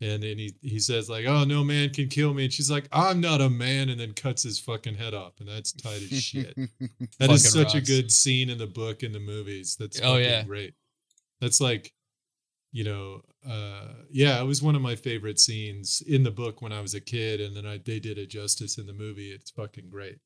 And 0.00 0.22
then 0.22 0.38
he 0.38 0.54
he 0.60 0.80
says 0.80 1.08
like, 1.08 1.24
"Oh, 1.24 1.44
no 1.44 1.62
man 1.62 1.90
can 1.90 2.08
kill 2.08 2.34
me," 2.34 2.44
and 2.44 2.52
she's 2.52 2.70
like, 2.70 2.88
"I'm 2.92 3.20
not 3.20 3.40
a 3.40 3.48
man," 3.48 3.88
and 3.90 3.98
then 4.00 4.12
cuts 4.12 4.42
his 4.42 4.58
fucking 4.58 4.96
head 4.96 5.14
off, 5.14 5.38
and 5.40 5.48
that's 5.48 5.72
tight 5.72 6.02
as 6.02 6.22
shit. 6.22 6.54
That 7.18 7.30
is 7.30 7.46
Fucking 7.54 7.68
such 7.68 7.74
a 7.76 7.80
good 7.80 8.10
scene 8.10 8.50
in 8.50 8.58
the 8.58 8.66
book 8.66 9.02
and 9.04 9.14
the 9.14 9.20
movies. 9.20 9.76
That's 9.78 10.00
Oh, 10.02 10.16
yeah. 10.16 10.42
great. 10.42 10.74
That's 11.40 11.60
like, 11.60 11.92
you 12.72 12.82
know, 12.82 13.22
uh, 13.48 13.88
yeah, 14.10 14.40
it 14.40 14.44
was 14.44 14.62
one 14.62 14.74
of 14.74 14.82
my 14.82 14.96
favorite 14.96 15.38
scenes 15.38 16.02
in 16.08 16.24
the 16.24 16.30
book 16.30 16.60
when 16.60 16.72
I 16.72 16.80
was 16.80 16.94
a 16.94 17.00
kid, 17.00 17.40
and 17.40 17.54
then 17.56 17.64
I, 17.64 17.78
they 17.78 18.00
did 18.00 18.18
it 18.18 18.30
justice 18.30 18.78
in 18.78 18.86
the 18.86 18.92
movie. 18.92 19.30
It's 19.30 19.50
fucking 19.52 19.90
great. 19.90 20.18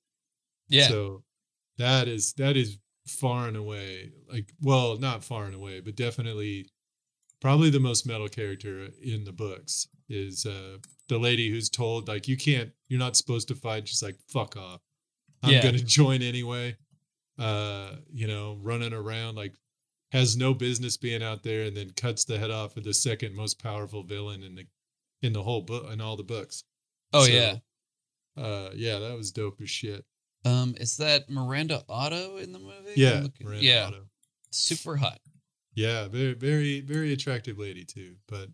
Yeah. 0.68 0.88
So 0.88 1.24
that 1.76 2.08
is 2.08 2.32
that 2.34 2.56
is 2.56 2.78
far 3.06 3.48
and 3.48 3.56
away 3.56 4.12
like 4.32 4.52
well, 4.62 4.96
not 4.96 5.22
far 5.24 5.44
and 5.44 5.54
away, 5.54 5.80
but 5.80 5.94
definitely 5.94 6.68
probably 7.40 7.70
the 7.70 7.80
most 7.80 8.06
metal 8.06 8.28
character 8.28 8.88
in 9.02 9.24
the 9.24 9.32
books 9.32 9.86
is 10.08 10.46
uh 10.46 10.76
the 11.08 11.18
lady 11.18 11.50
who's 11.50 11.68
told 11.68 12.08
like 12.08 12.26
you 12.28 12.36
can't 12.36 12.70
you're 12.88 12.98
not 12.98 13.16
supposed 13.16 13.48
to 13.48 13.54
fight 13.54 13.86
she's 13.86 14.02
like 14.02 14.16
fuck 14.28 14.56
off 14.56 14.80
i'm 15.42 15.52
Yeah. 15.52 15.62
gonna 15.62 15.78
join 15.98 16.22
anyway 16.22 16.76
uh 17.38 17.92
you 18.12 18.26
know 18.26 18.58
running 18.62 18.92
around 18.92 19.36
like 19.36 19.54
has 20.12 20.36
no 20.36 20.54
business 20.54 20.96
being 20.96 21.22
out 21.22 21.42
there 21.42 21.64
and 21.64 21.76
then 21.76 21.90
cuts 21.90 22.24
the 22.24 22.38
head 22.38 22.50
off 22.50 22.76
of 22.76 22.84
the 22.84 22.94
second 22.94 23.34
most 23.36 23.62
powerful 23.62 24.02
villain 24.02 24.42
in 24.42 24.54
the 24.54 24.64
in 25.22 25.32
the 25.32 25.42
whole 25.42 25.60
book 25.62 25.90
in 25.92 26.00
all 26.00 26.16
the 26.16 26.22
books 26.22 26.64
oh 27.12 27.24
So, 27.24 27.30
yeah. 27.32 27.56
uh 28.42 28.70
yeah 28.74 28.98
that 28.98 29.16
was 29.16 29.30
dope 29.32 29.60
as 29.60 29.68
shit 29.70 30.04
Um, 30.44 30.74
is 30.78 30.96
that 30.98 31.28
Miranda 31.28 31.82
Otto 31.88 32.38
in 32.38 32.52
the 32.52 32.58
movie? 32.58 32.92
yeah 32.96 33.26
yeah. 33.60 33.86
Otto. 33.88 34.04
Super 34.50 34.96
hot. 34.96 35.18
Yeah 35.78 36.08
very 36.08 36.34
very 36.34 36.80
very 36.80 37.12
attractive 37.12 37.58
lady 37.58 37.84
too 37.84 38.16
but 38.28 38.48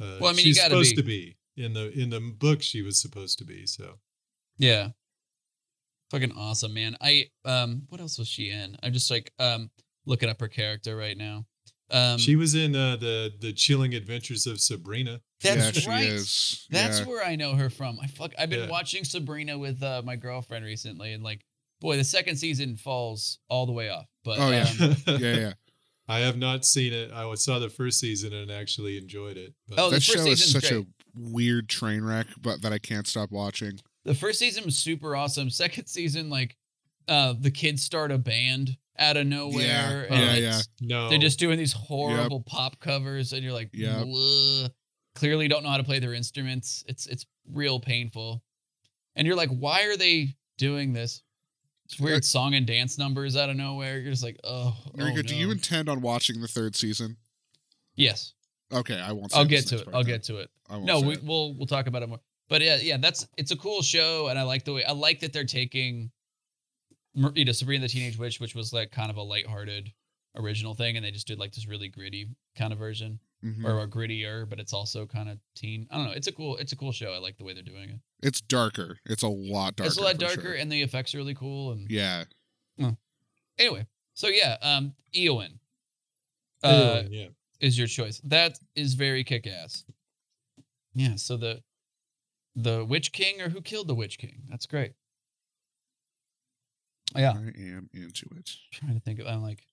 uh, 0.00 0.18
Well, 0.20 0.30
I 0.30 0.34
mean, 0.34 0.46
you 0.46 0.54
supposed 0.54 0.94
be. 0.94 1.02
to 1.02 1.06
be 1.06 1.36
in 1.56 1.72
the 1.72 1.90
in 1.98 2.10
the 2.10 2.20
book 2.20 2.62
she 2.62 2.82
was 2.82 3.00
supposed 3.00 3.38
to 3.38 3.44
be 3.44 3.66
so 3.66 3.98
Yeah. 4.58 4.88
Fucking 6.10 6.32
awesome, 6.32 6.72
man. 6.72 6.96
I 7.02 7.26
um, 7.44 7.82
what 7.90 8.00
else 8.00 8.18
was 8.18 8.28
she 8.28 8.50
in? 8.50 8.76
I'm 8.82 8.92
just 8.94 9.10
like 9.10 9.30
um 9.38 9.70
looking 10.06 10.28
up 10.30 10.40
her 10.40 10.48
character 10.48 10.96
right 10.96 11.16
now. 11.16 11.44
Um, 11.90 12.16
she 12.18 12.34
was 12.36 12.54
in 12.54 12.74
uh, 12.74 12.96
the 12.96 13.32
the 13.40 13.52
chilling 13.52 13.94
adventures 13.94 14.46
of 14.46 14.58
sabrina 14.60 15.20
that's 15.42 15.86
yeah, 15.86 15.92
right. 15.92 16.06
is. 16.06 16.66
That's 16.70 17.00
yeah. 17.00 17.06
where 17.06 17.24
I 17.24 17.36
know 17.36 17.54
her 17.54 17.70
from. 17.70 17.98
I 18.02 18.06
fuck. 18.06 18.32
I've 18.38 18.50
been 18.50 18.64
Yeah. 18.64 18.70
watching 18.70 19.04
Sabrina 19.04 19.56
with 19.56 19.82
uh, 19.82 20.02
my 20.04 20.16
girlfriend 20.16 20.64
recently, 20.64 21.12
and 21.12 21.22
like, 21.22 21.44
boy, 21.80 21.96
the 21.96 22.04
second 22.04 22.36
season 22.36 22.76
falls 22.76 23.38
all 23.48 23.66
the 23.66 23.72
way 23.72 23.88
off. 23.88 24.06
But 24.24 24.38
Oh, 24.40 24.50
yeah. 24.50 24.66
um, 24.80 24.96
yeah, 25.20 25.36
yeah. 25.36 25.52
I 26.08 26.20
have 26.20 26.38
not 26.38 26.64
seen 26.64 26.92
it. 26.92 27.12
I 27.12 27.32
saw 27.34 27.58
the 27.58 27.68
first 27.68 28.00
season 28.00 28.32
and 28.32 28.50
actually 28.50 28.96
enjoyed 28.96 29.36
it. 29.36 29.54
But 29.68 29.78
Oh, 29.78 29.90
the 29.90 29.96
that 29.96 30.02
first 30.02 30.18
show 30.24 30.26
is 30.30 30.52
such 30.52 30.70
great. 30.70 30.84
a 30.84 30.86
weird 31.14 31.68
train 31.68 32.02
wreck, 32.02 32.28
but 32.40 32.62
that 32.62 32.72
I 32.72 32.78
can't 32.78 33.06
stop 33.06 33.30
watching. 33.30 33.78
the 34.04 34.14
first 34.14 34.38
season 34.38 34.64
was 34.64 34.78
super 34.78 35.14
awesome. 35.14 35.50
Second 35.50 35.86
season, 35.86 36.30
like, 36.30 36.56
uh, 37.08 37.34
the 37.38 37.50
kids 37.50 37.82
start 37.82 38.10
a 38.10 38.16
band 38.18 38.78
out 38.98 39.16
of 39.18 39.26
nowhere. 39.26 40.06
Yeah, 40.10 40.14
and 40.14 40.22
yeah, 40.42 40.48
it's- 40.48 40.68
no, 40.80 41.10
They're 41.10 41.18
just 41.18 41.38
doing 41.38 41.58
these 41.58 41.72
horrible 41.74 42.40
pop 42.42 42.80
covers, 42.80 43.32
and 43.34 43.42
you're 43.42 43.52
like, 43.52 43.68
Yep. 43.74 44.06
"Bleh." 44.06 44.70
clearly 45.14 45.48
don't 45.48 45.62
know 45.64 45.68
how 45.70 45.76
to 45.76 45.84
play 45.84 45.98
their 45.98 46.14
instruments. 46.14 46.84
It's 46.86 47.06
it's 47.06 47.26
real 47.52 47.80
painful, 47.80 48.42
and 49.16 49.26
you're 49.26 49.36
like, 49.36 49.50
why 49.50 49.82
are 49.84 49.96
they 49.96 50.36
doing 50.58 50.92
this? 50.92 51.22
It's 51.90 51.98
weird 51.98 52.24
song 52.24 52.54
and 52.54 52.66
dance 52.66 52.98
numbers 52.98 53.36
out 53.36 53.48
of 53.48 53.56
nowhere. 53.56 53.98
You're 53.98 54.10
just 54.10 54.22
like, 54.22 54.38
oh, 54.44 54.76
Marika, 54.96 55.20
oh 55.20 55.22
do 55.22 55.34
you 55.34 55.50
intend 55.50 55.88
on 55.88 56.02
watching 56.02 56.40
the 56.40 56.48
third 56.48 56.76
season? 56.76 57.16
Yes, 57.96 58.34
Okay, 58.72 59.00
I 59.00 59.12
won't. 59.12 59.34
I'll 59.34 59.46
get 59.46 59.66
to 59.68 59.76
it. 59.78 59.88
I'll 59.94 60.04
get 60.04 60.22
to 60.24 60.36
it. 60.38 60.50
I 60.68 60.74
won't 60.74 60.84
No, 60.84 61.00
we, 61.00 61.14
it. 61.14 61.24
we'll 61.24 61.54
we'll 61.54 61.66
talk 61.66 61.86
about 61.86 62.02
it 62.02 62.08
more. 62.08 62.20
But 62.48 62.60
yeah, 62.60 62.76
yeah, 62.76 62.98
that's 62.98 63.26
it's 63.38 63.50
a 63.50 63.56
cool 63.56 63.80
show, 63.82 64.28
and 64.28 64.38
I 64.38 64.42
like 64.42 64.64
the 64.64 64.74
way 64.74 64.84
I 64.84 64.92
like 64.92 65.20
that 65.20 65.32
they're 65.32 65.44
taking, 65.44 66.10
you 67.34 67.44
know, 67.46 67.52
Sabrina 67.52 67.82
the 67.82 67.88
Teenage 67.88 68.18
Witch, 68.18 68.40
which 68.40 68.54
was 68.54 68.72
like 68.72 68.90
kind 68.90 69.10
of 69.10 69.16
a 69.16 69.22
lighthearted 69.22 69.90
original 70.36 70.74
thing, 70.74 70.96
and 70.96 71.04
they 71.04 71.10
just 71.10 71.26
did 71.26 71.38
like 71.38 71.52
this 71.52 71.66
really 71.66 71.88
gritty 71.88 72.28
kind 72.56 72.72
of 72.72 72.78
version, 72.78 73.18
Mhm. 73.44 73.64
or 73.64 73.80
a 73.80 73.86
grittier, 73.88 74.48
but 74.48 74.58
it's 74.58 74.72
also 74.72 75.06
kind 75.06 75.28
of 75.28 75.38
teen. 75.54 75.86
I 75.90 75.96
don't 75.96 76.06
know. 76.06 76.12
It's 76.12 76.26
a 76.26 76.32
cool 76.32 76.56
it's 76.56 76.72
a 76.72 76.76
cool 76.76 76.92
show. 76.92 77.12
I 77.12 77.18
like 77.18 77.36
the 77.36 77.44
way 77.44 77.54
they're 77.54 77.62
doing 77.62 77.90
it. 77.90 78.00
It's 78.20 78.40
darker. 78.40 78.98
It's 79.06 79.22
a 79.22 79.28
lot 79.28 79.76
darker. 79.76 79.88
it's 79.88 79.98
a 79.98 80.02
lot 80.02 80.18
darker, 80.18 80.40
sure. 80.42 80.54
and 80.54 80.70
the 80.72 80.82
effects 80.82 81.14
are 81.14 81.18
really 81.18 81.34
cool. 81.34 81.72
And 81.72 81.88
yeah, 81.90 82.24
anyway, 83.58 83.86
so 84.14 84.28
yeah, 84.28 84.56
um, 84.62 84.94
Eowyn, 85.14 85.58
uh, 86.64 86.68
Eowyn, 86.68 87.08
yeah. 87.10 87.28
is 87.60 87.78
your 87.78 87.86
choice. 87.86 88.20
That 88.24 88.58
is 88.74 88.94
very 88.94 89.22
kick 89.22 89.46
ass. 89.46 89.84
Yeah. 90.94 91.14
So 91.14 91.36
the 91.36 91.62
the 92.56 92.84
Witch 92.84 93.12
King 93.12 93.40
or 93.40 93.48
who 93.50 93.60
killed 93.60 93.86
the 93.86 93.94
Witch 93.94 94.18
King? 94.18 94.42
That's 94.48 94.66
great. 94.66 94.94
Yeah. 97.14 97.32
I 97.32 97.36
am 97.36 97.88
into 97.94 98.26
it. 98.36 98.50
trying 98.72 98.94
to 98.94 99.00
think 99.00 99.20
of. 99.20 99.26
I'm 99.26 99.42
like, 99.42 99.64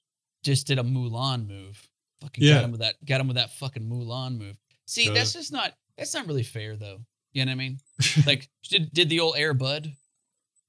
just 0.43 0.67
did 0.67 0.77
a 0.79 0.83
Mulan 0.83 1.47
move. 1.47 1.89
Fucking 2.21 2.43
Yeah. 2.43 2.55
got 2.55 2.63
him 2.65 2.71
with 2.71 2.79
that. 2.81 2.95
Got 3.05 3.21
him 3.21 3.27
with 3.27 3.37
that 3.37 3.51
fucking 3.53 3.83
Mulan 3.83 4.37
move. 4.37 4.55
See, 4.85 5.09
that's 5.09 5.33
just 5.33 5.51
not. 5.51 5.73
That's 5.97 6.13
not 6.13 6.27
really 6.27 6.43
fair 6.43 6.75
though. 6.75 6.99
You 7.33 7.45
know 7.45 7.49
what 7.51 7.53
I 7.53 7.55
mean? 7.55 7.79
Like, 8.25 8.49
did 8.69 8.93
did 8.93 9.09
the 9.09 9.19
old 9.19 9.35
Air 9.37 9.53
Bud? 9.53 9.91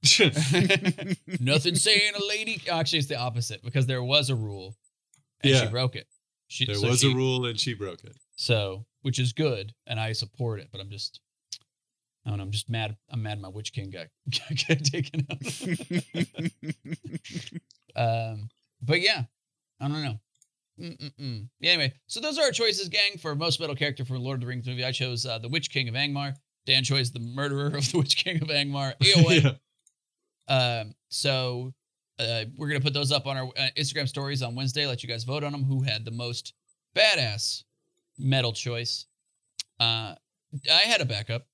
Nothing 1.40 1.74
saying 1.74 2.12
a 2.18 2.24
lady. 2.26 2.60
Actually, 2.70 2.98
it's 3.00 3.08
the 3.08 3.18
opposite 3.18 3.62
because 3.62 3.86
there 3.86 4.02
was 4.02 4.30
a 4.30 4.34
rule, 4.34 4.76
and 5.42 5.54
she 5.56 5.66
broke 5.68 5.96
it. 5.96 6.06
She, 6.48 6.64
there 6.66 6.76
so 6.76 6.88
was 6.88 7.00
she- 7.00 7.12
a 7.12 7.14
rule 7.14 7.46
and 7.46 7.58
she 7.58 7.74
broke 7.74 8.04
it. 8.04 8.16
So, 8.36 8.84
which 9.02 9.18
is 9.18 9.32
good, 9.32 9.72
and 9.86 9.98
I 9.98 10.12
support 10.12 10.60
it. 10.60 10.68
But 10.70 10.80
I'm 10.80 10.90
just, 10.90 11.20
I 12.24 12.28
don't 12.30 12.38
know. 12.38 12.44
I'm 12.44 12.50
just 12.50 12.68
mad. 12.68 12.96
I'm 13.10 13.22
mad. 13.22 13.40
My 13.40 13.48
Witch 13.48 13.72
King 13.72 13.90
got, 13.90 14.06
got 14.68 14.84
taken 14.84 15.26
out. 15.30 15.40
um, 17.96 18.48
but 18.82 19.00
yeah, 19.00 19.24
I 19.80 19.88
don't 19.88 20.02
know. 20.04 20.20
Mm-mm-mm. 20.80 21.48
Yeah, 21.60 21.72
anyway, 21.72 21.94
so 22.06 22.20
those 22.20 22.38
are 22.38 22.42
our 22.44 22.50
choices, 22.50 22.88
gang, 22.88 23.18
for 23.18 23.34
most 23.34 23.60
metal 23.60 23.74
character 23.76 24.04
from 24.04 24.18
Lord 24.18 24.36
of 24.36 24.40
the 24.42 24.46
Rings 24.46 24.66
movie. 24.66 24.84
I 24.84 24.92
chose 24.92 25.24
uh, 25.24 25.38
the 25.38 25.48
Witch 25.48 25.70
King 25.70 25.88
of 25.88 25.94
Angmar. 25.94 26.34
Dan 26.66 26.84
chose 26.84 27.12
the 27.12 27.20
murderer 27.20 27.66
of 27.68 27.72
the 27.92 27.98
Witch 27.98 28.16
King 28.16 28.42
of 28.42 28.48
Angmar. 28.48 28.94
Eowyn. 29.00 29.56
yeah. 30.48 30.80
Um, 30.80 30.94
so 31.08 31.72
uh, 32.18 32.44
we're 32.56 32.68
gonna 32.68 32.80
put 32.80 32.92
those 32.94 33.12
up 33.12 33.26
on 33.26 33.36
our 33.36 33.46
uh, 33.56 33.68
Instagram 33.78 34.08
stories 34.08 34.42
on 34.42 34.54
Wednesday. 34.54 34.86
Let 34.86 35.02
you 35.02 35.08
guys 35.08 35.24
vote 35.24 35.44
on 35.44 35.52
them. 35.52 35.64
Who 35.64 35.82
had 35.82 36.04
the 36.04 36.10
most 36.10 36.52
badass 36.96 37.62
metal 38.18 38.52
choice? 38.52 39.06
Uh, 39.80 40.14
I 40.70 40.80
had 40.84 41.00
a 41.00 41.04
backup. 41.04 41.46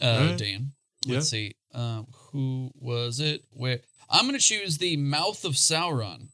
Uh, 0.00 0.04
Alright. 0.06 0.38
Dan. 0.38 0.72
Yeah. 1.04 1.14
Let's 1.16 1.28
see. 1.28 1.54
Um, 1.72 2.06
who 2.32 2.70
was 2.74 3.20
it? 3.20 3.44
Where 3.52 3.80
I'm 4.08 4.26
gonna 4.26 4.38
choose 4.38 4.78
the 4.78 4.96
Mouth 4.96 5.44
of 5.44 5.52
Sauron. 5.54 6.28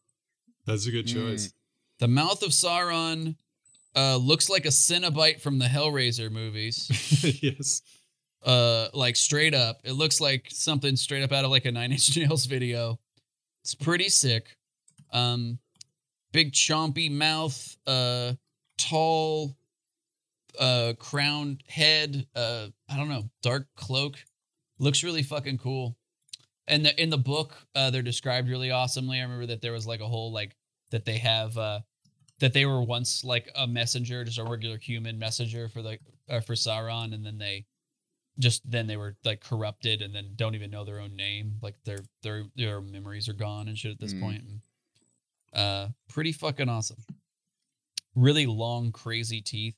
That's 0.66 0.86
a 0.86 0.90
good 0.90 1.06
Mm. 1.06 1.52
The 2.00 2.08
Mouth 2.08 2.42
of 2.42 2.50
Sauron 2.50 3.36
uh, 3.94 4.16
looks 4.16 4.48
like 4.48 4.64
a 4.64 4.70
Cenobite 4.70 5.38
from 5.38 5.58
the 5.58 5.66
Hellraiser 5.66 6.30
movies. 6.30 6.88
yes. 7.42 7.82
uh 8.44 8.88
like 8.94 9.16
straight 9.16 9.52
up. 9.52 9.80
It 9.84 9.92
looks 9.92 10.18
like 10.18 10.46
something 10.48 10.96
straight 10.96 11.22
up 11.22 11.30
out 11.30 11.44
of 11.44 11.50
like 11.50 11.66
a 11.66 11.72
nine 11.72 11.92
inch 11.92 12.16
nails 12.16 12.46
video. 12.46 12.98
It's 13.62 13.74
pretty 13.74 14.08
sick. 14.08 14.56
Um 15.12 15.58
big 16.32 16.52
chompy 16.52 17.10
mouth 17.10 17.76
uh 17.86 18.32
tall 18.78 19.54
uh 20.58 20.94
crowned 20.98 21.62
head 21.68 22.26
uh 22.34 22.68
i 22.88 22.96
don't 22.96 23.10
know 23.10 23.24
dark 23.42 23.66
cloak. 23.76 24.24
Looks 24.78 25.04
really 25.04 25.22
fucking 25.22 25.58
cool. 25.58 25.98
And 26.66 26.86
the 26.86 26.98
in 27.02 27.10
the 27.10 27.18
book 27.18 27.54
uh 27.74 27.90
they're 27.90 28.00
described 28.00 28.48
really 28.48 28.70
awesomely. 28.70 29.18
I 29.18 29.22
remember 29.22 29.46
that 29.46 29.60
there 29.60 29.72
was 29.72 29.86
like 29.86 30.00
a 30.00 30.08
whole 30.08 30.32
like 30.32 30.56
that 30.92 31.04
they 31.04 31.18
have 31.18 31.58
uh 31.58 31.80
that 32.40 32.52
they 32.52 32.66
were 32.66 32.82
once 32.82 33.22
like 33.24 33.50
a 33.54 33.66
messenger, 33.66 34.24
just 34.24 34.38
a 34.38 34.44
regular 34.44 34.78
human 34.78 35.18
messenger 35.18 35.68
for 35.68 35.82
like 35.82 36.00
uh, 36.28 36.40
for 36.40 36.54
Sauron, 36.54 37.14
and 37.14 37.24
then 37.24 37.38
they 37.38 37.66
just 38.38 38.68
then 38.70 38.86
they 38.86 38.96
were 38.96 39.16
like 39.24 39.40
corrupted 39.42 40.00
and 40.02 40.14
then 40.14 40.32
don't 40.36 40.54
even 40.54 40.70
know 40.70 40.84
their 40.84 41.00
own 41.00 41.14
name. 41.14 41.54
Like 41.62 41.76
their 41.84 41.98
their 42.22 42.44
their 42.56 42.80
memories 42.80 43.28
are 43.28 43.34
gone 43.34 43.68
and 43.68 43.76
shit 43.78 43.92
at 43.92 44.00
this 44.00 44.14
Mm. 44.14 44.20
point. 44.20 44.42
And, 44.42 44.60
uh, 45.52 45.88
pretty 46.08 46.32
fucking 46.32 46.68
awesome. 46.68 47.04
Really 48.14 48.46
long, 48.46 48.92
crazy 48.92 49.40
teeth. 49.40 49.76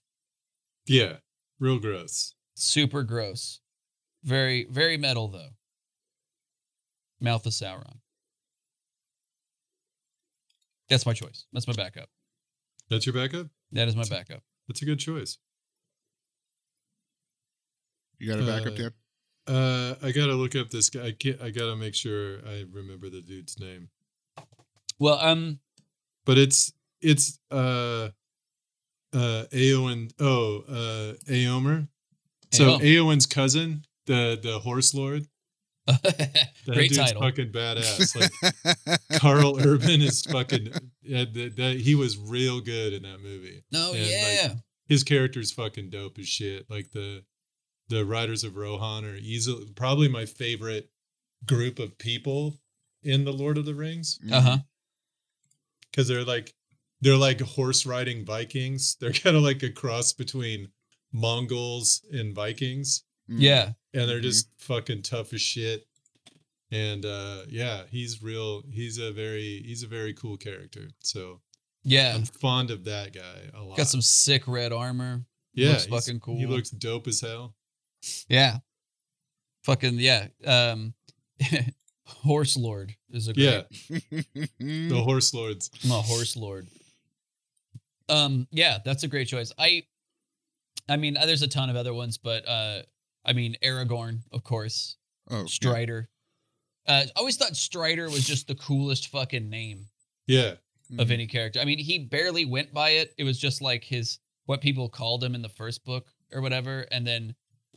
Yeah, 0.86 1.16
real 1.58 1.78
gross. 1.78 2.34
Super 2.54 3.02
gross. 3.02 3.60
Very 4.22 4.66
very 4.70 4.96
metal 4.96 5.28
though. 5.28 5.50
Mouth 7.20 7.46
of 7.46 7.52
Sauron. 7.52 7.98
That's 10.88 11.06
my 11.06 11.12
choice. 11.14 11.46
That's 11.52 11.66
my 11.66 11.72
backup. 11.72 12.08
That's 12.93 13.07
your 13.07 13.14
backup. 13.14 13.47
That 13.72 13.88
is 13.88 13.97
my 13.97 14.05
backup. 14.05 14.43
That's 14.68 14.82
a 14.82 14.84
good 14.84 14.99
choice. 14.99 15.38
You 18.18 18.28
got 18.28 18.40
a 18.40 18.47
backup, 18.47 18.74
Uh, 18.74 18.76
Dan? 18.76 18.93
Uh, 19.49 19.95
I 20.03 20.12
gotta 20.12 20.34
look 20.34 20.55
up 20.55 20.70
this 20.70 20.90
guy. 20.90 21.07
I, 21.07 21.12
can't, 21.12 21.40
I 21.43 21.51
gotta 21.51 21.74
make 21.74 21.95
sure 21.95 22.38
I 22.47 22.64
remember 22.70 23.11
the 23.11 23.20
dude's 23.22 23.59
name. 23.59 23.88
Well, 24.99 25.18
um, 25.18 25.59
But 26.24 26.38
it's 26.38 26.72
it's 27.01 27.40
uh 27.51 28.11
uh 29.12 29.45
Eowyn. 29.53 30.12
Oh, 30.20 30.59
uh 30.68 31.14
Eomer. 31.28 31.88
So 32.53 32.78
Aom. 32.78 32.80
Eowyn's 32.82 33.26
cousin, 33.26 33.84
the 34.07 34.38
the 34.40 34.59
horse 34.61 34.95
lord. 34.95 35.26
That 35.86 36.53
great 36.76 36.90
dude's 36.90 36.99
title. 36.99 37.22
fucking 37.22 37.51
badass. 37.51 38.14
Like 38.14 39.01
Karl 39.20 39.59
Urban 39.59 40.01
is 40.03 40.22
fucking. 40.22 40.68
Yeah, 41.03 41.24
that, 41.32 41.57
that, 41.57 41.76
he 41.80 41.94
was 41.94 42.16
real 42.16 42.61
good 42.61 42.92
in 42.92 43.03
that 43.03 43.20
movie. 43.20 43.64
No, 43.72 43.92
And, 43.92 44.00
like, 44.03 44.11
yeah. 44.11 44.55
his 44.86 45.03
character's 45.03 45.50
fucking 45.53 45.90
dope 45.90 46.18
as 46.18 46.28
shit. 46.28 46.66
Like 46.70 46.92
the 46.92 47.24
the 47.88 48.05
Riders 48.07 48.44
of 48.44 48.57
Rohan 48.57 49.05
are 49.05 49.16
easily 49.16 49.66
probably 49.74 50.09
my 50.09 50.24
favorite 50.24 50.90
group 51.46 51.78
of 51.78 51.98
people 51.98 52.61
in 53.03 53.24
the 53.24 53.32
Lord 53.32 53.59
of 53.59 53.64
the 53.66 53.74
Rings 53.74 54.18
uh 54.32 54.40
huh. 54.40 54.59
because 55.90 56.07
they're 56.09 56.24
like 56.24 56.55
they're 57.00 57.16
like 57.16 57.40
horse 57.40 57.84
riding 57.84 58.24
Vikings. 58.24 58.96
They're 59.00 59.12
kind 59.12 59.36
of 59.36 59.42
like 59.42 59.62
a 59.64 59.70
cross 59.70 60.12
between 60.12 60.68
Mongols 61.12 62.03
and 62.12 62.32
Vikings. 62.34 63.03
Yeah. 63.28 63.72
and 63.92 64.09
they're 64.09 64.18
Mhm. 64.20 64.22
just 64.22 64.48
fucking 64.59 65.03
tough 65.03 65.32
as 65.32 65.40
shit. 65.40 65.86
And 66.72 67.04
uh 67.04 67.42
yeah, 67.48 67.82
he's 67.90 68.22
real. 68.22 68.62
He's 68.70 68.98
a 68.98 69.12
very 69.12 69.62
he's 69.64 69.82
a 69.82 69.86
very 69.86 70.14
cool 70.14 70.36
character. 70.38 70.88
So 71.00 71.40
Yeah. 71.84 72.14
I'm 72.14 72.24
fond 72.24 72.70
of 72.70 72.84
that 72.84 73.12
guy 73.14 73.50
a 73.54 73.62
lot. 73.62 73.76
Got 73.76 73.86
some 73.88 74.00
sick 74.02 74.48
red 74.48 74.72
armor. 74.72 75.24
yeah, 75.54 75.72
looks 75.72 75.86
fucking 75.86 76.20
cool. 76.20 76.38
He 76.38 76.46
looks 76.46 76.70
dope 76.70 77.06
as 77.06 77.20
hell. 77.20 77.54
Yeah. 78.28 78.58
Fucking 79.64 79.98
yeah. 79.98 80.28
Um 80.46 80.94
Horse 82.04 82.56
Lord 82.56 82.94
is 83.10 83.28
a 83.28 83.32
great 83.34 83.44
Yeah, 83.44 83.62
the 84.58 85.00
horse 85.04 85.32
lords. 85.34 85.70
I'm 85.84 85.90
a 85.92 85.94
horse 86.02 86.36
lord. 86.36 86.66
Um, 88.08 88.46
yeah, 88.50 88.78
that's 88.84 89.02
a 89.04 89.08
great 89.08 89.28
choice. 89.28 89.52
I, 89.56 89.84
I 90.88 90.96
mean, 90.96 91.16
uh, 91.16 91.24
there's 91.24 91.40
a 91.42 91.48
ton 91.48 91.70
of 91.70 91.76
other 91.76 91.94
ones, 91.94 92.18
but 92.18 92.46
uh, 92.46 92.82
I 93.24 93.32
mean, 93.32 93.56
Aragorn, 93.64 94.18
of 94.32 94.44
course, 94.44 94.96
oh, 95.30 95.38
yeah. 95.40 95.44
Strider. 95.46 96.08
Uh, 96.87 97.05
I 97.07 97.11
always 97.16 97.37
thought 97.37 97.57
Strider 97.57 98.11
was 98.11 98.24
just 98.26 98.47
the 98.49 98.55
coolest 98.57 99.09
fucking 99.09 99.49
name 99.49 99.87
Yeah, 100.26 100.57
of 100.99 101.09
Mhm. 101.09 101.11
any 101.12 101.26
character. 101.26 101.61
I 101.61 101.64
mean, 101.64 101.78
he 101.78 101.99
barely 102.01 102.45
went 102.45 102.72
by 102.72 102.91
it. 102.91 103.14
It 103.18 103.24
was 103.24 103.39
just 103.39 103.61
like 103.62 103.85
his 103.85 104.18
what 104.47 104.61
people 104.61 104.89
called 104.89 105.22
him 105.22 105.35
in 105.37 105.43
the 105.43 105.49
first 105.49 105.85
book 105.85 106.09
or 106.33 106.41
whatever, 106.41 106.80
and 106.91 107.07
then 107.07 107.35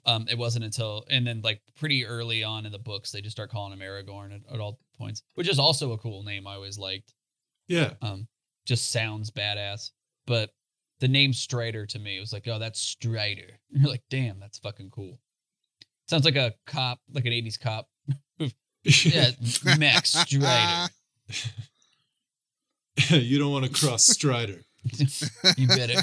um, 0.08 0.28
it 0.30 0.38
wasn't 0.38 0.66
until 0.66 1.03
and 1.10 1.26
then 1.26 1.41
like 1.41 1.62
pretty 1.76 2.06
early 2.06 2.43
on 2.43 2.66
in 2.66 2.72
the 2.72 2.78
books 2.80 3.12
they 3.12 3.22
just 3.22 3.36
start 3.36 3.49
calling 3.51 3.74
him 3.74 3.80
Aragorn 3.80 4.34
at, 4.36 4.41
at 4.53 4.60
all 4.60 4.80
points, 4.97 5.24
which 5.36 5.47
is 5.49 5.58
also 5.60 5.91
a 5.93 5.97
cool 5.97 6.22
name. 6.24 6.45
I 6.47 6.53
always 6.56 6.78
liked. 6.78 7.14
yeah. 7.68 7.93
um 8.01 8.28
just 8.66 8.89
sounds 8.91 9.30
badass 9.30 9.91
but 10.26 10.51
the 10.99 11.08
name 11.08 11.32
strider 11.34 11.86
to 11.86 11.99
me 11.99 12.20
was 12.20 12.34
like 12.34 12.47
oh 12.47 12.58
that's 12.58 12.80
strider 12.80 13.60
you're 13.70 13.89
like 13.89 14.03
damn 14.10 14.39
that's 14.39 14.58
fucking 14.58 14.89
cool 14.89 15.20
sounds 16.08 16.26
like 16.26 16.36
a 16.36 16.51
cop 16.66 16.99
like 17.14 17.26
an 17.26 17.32
80s 17.32 17.60
cop 17.60 17.88
yeah 19.03 19.31
max 19.77 20.11
strider 20.11 20.89
you 23.09 23.38
don't 23.39 23.51
want 23.51 23.65
to 23.65 23.71
cross 23.71 24.05
Strider. 24.05 24.61
you 25.57 25.67
better 25.67 26.01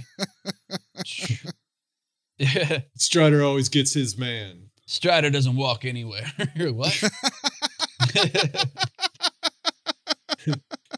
Strider 2.96 3.42
always 3.42 3.68
gets 3.68 3.92
his 3.94 4.18
man. 4.18 4.70
strider 4.86 5.30
doesn't 5.30 5.56
walk 5.56 5.84
anywhere 5.84 6.26
what 6.56 7.02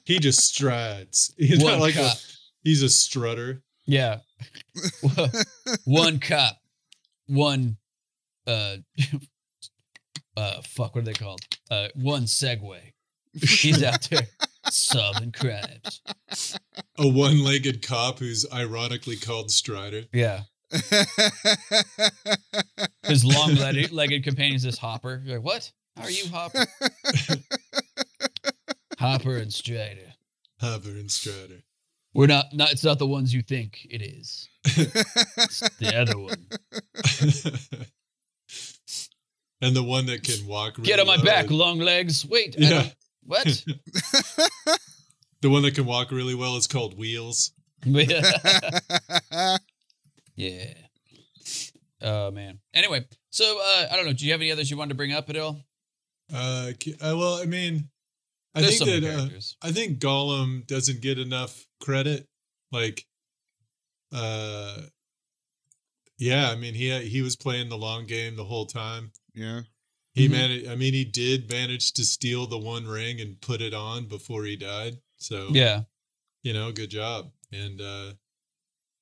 He 0.04 0.18
just 0.18 0.40
strides. 0.40 1.32
He's 1.38 1.62
One 1.62 1.72
not 1.74 1.80
like 1.80 1.96
a, 1.96 2.10
he's 2.62 2.82
a 2.82 2.88
strutter. 2.88 3.62
yeah 3.86 4.18
one 5.84 6.18
cop 6.18 6.56
one 7.26 7.76
uh 8.46 8.76
uh 10.36 10.60
fuck 10.62 10.94
what 10.94 11.02
are 11.02 11.04
they 11.04 11.12
called 11.12 11.40
uh 11.70 11.88
one 11.94 12.24
segway 12.24 12.92
he's 13.40 13.82
out 13.82 14.02
there 14.10 14.28
solving 14.70 15.32
crabs. 15.32 16.00
A 16.98 17.08
one-legged 17.08 17.86
cop 17.86 18.18
who's 18.20 18.46
ironically 18.52 19.16
called 19.16 19.50
Strider. 19.50 20.02
Yeah. 20.12 20.42
His 23.04 23.24
long 23.24 23.54
legged, 23.54 23.92
legged 23.92 24.24
companion 24.24 24.56
is 24.56 24.62
this 24.62 24.78
Hopper. 24.78 25.22
You're 25.24 25.38
like, 25.38 25.44
what? 25.44 25.72
How 25.96 26.04
are 26.04 26.10
you, 26.10 26.26
Hopper? 26.28 26.66
Hopper 28.98 29.36
and 29.36 29.52
Strider. 29.52 30.14
Hopper 30.60 30.90
and 30.90 31.10
Strider. 31.10 31.62
We're 32.14 32.28
not, 32.28 32.46
not. 32.52 32.70
It's 32.70 32.84
not 32.84 33.00
the 33.00 33.08
ones 33.08 33.34
you 33.34 33.42
think 33.42 33.88
it 33.90 34.00
is. 34.00 34.48
It's 34.64 35.68
the 35.78 35.96
other 35.96 36.16
one. 36.16 36.46
And 39.64 39.74
the 39.74 39.82
one 39.82 40.06
that 40.06 40.22
can 40.22 40.46
walk. 40.46 40.80
Get 40.82 41.00
on 41.00 41.06
my 41.06 41.14
really 41.14 41.26
back, 41.26 41.48
well- 41.48 41.58
long 41.58 41.78
legs. 41.78 42.24
Wait. 42.26 42.54
Yeah. 42.58 42.88
What? 43.24 43.64
The 45.44 45.50
one 45.50 45.62
that 45.64 45.74
can 45.74 45.84
walk 45.84 46.10
really 46.10 46.34
well 46.34 46.56
is 46.56 46.66
called 46.66 46.96
Wheels. 46.96 47.52
yeah. 47.84 49.58
Oh 52.00 52.30
man. 52.30 52.60
Anyway, 52.72 53.04
so 53.28 53.60
uh, 53.60 53.88
I 53.92 53.96
don't 53.96 54.06
know. 54.06 54.14
Do 54.14 54.24
you 54.24 54.32
have 54.32 54.40
any 54.40 54.50
others 54.50 54.70
you 54.70 54.78
wanted 54.78 54.88
to 54.88 54.94
bring 54.94 55.12
up 55.12 55.28
at 55.28 55.36
all? 55.36 55.60
Uh, 56.32 56.72
uh, 56.98 57.14
well, 57.14 57.34
I 57.42 57.44
mean, 57.44 57.90
I 58.54 58.62
There's 58.62 58.78
think 58.78 59.02
that 59.02 59.14
uh. 59.14 59.28
I 59.60 59.70
think 59.70 59.98
Gollum 59.98 60.66
doesn't 60.66 61.02
get 61.02 61.18
enough 61.18 61.66
credit. 61.78 62.26
Like, 62.72 63.04
uh, 64.14 64.78
yeah, 66.16 66.48
I 66.48 66.56
mean, 66.56 66.72
he 66.72 66.98
he 67.00 67.20
was 67.20 67.36
playing 67.36 67.68
the 67.68 67.76
long 67.76 68.06
game 68.06 68.36
the 68.36 68.44
whole 68.44 68.64
time. 68.64 69.12
Yeah. 69.34 69.62
He 70.14 70.28
managed. 70.28 70.68
I 70.68 70.76
mean, 70.76 70.94
he 70.94 71.04
did 71.04 71.50
manage 71.50 71.92
to 71.94 72.04
steal 72.04 72.46
the 72.46 72.56
one 72.58 72.86
ring 72.86 73.20
and 73.20 73.40
put 73.40 73.60
it 73.60 73.74
on 73.74 74.06
before 74.06 74.44
he 74.44 74.54
died. 74.56 74.98
So 75.16 75.48
yeah. 75.50 75.82
you 76.44 76.52
know, 76.52 76.70
good 76.70 76.90
job. 76.90 77.32
And 77.52 77.80
uh, 77.80 78.12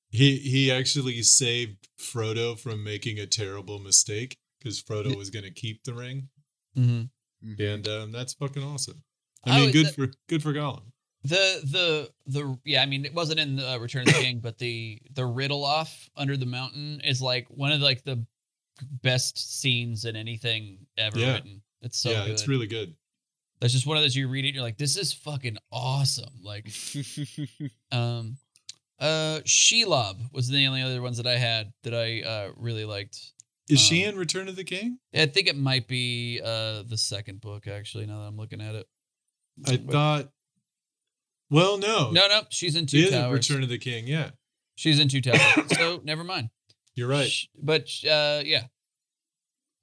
he 0.09 0.37
he 0.37 0.71
actually 0.71 1.21
saved 1.21 1.87
Frodo 1.99 2.59
from 2.59 2.83
making 2.83 3.19
a 3.19 3.27
terrible 3.27 3.77
mistake 3.79 4.37
because 4.59 4.81
Frodo 4.81 5.15
was 5.15 5.29
going 5.29 5.43
to 5.45 5.51
keep 5.51 5.83
the 5.83 5.93
ring, 5.93 6.29
hmm 6.75 7.03
and 7.59 7.87
um, 7.87 8.11
that's 8.11 8.33
fucking 8.33 8.63
awesome. 8.63 9.03
I 9.45 9.51
I 9.51 9.55
mean, 9.55 9.65
would- 9.65 9.73
good 9.73 9.85
that- 9.87 9.95
for 9.95 10.07
good 10.29 10.41
for 10.41 10.53
Gollum. 10.53 10.83
The 11.25 11.61
the 11.63 12.11
the 12.25 12.59
yeah, 12.65 12.81
I 12.81 12.85
mean 12.85 13.05
it 13.05 13.13
wasn't 13.13 13.39
in 13.39 13.57
uh, 13.59 13.77
Return 13.79 14.01
of 14.07 14.13
the 14.13 14.21
King, 14.21 14.39
but 14.39 14.57
the 14.57 14.99
the 15.13 15.25
riddle 15.25 15.63
off 15.63 16.09
under 16.17 16.35
the 16.35 16.45
mountain 16.45 17.01
is 17.01 17.21
like 17.21 17.47
one 17.49 17.71
of 17.71 17.79
like 17.81 18.03
the 18.03 18.25
best 19.01 19.59
scenes 19.61 20.05
in 20.05 20.15
anything 20.15 20.85
ever 20.97 21.19
Yeah. 21.19 21.33
written. 21.33 21.61
It's 21.81 21.97
so 21.97 22.11
yeah, 22.11 22.23
good. 22.25 22.31
it's 22.31 22.47
really 22.47 22.67
good. 22.67 22.95
That's 23.59 23.73
just 23.73 23.85
one 23.85 23.97
of 23.97 24.03
those 24.03 24.15
you 24.15 24.27
read 24.27 24.45
it, 24.45 24.53
you're 24.53 24.63
like, 24.63 24.77
this 24.77 24.97
is 24.97 25.13
fucking 25.13 25.57
awesome. 25.71 26.33
Like, 26.41 26.65
um, 27.91 28.37
uh, 28.99 29.39
Shelob 29.45 30.31
was 30.33 30.47
the 30.49 30.65
only 30.67 30.81
other 30.81 31.01
ones 31.01 31.17
that 31.17 31.27
I 31.27 31.37
had 31.37 31.71
that 31.83 31.93
I 31.93 32.21
uh 32.21 32.51
really 32.57 32.85
liked. 32.85 33.19
Is 33.69 33.79
she 33.79 34.03
Um, 34.03 34.13
in 34.13 34.19
Return 34.19 34.47
of 34.49 34.55
the 34.57 34.63
King? 34.65 34.99
I 35.13 35.25
think 35.27 35.47
it 35.47 35.55
might 35.57 35.87
be 35.87 36.41
uh 36.43 36.83
the 36.83 36.97
second 36.97 37.39
book 37.41 37.67
actually. 37.67 38.05
Now 38.05 38.19
that 38.21 38.27
I'm 38.27 38.37
looking 38.37 38.59
at 38.61 38.75
it, 38.75 38.87
I 39.65 39.77
But- 39.77 39.91
thought. 39.91 40.29
Well, 41.49 41.77
no, 41.77 42.09
no, 42.11 42.27
no, 42.27 42.41
she's 42.49 42.75
in 42.75 42.87
two 42.87 43.09
towers. 43.11 43.47
Return 43.49 43.61
of 43.63 43.69
the 43.69 43.77
King. 43.77 44.07
Yeah, 44.07 44.31
She's 44.75 44.99
in 44.99 45.07
two 45.07 45.21
towers, 45.21 45.39
so 45.77 46.01
never 46.03 46.23
mind. 46.23 46.49
You're 46.95 47.07
right. 47.07 47.29
Sh- 47.29 47.47
but 47.61 47.87
uh, 48.09 48.41
yeah, 48.45 48.63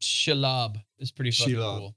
Shalab 0.02 0.76
is 0.98 1.10
pretty 1.10 1.30
fucking 1.30 1.54
Shelob. 1.56 1.78
cool. 1.78 1.96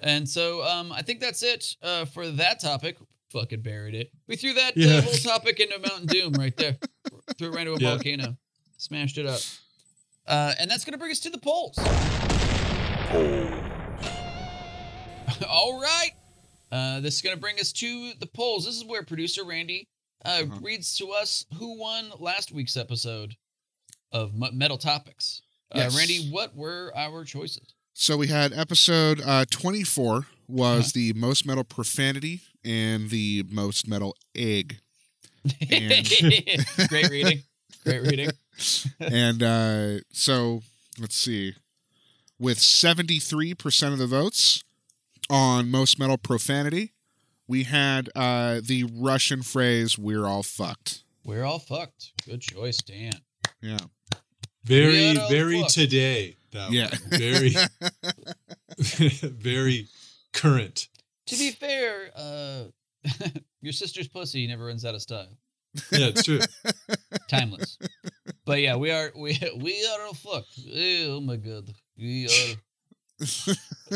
And 0.00 0.28
so 0.28 0.62
um, 0.62 0.92
I 0.92 1.02
think 1.02 1.20
that's 1.20 1.42
it 1.42 1.76
uh, 1.82 2.04
for 2.04 2.28
that 2.28 2.60
topic. 2.60 2.96
fucking 3.32 3.62
buried 3.62 3.94
it. 3.94 4.10
We 4.28 4.36
threw 4.36 4.54
that 4.54 4.76
Yeah. 4.76 4.98
uh, 4.98 5.02
whole 5.02 5.12
topic 5.14 5.58
into 5.60 5.78
Mountain 5.80 6.06
Doom 6.06 6.32
right 6.34 6.56
there. 6.56 6.76
threw 7.38 7.48
it 7.48 7.54
right 7.54 7.66
into 7.66 7.74
a 7.74 7.78
Yeah. 7.80 7.94
volcano. 7.94 8.36
Smashed 8.76 9.18
it 9.18 9.26
up. 9.26 9.40
Uh, 10.26 10.54
and 10.60 10.70
that's 10.70 10.84
going 10.84 10.92
to 10.92 10.98
bring 10.98 11.10
us 11.10 11.20
to 11.20 11.30
the 11.30 11.38
polls. 11.38 11.76
All 15.48 15.80
right. 15.80 16.10
Uh, 16.70 17.00
this 17.00 17.14
is 17.16 17.22
going 17.22 17.34
to 17.34 17.40
bring 17.40 17.58
us 17.58 17.72
to 17.72 18.12
the 18.20 18.26
polls. 18.26 18.66
This 18.66 18.76
is 18.76 18.84
where 18.84 19.02
producer 19.02 19.44
Randy 19.44 19.88
uh, 20.24 20.42
Uh-huh. 20.44 20.58
reads 20.62 20.96
to 20.98 21.08
us 21.10 21.44
who 21.58 21.78
won 21.78 22.12
last 22.18 22.52
week's 22.52 22.76
episode 22.76 23.34
of 24.12 24.32
Metal 24.52 24.78
Topics. 24.78 25.42
Uh, 25.72 25.90
Randy, 25.96 26.28
what 26.30 26.56
were 26.56 26.92
our 26.96 27.24
choices? 27.24 27.74
So 27.92 28.16
we 28.16 28.28
had 28.28 28.52
episode 28.52 29.20
uh, 29.24 29.44
24 29.50 30.26
was 30.48 30.78
Uh-huh. 30.80 30.90
the 30.94 31.12
most 31.14 31.44
metal 31.46 31.64
profanity 31.64 32.40
and 32.64 33.10
the 33.10 33.44
most 33.50 33.86
metal 33.86 34.16
egg. 34.34 34.78
And- 35.70 36.08
Great 36.88 37.08
reading. 37.10 37.42
Great 37.84 38.02
reading. 38.02 38.30
and 39.00 39.42
uh, 39.42 39.98
so 40.12 40.62
let's 40.98 41.16
see. 41.16 41.54
With 42.38 42.58
73% 42.58 43.92
of 43.92 43.98
the 43.98 44.06
votes 44.06 44.62
on 45.28 45.70
most 45.70 45.98
metal 45.98 46.16
profanity, 46.18 46.92
we 47.48 47.64
had 47.64 48.08
uh, 48.14 48.60
the 48.64 48.84
Russian 48.84 49.42
phrase, 49.42 49.98
we're 49.98 50.24
all 50.26 50.42
fucked. 50.42 51.02
We're 51.24 51.44
all 51.44 51.58
fucked. 51.58 52.12
Good 52.26 52.40
choice, 52.42 52.78
Dan. 52.78 53.12
Yeah. 53.60 53.78
Very, 54.64 54.92
Weirdo 54.94 55.28
very 55.30 55.60
fuck. 55.62 55.70
today. 55.70 56.36
That 56.52 56.70
Yeah. 56.72 56.88
one. 56.90 57.18
Very, 57.20 57.54
very 59.30 59.88
current. 60.32 60.88
To 61.26 61.36
be 61.36 61.50
fair, 61.52 62.10
uh, 62.16 62.64
your 63.60 63.72
sister's 63.72 64.08
pussy 64.08 64.46
never 64.46 64.64
runs 64.66 64.84
out 64.84 64.94
of 64.94 65.02
style. 65.02 65.36
Yeah, 65.92 66.08
it's 66.08 66.22
true. 66.24 66.40
Timeless. 67.28 67.78
but 68.46 68.60
yeah, 68.60 68.76
we 68.76 68.90
are 68.90 69.12
we 69.14 69.38
we 69.58 69.86
are 69.86 70.06
all 70.06 70.14
fucked. 70.14 70.58
Oh 70.74 71.20
my 71.20 71.36
god. 71.36 71.70
We 71.98 72.26
are 72.26 72.56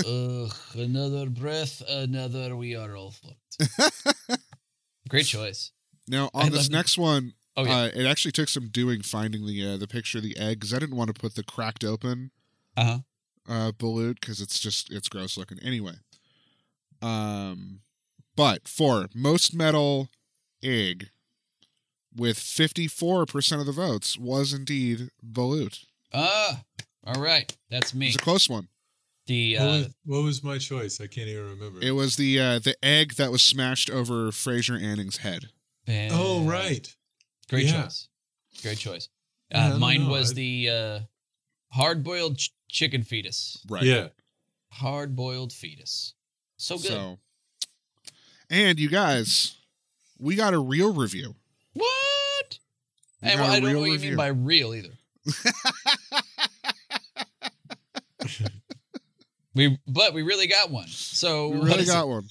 Ugh, 0.06 0.52
another 0.74 1.30
breath, 1.30 1.80
another 1.88 2.54
we 2.56 2.76
are 2.76 2.94
all 2.96 3.12
fucked. 3.12 4.40
Great 5.08 5.26
choice. 5.26 5.72
Now, 6.08 6.28
I 6.34 6.42
on 6.46 6.50
this 6.50 6.62
love 6.62 6.66
it. 6.66 6.72
next 6.72 6.98
one, 6.98 7.32
Oh 7.56 7.64
yeah. 7.64 7.76
uh, 7.82 7.90
it 7.94 8.06
actually 8.06 8.32
took 8.32 8.48
some 8.48 8.68
doing 8.68 9.02
finding 9.02 9.46
the 9.46 9.74
uh, 9.74 9.76
the 9.76 9.86
picture 9.88 10.18
of 10.18 10.24
the 10.24 10.36
egg 10.38 10.60
because 10.60 10.72
I 10.72 10.78
didn't 10.78 10.96
want 10.96 11.14
to 11.14 11.20
put 11.20 11.34
the 11.34 11.42
cracked 11.44 11.84
open 11.84 12.30
Uh-huh. 12.76 12.98
uh, 13.48 13.72
balut 13.72 14.20
because 14.20 14.40
it's 14.40 14.58
just 14.58 14.90
it's 14.90 15.08
gross 15.08 15.36
looking. 15.36 15.58
Anyway, 15.60 15.94
um, 17.00 17.80
but 18.36 18.66
for 18.68 19.08
most 19.14 19.54
metal 19.54 20.08
egg, 20.62 21.10
with 22.14 22.38
fifty 22.38 22.86
four 22.88 23.26
percent 23.26 23.60
of 23.60 23.66
the 23.66 23.72
votes, 23.72 24.18
was 24.18 24.52
indeed 24.52 25.10
balut. 25.26 25.84
Ah, 26.12 26.62
all 27.06 27.20
right. 27.22 27.54
That's 27.70 27.92
It 27.92 27.96
me. 27.96 28.06
was 28.08 28.16
a 28.16 28.18
close 28.18 28.48
one. 28.48 28.68
The 29.26 29.54
What 29.56 29.62
uh, 29.62 29.66
was, 29.66 29.94
what 30.04 30.22
was 30.24 30.42
my 30.44 30.58
choice? 30.58 31.00
I 31.00 31.06
can't 31.06 31.28
even 31.28 31.48
remember. 31.50 31.80
It 31.82 31.92
was 31.92 32.16
the 32.16 32.38
uh, 32.40 32.58
the 32.58 32.76
egg 32.84 33.14
that 33.14 33.30
was 33.30 33.42
smashed 33.42 33.88
over 33.90 34.32
Fraser 34.32 34.74
Anning's 34.76 35.18
head. 35.18 35.50
oh, 35.88 36.40
uh, 36.44 36.50
right. 36.50 36.94
Great 37.48 37.66
Yeah. 37.66 37.82
choice. 37.82 38.08
Great 38.62 38.78
choice. 38.78 39.08
Uh, 39.52 39.70
don't 39.70 39.80
mine 39.80 40.04
know. 40.04 40.10
was 40.10 40.30
I- 40.32 40.34
the 40.34 40.70
uh, 40.70 41.00
hard-boiled 41.72 42.38
ch- 42.38 42.52
chicken 42.68 43.02
fetus. 43.02 43.58
Right. 43.68 43.82
Yeah. 43.82 44.08
Hard-boiled 44.72 45.52
fetus. 45.52 46.14
So 46.56 46.76
good. 46.78 46.86
So, 46.86 47.18
and 48.48 48.78
you 48.78 48.88
guys, 48.88 49.56
we 50.18 50.36
got 50.36 50.54
a 50.54 50.58
real 50.58 50.94
review. 50.94 51.34
what? 51.74 52.58
We 53.22 53.28
And 53.28 53.38
got 53.38 53.44
well, 53.44 53.52
a 53.52 53.56
I 53.56 53.60
don't 53.60 53.64
know 53.64 53.68
real 53.82 53.90
what 53.92 54.00
you 54.00 54.08
mean 54.08 54.16
by 54.16 54.28
real 54.28 54.74
either. 54.74 54.94
we, 59.54 59.78
but 59.86 60.14
we 60.14 60.22
really 60.22 60.46
got 60.46 60.70
one. 60.70 60.88
So 60.88 61.48
we 61.48 61.58
what 61.58 61.66
really 61.68 61.80
is 61.82 61.88
it? 61.88 61.92
got 61.92 62.08
one. 62.08 62.24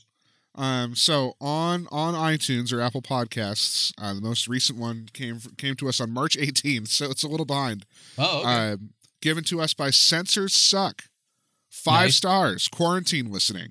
Um, 0.61 0.93
so 0.95 1.33
on 1.41 1.87
on 1.91 2.13
iTunes 2.13 2.71
or 2.71 2.81
Apple 2.81 3.01
Podcasts, 3.01 3.91
uh, 3.99 4.13
the 4.13 4.21
most 4.21 4.47
recent 4.47 4.77
one 4.77 5.07
came 5.11 5.39
came 5.57 5.73
to 5.77 5.89
us 5.89 5.99
on 5.99 6.11
March 6.11 6.37
18th, 6.37 6.89
so 6.89 7.09
it's 7.09 7.23
a 7.23 7.27
little 7.27 7.47
behind. 7.47 7.83
Oh, 8.19 8.41
okay. 8.41 8.71
Um, 8.73 8.89
given 9.23 9.43
to 9.45 9.59
us 9.59 9.73
by 9.73 9.89
Censors 9.89 10.53
Suck, 10.53 11.05
five 11.69 12.07
Nice. 12.09 12.15
stars. 12.17 12.67
Quarantine 12.67 13.31
listening. 13.31 13.69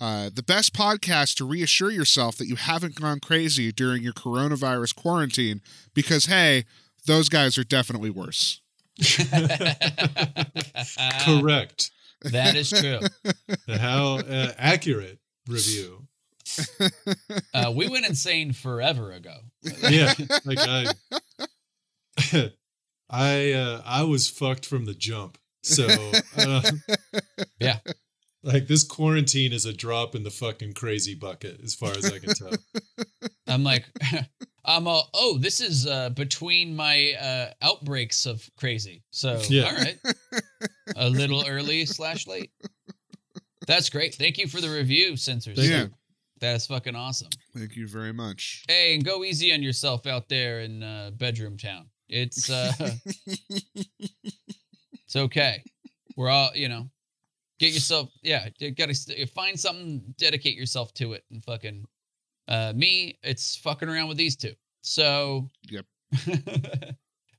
Uh, 0.00 0.28
the 0.34 0.42
best 0.42 0.72
podcast 0.74 1.36
to 1.36 1.44
reassure 1.46 1.90
yourself 1.92 2.36
that 2.36 2.48
you 2.48 2.56
haven't 2.56 2.96
gone 2.96 3.20
crazy 3.20 3.70
during 3.70 4.02
your 4.02 4.12
coronavirus 4.14 4.96
quarantine, 4.96 5.60
because 5.94 6.26
hey, 6.26 6.64
those 7.06 7.28
guys 7.28 7.56
are 7.56 7.64
definitely 7.64 8.10
worse. 8.10 8.60
Correct. 11.24 11.90
that 12.22 12.56
is 12.56 12.70
true. 12.70 13.00
How 13.76 14.16
uh, 14.18 14.52
accurate 14.58 15.18
review. 15.48 16.06
Uh, 17.54 17.72
we 17.74 17.88
went 17.88 18.04
insane 18.06 18.52
forever 18.52 19.12
ago. 19.12 19.34
Yeah. 19.88 20.12
Like 20.44 20.58
I, 20.60 20.86
I, 23.10 23.52
uh, 23.52 23.82
I 23.84 24.02
was 24.04 24.28
fucked 24.28 24.66
from 24.66 24.84
the 24.86 24.94
jump. 24.94 25.38
So, 25.62 25.86
uh, 26.36 26.62
Yeah. 27.60 27.78
Like 28.42 28.66
this 28.66 28.82
quarantine 28.82 29.52
is 29.52 29.64
a 29.66 29.72
drop 29.72 30.14
in 30.16 30.24
the 30.24 30.30
fucking 30.30 30.72
crazy 30.74 31.14
bucket, 31.14 31.60
as 31.62 31.74
far 31.76 31.92
as 31.92 32.10
I 32.12 32.18
can 32.18 32.34
tell. 32.34 32.52
I'm 33.46 33.62
like, 33.62 33.84
I'm 34.64 34.88
all, 34.88 35.08
oh, 35.14 35.38
this 35.38 35.60
is 35.60 35.86
uh, 35.86 36.10
between 36.10 36.74
my 36.74 37.12
uh, 37.20 37.50
outbreaks 37.62 38.26
of 38.26 38.42
crazy. 38.56 39.04
So, 39.10 39.40
Yeah. 39.48 39.64
all 39.66 39.76
right. 39.76 39.98
A 40.96 41.08
little 41.08 41.44
early 41.46 41.86
slash 41.86 42.26
late. 42.26 42.50
That's 43.66 43.88
great. 43.90 44.14
Thank 44.14 44.38
you 44.38 44.48
for 44.48 44.60
the 44.60 44.68
review, 44.70 45.16
Censors. 45.16 45.56
Thank 45.56 45.70
Yeah. 45.70 45.82
you. 45.84 45.90
That's 46.40 46.66
fucking 46.66 46.96
awesome. 46.96 47.28
Thank 47.56 47.76
you 47.76 47.86
very 47.86 48.12
much. 48.12 48.64
Hey, 48.66 48.94
and 48.96 49.04
go 49.04 49.22
easy 49.22 49.52
on 49.54 49.62
yourself 49.62 50.06
out 50.06 50.28
there 50.28 50.60
in 50.62 50.82
uh, 50.82 51.12
bedroom 51.14 51.56
town. 51.56 51.86
It's 52.08 52.50
uh, 52.50 52.72
it's 53.76 55.14
okay. 55.14 55.62
We're 56.16 56.28
all, 56.30 56.50
you 56.54 56.68
know, 56.68 56.90
get 57.60 57.72
yourself, 57.72 58.10
yeah, 58.22 58.48
you 58.58 58.72
gotta 58.72 58.94
find 59.34 59.58
something, 59.58 60.02
dedicate 60.18 60.56
yourself 60.56 60.92
to 60.94 61.12
it, 61.12 61.24
and 61.30 61.42
fucking. 61.44 61.84
Uh, 62.48 62.72
me, 62.74 63.16
it's 63.22 63.54
fucking 63.56 63.88
around 63.88 64.08
with 64.08 64.16
these 64.16 64.34
two. 64.36 64.52
So. 64.82 65.48
Yep. 65.70 65.86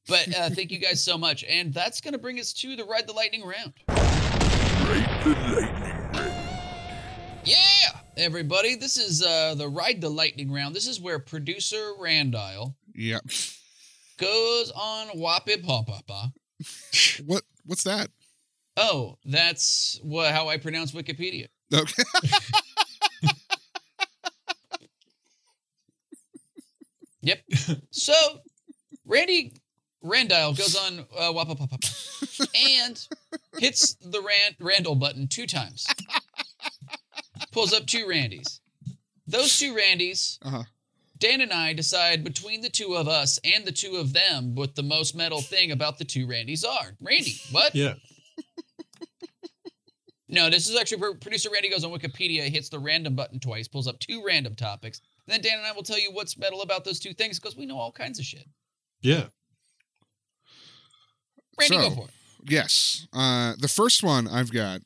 but 0.08 0.34
uh, 0.36 0.50
thank 0.50 0.72
you 0.72 0.80
guys 0.80 1.04
so 1.04 1.18
much, 1.18 1.44
and 1.44 1.74
that's 1.74 2.00
gonna 2.00 2.18
bring 2.18 2.40
us 2.40 2.54
to 2.54 2.78
the 2.78 2.86
ride 2.86 3.06
the 3.06 3.14
lightning 3.14 3.44
round. 3.44 3.74
Ride 3.90 3.98
the 5.24 5.30
lightning 5.30 5.64
round. 5.74 5.83
Yeah, 7.46 7.56
everybody, 8.18 8.76
this 8.76 8.98
is 8.98 9.22
uh, 9.22 9.56
the 9.56 9.68
ride 9.68 10.00
the 10.02 10.10
lightning 10.10 10.52
round. 10.52 10.76
This 10.76 10.88
is 10.88 11.00
where 11.02 11.20
producer 11.20 11.94
Randile 12.00 12.76
Yep. 12.96 13.24
goes 14.18 14.72
on 14.76 15.08
Wappy 15.18 15.62
Papa. 15.64 16.32
What 17.26 17.44
what's 17.66 17.84
that? 17.84 18.10
Oh, 18.78 19.18
that's 19.26 20.00
what 20.04 20.32
how 20.34 20.48
I 20.48 20.58
pronounce 20.58 20.92
Wikipedia. 20.94 21.48
Okay. 21.74 22.04
Yep. 27.26 27.40
so 27.92 28.14
Randy 29.06 29.54
Randile 30.04 30.58
goes 30.58 30.76
on 30.76 31.00
uh, 31.18 31.32
Wappa 31.32 31.58
Papa 31.58 31.78
and 32.84 33.08
hits 33.60 33.94
the 34.02 34.20
Rand, 34.22 34.56
Randall 34.60 34.96
button 34.96 35.28
two 35.30 35.48
times. 35.48 35.88
Pulls 37.54 37.72
up 37.74 37.86
two 37.86 38.06
Randys. 38.08 38.60
Those 39.28 39.58
two 39.58 39.74
Randys, 39.76 40.40
Uh-huh. 40.42 40.64
Dan 41.20 41.40
and 41.40 41.54
I 41.54 41.72
decide 41.74 42.24
between 42.26 42.60
the 42.62 42.70
two 42.70 42.96
of 42.96 43.08
us 43.08 43.40
and 43.46 43.64
the 43.64 43.72
two 43.72 43.96
of 43.96 44.12
them 44.12 44.56
what 44.56 44.76
the 44.76 44.84
most 44.84 45.16
metal 45.16 45.40
thing 45.42 45.72
about 45.72 45.98
the 45.98 46.04
two 46.04 46.28
Randys 46.28 46.66
are. 46.66 46.98
Randy, 47.00 47.36
what? 47.52 47.74
Yeah. 47.74 47.94
No, 50.28 50.50
this 50.50 50.68
is 50.68 50.76
actually 50.76 50.98
where 50.98 51.14
producer 51.14 51.50
Randy 51.54 51.70
goes 51.70 51.84
on 51.86 51.92
Wikipedia, 51.92 52.50
hits 52.50 52.68
the 52.70 52.80
random 52.80 53.16
button 53.16 53.40
twice, 53.40 53.68
pulls 53.68 53.88
up 53.88 54.00
two 54.00 54.24
random 54.26 54.56
topics. 54.56 55.00
Then 55.28 55.42
Dan 55.42 55.60
and 55.60 55.68
I 55.68 55.72
will 55.74 55.84
tell 55.84 56.00
you 56.00 56.12
what's 56.12 56.38
metal 56.38 56.62
about 56.64 56.84
those 56.84 57.00
two 57.00 57.14
things 57.14 57.40
because 57.40 57.56
we 57.56 57.66
know 57.68 57.78
all 57.78 57.92
kinds 57.92 58.18
of 58.20 58.26
shit. 58.26 58.48
Yeah. 59.02 59.26
Randy, 61.60 61.78
go 61.78 61.92
for 61.92 62.06
it. 62.06 62.12
Yes. 62.50 63.08
Uh 63.14 63.54
the 63.60 63.68
first 63.68 64.04
one 64.04 64.28
I've 64.28 64.52
got. 64.52 64.82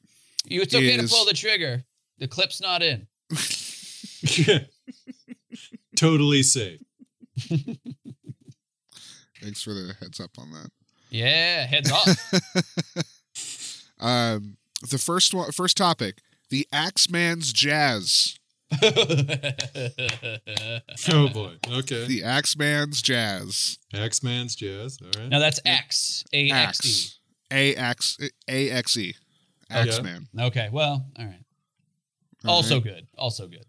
You, 0.46 0.62
it's 0.62 0.76
okay 0.76 0.98
to 0.98 1.08
pull 1.08 1.26
the 1.26 1.34
trigger. 1.34 1.84
The 2.20 2.28
clip's 2.28 2.62
not 2.62 2.82
in. 2.82 3.08
Yeah. 4.22 4.60
totally 5.96 6.44
safe. 6.44 6.82
Thanks 9.42 9.62
for 9.62 9.74
the 9.74 9.96
heads 10.00 10.20
up 10.20 10.32
on 10.40 10.52
that. 10.52 10.72
Yeah, 11.10 11.66
heads 11.66 11.92
up. 11.92 12.08
um 14.06 14.58
the 14.90 14.98
first 14.98 15.34
one 15.34 15.52
first 15.52 15.78
topic, 15.78 16.18
the 16.50 16.68
Axeman's 16.74 17.54
Jazz. 17.54 18.38
Oh 18.82 18.90
boy. 21.30 21.54
Okay. 21.72 22.06
The 22.08 22.24
Axeman's 22.24 23.02
Jazz. 23.02 23.78
Axeman's 23.94 24.56
jazz. 24.56 25.00
All 25.02 25.22
right. 25.22 25.30
now 25.30 25.40
that's 25.40 25.60
X 25.66 26.26
A 26.34 26.50
X 26.52 26.86
E. 26.86 26.90
Axe. 26.90 27.20
A 27.52 27.76
X 27.76 28.18
A 28.50 28.70
X 28.70 28.98
E. 28.98 29.16
Axeman. 29.70 30.28
Okay. 30.40 30.70
Well, 30.72 31.06
all 31.18 31.26
right. 31.26 31.40
All 32.46 32.58
Also 32.58 32.76
right. 32.76 32.84
good. 32.84 33.08
Also 33.18 33.48
good. 33.48 33.66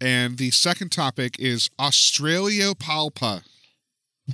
And 0.00 0.38
the 0.38 0.50
second 0.52 0.90
topic 0.92 1.36
is 1.38 1.68
Australiopalpa. 1.78 3.42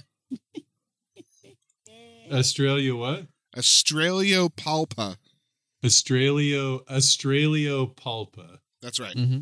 Australia 2.32 2.94
what? 2.96 3.26
Australiopalpa. 3.56 5.16
Australio 5.84 6.84
Australiopalpa. 6.86 8.58
That's 8.82 8.98
right. 9.00 9.14
hmm 9.16 9.38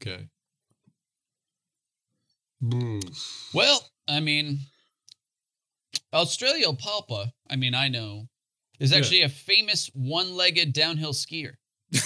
Okay. 0.00 0.28
Hmm. 2.60 3.00
Well, 3.54 3.80
I 4.08 4.20
mean, 4.20 4.60
Australiopalpa. 6.12 7.32
I 7.50 7.56
mean, 7.56 7.74
I 7.74 7.88
know 7.88 8.28
is 8.78 8.92
Yeah. 8.92 8.98
actually 8.98 9.22
a 9.22 9.28
famous 9.28 9.90
one-legged 9.94 10.72
downhill 10.72 11.12
skier. 11.12 11.54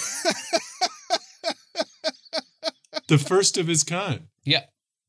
The 3.09 3.17
first 3.17 3.57
of 3.57 3.67
his 3.67 3.83
kind. 3.83 4.27
Yeah. 4.45 4.61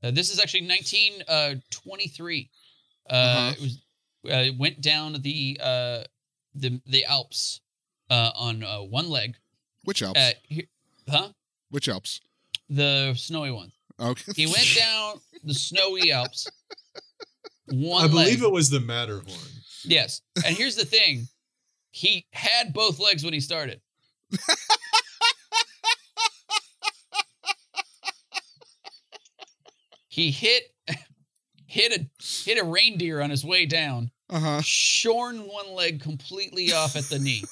Uh, 0.02 0.10
this 0.10 0.30
is 0.30 0.40
actually 0.40 0.66
1923. 0.66 2.50
Uh, 3.08 3.12
Uh-huh. 3.14 3.52
It 3.56 3.60
was 3.60 3.82
uh, 4.26 4.36
it 4.48 4.58
went 4.58 4.80
down 4.80 5.12
the 5.22 5.58
uh, 5.62 6.02
the 6.54 6.80
the 6.86 7.04
Alps 7.04 7.60
uh, 8.10 8.30
on 8.34 8.62
uh, 8.64 8.78
one 8.80 9.08
leg. 9.10 9.36
Which 9.84 10.02
Alps? 10.02 10.18
Uh, 10.18 10.32
here, 10.48 10.64
huh? 11.08 11.28
Which 11.70 11.88
Alps? 11.88 12.20
The 12.68 13.14
snowy 13.16 13.50
one. 13.52 13.70
Okay. 14.00 14.32
He 14.34 14.46
went 14.46 14.74
down 14.78 15.20
the 15.44 15.54
snowy 15.54 16.10
Alps. 16.10 16.46
One 17.66 18.04
I 18.04 18.08
believe 18.08 18.40
leg. 18.40 18.48
it 18.48 18.52
was 18.52 18.70
the 18.70 18.80
Matterhorn. 18.80 19.28
Yes. 19.84 20.20
And 20.44 20.56
here's 20.56 20.76
the 20.76 20.84
thing. 20.86 21.28
He 21.90 22.26
had 22.32 22.72
both 22.74 22.98
legs 22.98 23.22
when 23.24 23.32
he 23.34 23.40
started. 23.40 23.80
He 30.08 30.30
hit 30.30 30.62
hit 31.66 31.92
a 31.92 32.06
hit 32.44 32.58
a 32.60 32.64
reindeer 32.64 33.20
on 33.20 33.30
his 33.30 33.44
way 33.44 33.66
down, 33.66 34.10
Uh 34.30 34.38
huh. 34.40 34.60
shorn 34.62 35.38
one 35.46 35.72
leg 35.74 36.00
completely 36.00 36.72
off 36.72 36.96
at 36.96 37.04
the 37.04 37.18
knee. 37.18 37.44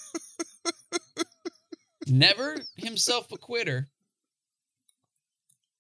Never 2.07 2.57
himself 2.77 3.31
a 3.33 3.39
quitter. 3.39 3.89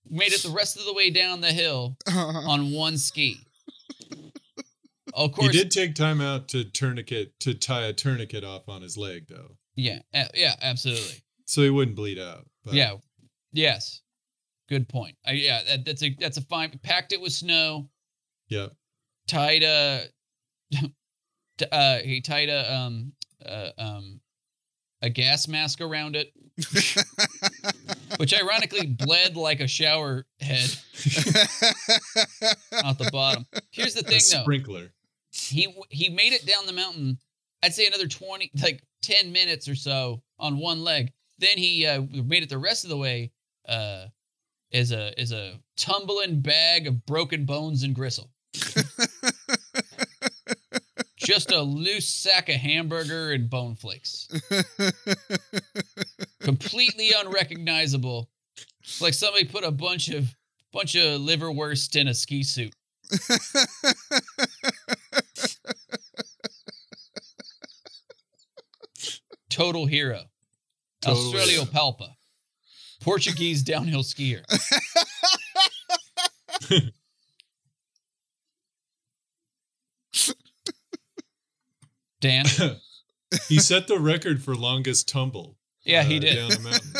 Made 0.08 0.32
it 0.32 0.42
the 0.42 0.50
rest 0.50 0.76
of 0.78 0.84
the 0.84 0.92
way 0.94 1.10
down 1.10 1.40
the 1.40 1.52
hill 1.52 1.96
Uh-huh. 2.06 2.48
on 2.50 2.72
one 2.72 2.98
ski. 2.98 3.38
Of 5.14 5.32
course, 5.32 5.52
He 5.54 5.58
did 5.58 5.70
take 5.70 5.94
time 5.94 6.22
out 6.22 6.48
to 6.50 6.64
tourniquet 6.64 7.38
to 7.40 7.52
tie 7.52 7.82
a 7.84 7.92
tourniquet 7.92 8.44
off 8.44 8.66
on 8.66 8.80
his 8.80 8.96
leg 8.96 9.26
though. 9.28 9.58
Yeah, 9.74 10.00
a- 10.14 10.30
yeah, 10.34 10.54
absolutely. 10.62 11.22
So 11.46 11.62
he 11.62 11.70
wouldn't 11.70 11.96
bleed 11.96 12.18
out. 12.18 12.46
But 12.64 12.74
Yeah. 12.74 12.96
Yes. 13.52 14.00
Good 14.68 14.88
point. 14.88 15.16
I, 15.26 15.32
yeah, 15.32 15.60
that, 15.68 15.84
that's 15.84 16.02
a 16.02 16.16
that's 16.18 16.36
a 16.38 16.42
fine. 16.42 16.78
Packed 16.82 17.12
it 17.12 17.20
with 17.20 17.32
snow. 17.32 17.90
Yeah. 18.48 18.68
Tied 19.26 19.62
a. 19.62 20.04
uh, 21.72 21.98
he 21.98 22.20
tied 22.22 22.48
a 22.48 22.74
um 22.74 23.12
uh, 23.44 23.70
um 23.76 24.20
a 25.02 25.10
gas 25.10 25.48
mask 25.48 25.80
around 25.80 26.16
it, 26.16 26.32
which 28.18 28.32
ironically 28.40 28.86
bled 28.86 29.36
like 29.36 29.60
a 29.60 29.66
shower 29.66 30.24
head 30.40 30.70
out 32.84 32.98
the 32.98 33.10
bottom. 33.12 33.44
Here's 33.70 33.94
the 33.94 34.00
A 34.00 34.04
thing, 34.04 34.20
though. 34.32 34.42
sprinkler. 34.42 34.92
he 35.32 35.74
he 35.90 36.08
made 36.08 36.32
it 36.32 36.46
down 36.46 36.66
the 36.66 36.72
mountain. 36.72 37.18
I'd 37.62 37.74
say 37.74 37.86
another 37.86 38.08
twenty, 38.08 38.50
like 38.62 38.82
ten 39.02 39.32
minutes 39.32 39.68
or 39.68 39.74
so 39.74 40.22
on 40.38 40.58
one 40.58 40.82
leg. 40.82 41.12
Then 41.38 41.56
he 41.58 41.86
uh, 41.86 42.02
made 42.24 42.42
it 42.42 42.48
the 42.48 42.58
rest 42.58 42.84
of 42.84 42.90
the 42.90 42.96
way 42.96 43.32
uh, 43.68 44.06
as 44.72 44.92
a 44.92 45.18
as 45.18 45.32
a 45.32 45.58
tumbling 45.76 46.40
bag 46.40 46.86
of 46.86 47.04
broken 47.06 47.44
bones 47.44 47.82
and 47.82 47.94
gristle. 47.94 48.30
Just 51.16 51.52
a 51.52 51.62
loose 51.62 52.08
sack 52.08 52.48
of 52.48 52.56
hamburger 52.56 53.30
and 53.30 53.48
bone 53.48 53.76
flakes, 53.76 54.26
completely 56.40 57.12
unrecognizable. 57.16 58.28
It's 58.80 59.00
like 59.00 59.14
somebody 59.14 59.44
put 59.44 59.62
a 59.62 59.70
bunch 59.70 60.08
of 60.08 60.34
bunch 60.72 60.96
of 60.96 61.20
liverwurst 61.20 61.94
in 61.94 62.08
a 62.08 62.14
ski 62.14 62.42
suit. 62.42 62.74
Total 69.52 69.86
hero. 69.86 70.22
Total 71.02 71.34
Australio. 71.34 71.64
Palpa. 71.64 72.14
Portuguese 73.00 73.62
downhill 73.72 74.02
skier. 74.02 74.42
Dan? 82.20 82.46
he 83.48 83.58
set 83.58 83.88
the 83.88 83.98
record 83.98 84.42
for 84.42 84.54
longest 84.54 85.08
tumble. 85.08 85.58
Yeah, 85.84 86.04
he 86.04 86.16
uh, 86.16 86.20
did. 86.20 86.34
Down 86.36 86.50
the 86.50 86.60
mountain. 86.60 86.92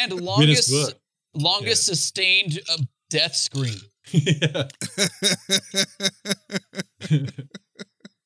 And 0.00 0.12
longest 0.12 0.94
longest 1.34 1.86
sustained 1.86 2.60
uh, 2.70 2.78
death 3.10 3.34
scream. 3.34 3.80
yeah. 4.12 4.64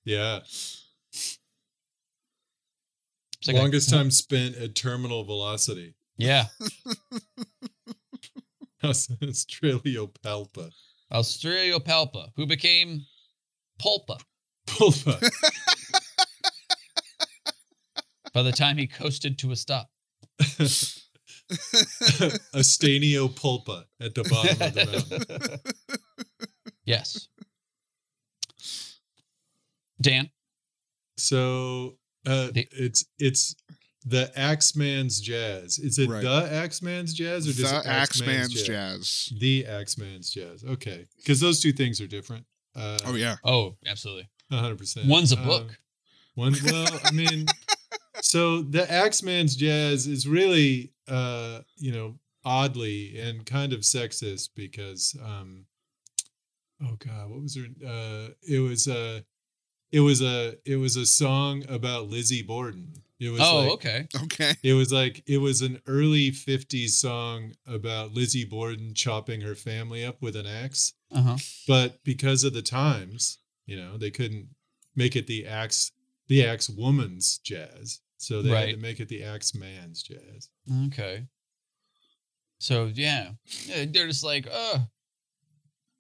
yeah. 0.05 0.41
Like 3.47 3.57
a- 3.57 3.61
Longest 3.61 3.91
time 3.91 4.11
spent 4.11 4.57
at 4.57 4.75
terminal 4.75 5.25
velocity. 5.25 5.95
yeah. 6.17 6.45
Australiopalpa. 8.83 10.71
Australio 11.13 11.79
Palpa, 11.79 12.31
who 12.37 12.47
became 12.47 13.03
Pulpa 13.81 14.19
Pulpa. 14.67 15.21
by 18.35 18.43
the 18.43 18.53
time 18.53 18.77
he 18.79 18.87
coasted 18.87 19.39
to 19.39 19.53
a 19.53 19.57
stop. 19.57 19.89
Astanio 22.55 23.29
pulpa 23.29 23.85
at 24.01 24.15
the 24.15 24.25
bottom 24.25 24.63
of 24.63 24.75
the 24.75 24.87
mountain. 24.87 25.61
Yes. 26.85 27.29
Dan? 30.01 30.31
So 31.17 31.99
uh, 32.27 32.51
The- 32.53 32.69
it's 32.73 33.05
it's 33.19 33.55
the 34.05 34.33
Axeman's 34.37 35.21
Jazz. 35.21 35.79
Is 35.79 35.99
it 35.99 36.09
Right. 36.09 36.23
the 36.23 36.49
Axeman's 36.53 37.15
Jazz 37.15 37.47
or 37.49 37.53
just 37.53 37.85
the 37.85 37.89
Axeman's 37.91 38.63
Jazz. 38.63 39.33
The 39.39 39.65
Axeman's 39.67 40.31
Jazz. 40.31 40.65
Okay, 40.65 41.07
because 41.19 41.39
those 41.41 41.61
two 41.61 41.73
things 41.73 42.01
are 42.01 42.07
different. 42.09 42.45
Uh, 42.75 42.99
Oh 43.05 43.15
yeah. 43.15 43.37
Oh, 43.45 43.77
absolutely. 43.87 44.29
hundred 44.51 44.79
percent. 44.79 45.07
One's 45.09 45.33
a 45.33 45.39
Um, 45.39 45.47
book. 45.47 45.79
One, 46.35 46.55
well, 46.65 46.89
I 47.05 47.11
mean, 47.13 47.47
so 48.23 48.63
the 48.63 48.91
Axeman's 48.91 49.55
Jazz 49.55 50.07
is 50.07 50.27
really, 50.27 50.93
uh, 51.07 51.61
you 51.77 51.93
know, 51.93 52.19
oddly 52.45 53.19
and 53.21 53.45
kind 53.47 53.73
of 53.73 53.81
sexist 53.81 54.49
because, 54.57 55.15
um, 55.23 55.67
oh 56.83 56.97
god, 56.99 57.31
what 57.31 57.43
was 57.43 57.55
her? 57.57 57.67
Uh, 57.87 58.29
it 58.49 58.59
was 58.61 58.89
a, 58.89 59.25
it 59.93 60.01
was 60.01 60.23
a, 60.23 60.57
it 60.65 60.77
was 60.77 60.97
a 60.97 61.07
song 61.07 61.65
about 61.69 62.09
Lizzie 62.09 62.43
Borden. 62.43 62.93
It 63.21 63.31
was 63.31 63.41
oh, 63.41 63.61
like, 63.61 63.71
okay. 63.73 64.07
Okay. 64.25 64.55
It 64.65 64.73
was 64.73 64.93
like 64.93 65.23
it 65.29 65.39
was 65.39 65.63
an 65.63 65.81
early 65.87 66.33
'50s 66.33 66.89
song 66.91 67.53
about 67.69 68.13
Lizzie 68.13 68.45
Borden 68.45 68.95
chopping 68.95 69.43
her 69.43 69.55
family 69.55 70.05
up 70.05 70.21
with 70.21 70.35
an 70.35 70.47
axe 70.47 70.95
Uh 71.15 71.23
huh. 71.23 71.37
but 71.69 72.03
because 72.03 72.43
of 72.43 72.53
the 72.53 72.63
times, 72.63 73.39
you 73.65 73.77
know, 73.77 73.97
they 73.97 74.11
couldn't 74.11 74.49
make 74.97 75.15
it 75.15 75.29
the 75.29 75.47
axe 75.47 75.93
the 76.27 76.45
axe 76.45 76.69
woman's 76.69 77.39
jazz. 77.39 78.01
So 78.17 78.43
they 78.43 78.51
had 78.51 78.71
to 78.71 78.77
make 78.77 78.99
it 78.99 79.09
the 79.09 79.23
axe 79.23 79.55
man's 79.55 80.03
jazz. 80.03 80.49
Okay. 80.87 81.27
So 82.59 82.91
yeah, 82.93 83.33
Yeah, 83.67 83.85
they're 83.89 84.07
just 84.07 84.25
like, 84.25 84.47
uh, 84.51 84.79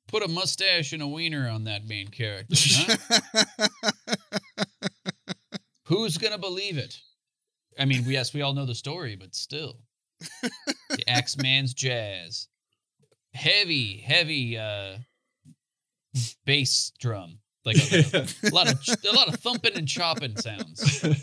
put 0.09 0.23
a 0.23 0.29
mustache 0.29 0.93
and 0.93 1.03
a 1.03 1.07
wiener 1.07 1.49
on 1.49 1.65
that 1.65 1.87
main 1.87 2.09
character. 2.09 2.57
Huh? 2.59 3.69
Who's 5.85 6.19
gonna 6.19 6.39
believe 6.39 6.79
it? 6.79 6.99
I 7.79 7.85
mean, 7.85 8.05
yes, 8.07 8.35
we 8.35 8.43
all 8.43 8.55
know 8.55 8.67
the 8.67 8.75
story, 8.75 9.17
but 9.17 9.35
still, 9.35 9.79
the 10.91 11.05
Axeman's 11.09 11.75
jazz, 11.75 12.49
heavy, 13.35 13.99
heavy 13.99 14.59
uh, 14.59 14.99
bass 16.45 16.93
drum, 16.99 17.39
like 17.65 17.77
a, 17.93 18.27
a 18.45 18.51
lot 18.53 18.71
of 18.71 18.81
a 18.89 19.17
lot 19.17 19.29
of 19.29 19.37
thumping 19.41 19.77
and 19.77 19.89
chopping 19.89 20.37
sounds. 20.37 21.05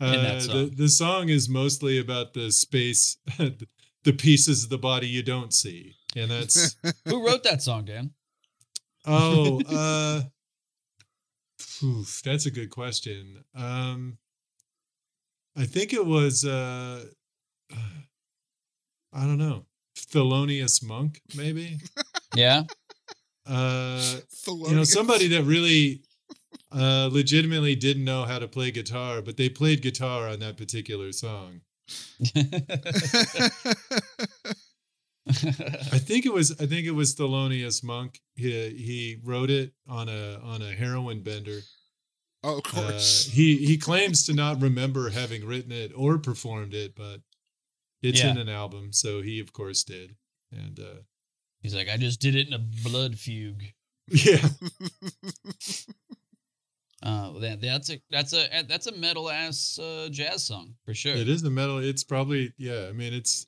Uh, 0.00 0.10
that 0.10 0.42
the, 0.42 0.72
the 0.76 0.88
song 0.88 1.28
is 1.28 1.48
mostly 1.48 1.98
about 1.98 2.34
the 2.34 2.50
space 2.50 3.16
the 4.04 4.12
pieces 4.12 4.64
of 4.64 4.70
the 4.70 4.78
body 4.78 5.06
you 5.06 5.22
don't 5.22 5.52
see, 5.52 5.94
and 6.16 6.30
that's 6.30 6.76
Who 7.06 7.26
wrote 7.26 7.44
that 7.44 7.62
song, 7.62 7.84
Dan? 7.84 8.10
oh, 9.06 9.60
uh, 9.68 10.22
oof, 11.84 12.22
that's 12.24 12.46
a 12.46 12.50
good 12.50 12.70
question. 12.70 13.44
Um, 13.54 14.18
I 15.56 15.64
think 15.64 15.92
it 15.92 16.04
was 16.04 16.44
uh, 16.44 17.04
I 19.14 19.20
don't 19.26 19.38
know, 19.38 19.64
Thelonious 19.96 20.84
Monk, 20.84 21.20
maybe. 21.36 21.78
Yeah. 22.36 22.64
Uh, 23.46 24.02
you 24.48 24.74
know, 24.74 24.82
somebody 24.82 25.28
that 25.28 25.44
really 25.44 26.02
uh, 26.72 27.08
legitimately 27.12 27.76
didn't 27.76 28.04
know 28.04 28.24
how 28.24 28.40
to 28.40 28.48
play 28.48 28.72
guitar, 28.72 29.22
but 29.22 29.36
they 29.36 29.48
played 29.48 29.82
guitar 29.82 30.26
on 30.26 30.40
that 30.40 30.56
particular 30.56 31.12
song. 31.12 31.60
I 35.26 35.32
think 35.98 36.26
it 36.26 36.32
was 36.32 36.52
I 36.60 36.66
think 36.66 36.86
it 36.86 36.94
was 36.94 37.14
Thelonious 37.14 37.82
Monk. 37.82 38.20
He 38.36 38.50
he 38.70 39.16
wrote 39.24 39.50
it 39.50 39.72
on 39.88 40.08
a 40.08 40.38
on 40.42 40.60
a 40.62 40.72
heroin 40.74 41.22
bender. 41.22 41.60
oh, 42.42 42.58
of 42.58 42.66
Uh, 42.66 42.90
course. 42.90 43.26
he 43.26 43.56
he 43.64 43.78
claims 43.78 44.26
to 44.26 44.34
not 44.34 44.60
remember 44.60 45.08
having 45.10 45.46
written 45.46 45.72
it 45.72 45.92
or 45.96 46.18
performed 46.18 46.74
it, 46.74 46.94
but 46.94 47.20
it's 48.02 48.22
in 48.22 48.36
an 48.36 48.50
album, 48.50 48.92
so 48.92 49.22
he 49.22 49.40
of 49.40 49.52
course 49.54 49.82
did. 49.82 50.16
And 50.52 50.78
uh, 50.78 51.00
He's 51.62 51.74
like, 51.74 51.88
I 51.88 51.96
just 51.96 52.20
did 52.20 52.34
it 52.36 52.46
in 52.46 52.52
a 52.52 52.58
blood 52.58 53.18
fugue. 53.18 53.62
yeah, 54.08 54.46
Uh, 57.02 57.38
that, 57.38 57.60
that's 57.60 57.90
a 57.90 58.00
that's 58.10 58.32
a 58.32 58.62
that's 58.66 58.86
a 58.86 58.96
metal 58.96 59.28
ass 59.30 59.78
uh, 59.78 60.08
jazz 60.10 60.42
song 60.46 60.74
for 60.86 60.94
sure. 60.94 61.14
it 61.14 61.28
is 61.28 61.42
the 61.42 61.50
metal. 61.50 61.76
It's 61.76 62.02
probably 62.02 62.54
yeah. 62.56 62.86
I 62.88 62.92
mean, 62.92 63.12
it's 63.12 63.46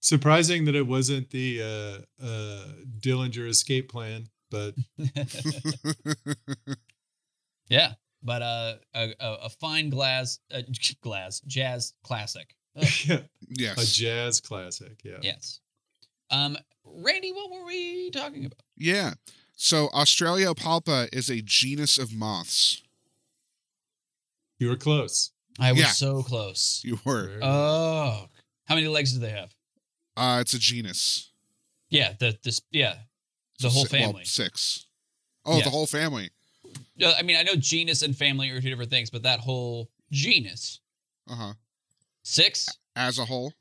surprising 0.00 0.64
that 0.64 0.74
it 0.74 0.86
wasn't 0.86 1.30
the 1.30 1.62
uh, 1.62 2.24
uh, 2.24 2.64
Dillinger 2.98 3.48
Escape 3.48 3.90
Plan, 3.90 4.26
but 4.50 4.74
yeah, 7.68 7.92
but 8.22 8.42
uh, 8.42 8.74
a, 8.94 9.14
a, 9.20 9.34
a 9.44 9.48
fine 9.48 9.90
glass 9.90 10.38
uh, 10.52 10.62
glass 11.02 11.40
jazz 11.40 11.94
classic. 12.02 12.54
Yeah, 13.52 13.72
a 13.76 13.84
jazz 13.84 14.40
classic. 14.40 15.00
Yeah. 15.02 15.18
yes. 15.22 15.58
Um, 16.30 16.56
Randy, 16.84 17.32
what 17.32 17.50
were 17.50 17.66
we 17.66 18.10
talking 18.10 18.44
about? 18.44 18.62
Yeah. 18.76 19.14
So 19.56 19.88
Australia 19.88 20.46
Australiopalpa 20.46 21.08
is 21.12 21.28
a 21.28 21.42
genus 21.42 21.98
of 21.98 22.14
moths. 22.14 22.80
You 24.60 24.68
were 24.68 24.76
close. 24.76 25.32
I 25.58 25.72
was 25.72 25.80
Yeah. 25.80 25.86
so 25.88 26.22
close. 26.22 26.80
You 26.84 27.00
were. 27.04 27.40
Oh, 27.42 28.28
how 28.66 28.74
many 28.76 28.86
legs 28.86 29.12
do 29.14 29.18
they 29.18 29.30
have? 29.30 29.52
Uh, 30.20 30.38
it's 30.40 30.52
a 30.54 30.58
genus. 30.58 31.30
Yeah, 31.88 32.12
the 32.18 32.36
this 32.44 32.60
yeah, 32.70 32.96
the 33.60 33.70
whole 33.70 33.86
si- 33.86 33.98
well, 33.98 34.08
family. 34.08 34.24
six. 34.24 34.86
Oh, 35.46 35.56
Yeah. 35.58 35.64
the 35.64 35.70
whole 35.70 35.86
family. 35.86 36.30
I 37.04 37.22
mean, 37.22 37.36
I 37.36 37.42
know 37.42 37.54
genus 37.56 38.02
and 38.02 38.14
family 38.16 38.50
are 38.50 38.60
two 38.60 38.68
different 38.68 38.90
things, 38.90 39.08
but 39.10 39.22
that 39.22 39.40
whole 39.40 39.90
genus 40.12 40.80
Uh 41.26 41.34
huh. 41.34 41.52
six. 42.22 42.68
As 42.94 43.18
a 43.18 43.24
whole, 43.24 43.54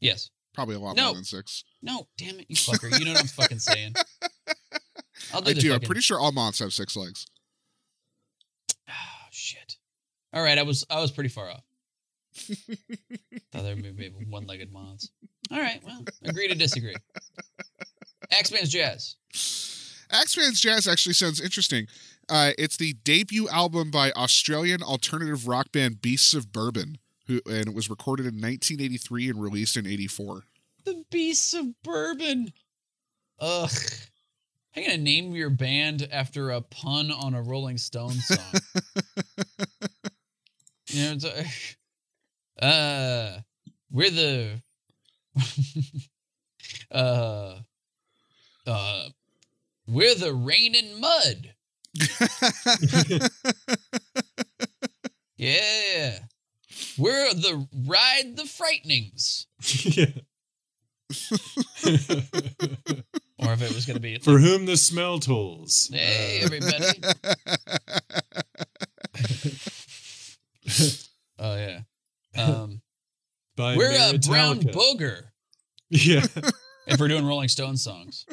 Yes. 0.00 0.30
probably 0.54 0.74
a 0.76 0.78
lot 0.78 0.96
No. 0.96 1.06
more 1.06 1.14
than 1.16 1.24
six. 1.24 1.64
No, 1.82 2.08
damn 2.16 2.40
it, 2.40 2.46
you 2.48 2.56
fucker. 2.56 2.98
You 2.98 3.04
know 3.04 3.12
what 3.12 3.20
I'm 3.20 3.26
fucking 3.28 3.58
saying. 3.58 3.94
I'll 5.34 5.42
do 5.42 5.50
I 5.50 5.54
do. 5.54 5.74
I'm 5.74 5.80
pretty 5.80 6.00
sure 6.00 6.18
all 6.18 6.32
moths 6.32 6.60
have 6.60 6.72
six 6.72 6.96
legs. 6.96 7.26
Oh 8.88 8.92
shit. 9.30 9.76
All 10.32 10.42
right, 10.42 10.58
I 10.58 10.62
was 10.62 10.84
I 10.88 11.00
was 11.00 11.10
pretty 11.10 11.28
far 11.30 11.50
off. 11.50 11.62
Thought 12.36 13.62
there 13.62 13.76
may 13.76 13.90
be 13.92 14.08
one-legged 14.28 14.72
moths. 14.72 15.10
All 15.50 15.60
right, 15.60 15.80
well, 15.84 16.04
agree 16.24 16.48
to 16.48 16.54
disagree. 16.54 16.94
Axeman's 18.32 18.70
Jazz. 18.70 19.16
Axeman's 20.10 20.60
Jazz 20.60 20.86
actually 20.88 21.14
sounds 21.14 21.40
interesting. 21.40 21.86
Uh, 22.28 22.52
it's 22.58 22.76
the 22.76 22.94
debut 23.04 23.48
album 23.48 23.90
by 23.90 24.10
Australian 24.12 24.82
alternative 24.82 25.46
rock 25.46 25.70
band 25.72 26.02
Beasts 26.02 26.34
of 26.34 26.52
Bourbon, 26.52 26.98
who 27.26 27.40
and 27.46 27.68
it 27.68 27.74
was 27.74 27.88
recorded 27.88 28.26
in 28.26 28.34
1983 28.34 29.30
and 29.30 29.40
released 29.42 29.76
in 29.76 29.86
84. 29.86 30.42
The 30.84 31.04
Beasts 31.10 31.54
of 31.54 31.80
Bourbon. 31.82 32.52
Ugh. 33.38 33.70
How 34.72 34.80
you 34.82 34.88
gonna 34.88 35.02
name 35.02 35.32
your 35.32 35.50
band 35.50 36.08
after 36.10 36.50
a 36.50 36.60
pun 36.60 37.10
on 37.10 37.34
a 37.34 37.42
Rolling 37.42 37.78
Stone 37.78 38.12
song? 38.12 38.38
you 40.88 41.02
know, 41.02 41.12
it's, 41.12 41.24
uh, 41.24 41.44
uh, 42.64 43.40
we're 43.90 44.10
the 44.10 44.60
uh 46.90 47.56
uh 48.66 49.08
we're 49.86 50.14
the 50.14 50.34
rain 50.34 50.74
and 50.74 51.00
mud. 51.00 51.54
Yeah. 55.36 56.18
We're 56.98 57.32
the 57.34 57.66
ride 57.86 58.36
the 58.36 58.44
frightenings. 58.44 59.46
yeah. 59.84 60.06
Or 63.38 63.52
if 63.52 63.60
it 63.60 63.74
was 63.74 63.84
gonna 63.84 64.00
be 64.00 64.18
For 64.18 64.38
whom 64.38 64.64
the 64.64 64.78
smell 64.78 65.18
tolls. 65.20 65.90
Hey 65.92 66.40
Uh, 66.40 66.44
everybody. 66.46 67.00
Oh 71.38 71.54
yeah. 71.56 71.80
Um 72.34 72.80
by 73.56 73.76
we're 73.76 73.90
a 73.92 74.18
brown 74.18 74.60
booger. 74.60 75.22
Yeah. 75.90 76.24
If 76.88 77.00
we're 77.00 77.08
doing 77.08 77.24
Rolling 77.26 77.48
Stone 77.48 77.76
songs. 77.78 78.24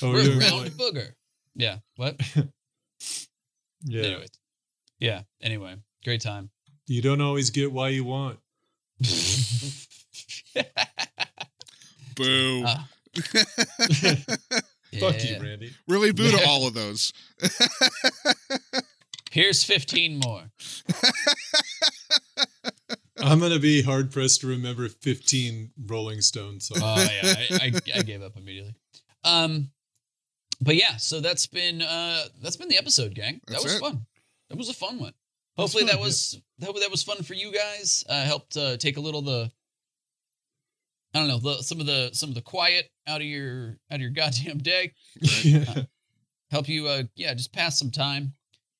Oh, 0.00 0.12
we're 0.12 0.20
a 0.32 0.36
brown 0.36 0.50
going- 0.50 0.70
booger. 0.70 1.08
Yeah. 1.56 1.78
What? 1.96 2.20
yeah. 3.84 4.02
Anyway. 4.02 4.26
Yeah. 5.00 5.22
Anyway. 5.42 5.74
Great 6.04 6.20
time. 6.20 6.50
You 6.86 7.02
don't 7.02 7.20
always 7.20 7.50
get 7.50 7.72
why 7.72 7.88
you 7.88 8.04
want. 8.04 8.38
Boo. 12.14 12.62
Ah, 12.66 12.88
Fuck 15.00 15.16
yeah. 15.24 15.24
you, 15.24 15.42
Randy. 15.42 15.72
really 15.88 16.12
boo 16.12 16.30
to 16.30 16.46
all 16.46 16.66
of 16.68 16.74
those. 16.74 17.12
Here's 19.32 19.64
15 19.64 20.20
more. 20.24 20.42
I'm 23.24 23.40
gonna 23.40 23.58
be 23.58 23.82
hard 23.82 24.12
pressed 24.12 24.42
to 24.42 24.46
remember 24.46 24.88
15 24.88 25.70
Rolling 25.86 26.20
Stone 26.20 26.60
songs. 26.60 26.82
Oh 26.84 27.08
yeah, 27.22 27.34
I, 27.50 27.70
I, 27.74 27.98
I 27.98 28.02
gave 28.02 28.22
up 28.22 28.36
immediately. 28.36 28.74
Um, 29.24 29.70
but 30.60 30.76
yeah, 30.76 30.96
so 30.96 31.20
that's 31.20 31.46
been 31.46 31.82
uh 31.82 32.24
that's 32.42 32.56
been 32.56 32.68
the 32.68 32.78
episode, 32.78 33.14
gang. 33.14 33.40
That 33.46 33.52
That's 33.52 33.64
was 33.64 33.74
it. 33.74 33.80
fun. 33.80 34.06
That 34.50 34.58
was 34.58 34.68
a 34.68 34.74
fun 34.74 34.98
one. 34.98 35.12
That's 35.56 35.72
Hopefully 35.72 35.84
fun, 35.86 35.96
that 35.96 36.02
was 36.02 36.40
that, 36.58 36.74
that 36.74 36.90
was 36.90 37.02
fun 37.02 37.22
for 37.22 37.34
you 37.34 37.52
guys. 37.52 38.04
Uh, 38.08 38.24
helped 38.24 38.56
uh, 38.56 38.76
take 38.76 38.96
a 38.96 39.00
little 39.00 39.22
the 39.22 39.50
I 41.14 41.18
don't 41.20 41.28
know 41.28 41.38
the, 41.38 41.62
some 41.62 41.80
of 41.80 41.86
the 41.86 42.10
some 42.12 42.28
of 42.28 42.34
the 42.34 42.42
quiet 42.42 42.90
out 43.06 43.20
of 43.20 43.26
your 43.26 43.78
out 43.90 43.96
of 43.96 44.00
your 44.00 44.10
goddamn 44.14 44.58
day. 44.58 44.92
yeah. 45.42 45.84
Help 46.50 46.68
you 46.68 46.86
uh 46.86 47.04
yeah 47.16 47.34
just 47.34 47.52
pass 47.52 47.78
some 47.78 47.90
time 47.90 48.34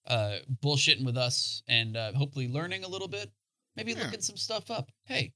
uh 0.06 0.36
bullshitting 0.62 1.04
with 1.04 1.16
us 1.16 1.62
and 1.66 1.96
uh, 1.96 2.12
hopefully 2.12 2.48
learning 2.48 2.84
a 2.84 2.88
little 2.88 3.08
bit. 3.08 3.30
Maybe 3.76 3.92
Yeah. 3.92 4.04
looking 4.04 4.20
some 4.20 4.36
stuff 4.36 4.70
up. 4.70 4.90
Hey, 5.04 5.32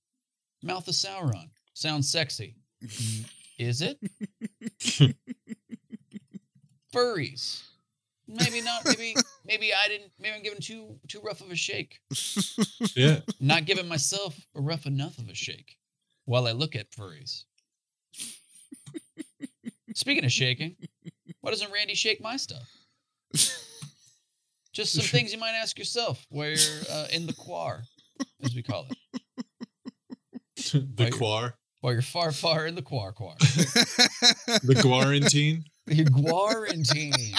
Mouth 0.63 0.89
of 0.89 0.95
Sauron 0.95 1.51
sounds 1.75 2.11
sexy. 2.11 2.57
Is 3.59 3.83
it? 3.83 3.99
Furries. 6.95 7.63
Maybe 8.27 8.61
not. 8.61 8.85
Maybe 8.85 9.15
maybe 9.45 9.73
I 9.75 9.89
didn't. 9.89 10.13
Maybe 10.19 10.37
I'm 10.37 10.43
giving 10.43 10.61
too 10.61 10.99
too 11.09 11.21
rough 11.21 11.41
of 11.41 11.51
a 11.51 11.57
shake. 11.57 11.99
yeah. 12.95 13.21
Not 13.41 13.65
giving 13.65 13.89
myself 13.89 14.39
a 14.55 14.61
rough 14.61 14.87
enough 14.87 15.19
of 15.19 15.29
a 15.29 15.35
shake 15.35 15.77
while 16.27 16.47
I 16.47 16.53
look 16.53 16.77
at 16.77 16.91
furries. 16.91 17.45
Speaking 19.95 20.25
of 20.25 20.31
shaking, 20.33 20.77
why 21.41 21.51
doesn't 21.51 21.73
Randy 21.73 21.95
shake 21.95 22.21
my 22.21 22.37
stuff? 22.37 22.69
Just 24.73 24.93
some 24.93 25.05
things 25.05 25.33
you 25.33 25.39
might 25.39 25.55
ask 25.61 25.79
yourself 25.79 26.25
while 26.29 26.49
you're 26.49 26.83
uh, 26.91 27.07
in 27.11 27.27
the 27.27 27.33
quar, 27.33 27.83
as 28.43 28.55
we 28.55 28.63
call 28.63 28.87
it. 28.91 29.45
the 30.73 31.05
Right. 31.05 31.13
Quar. 31.13 31.55
While 31.81 31.93
you're 31.93 32.03
far, 32.03 32.33
far 32.33 32.67
in 32.67 32.75
the 32.75 32.83
quar 32.83 33.13
quar. 33.13 33.35
The 34.65 34.79
quarantine. 34.83 35.65
The 35.87 36.05
quarantine. 36.05 37.35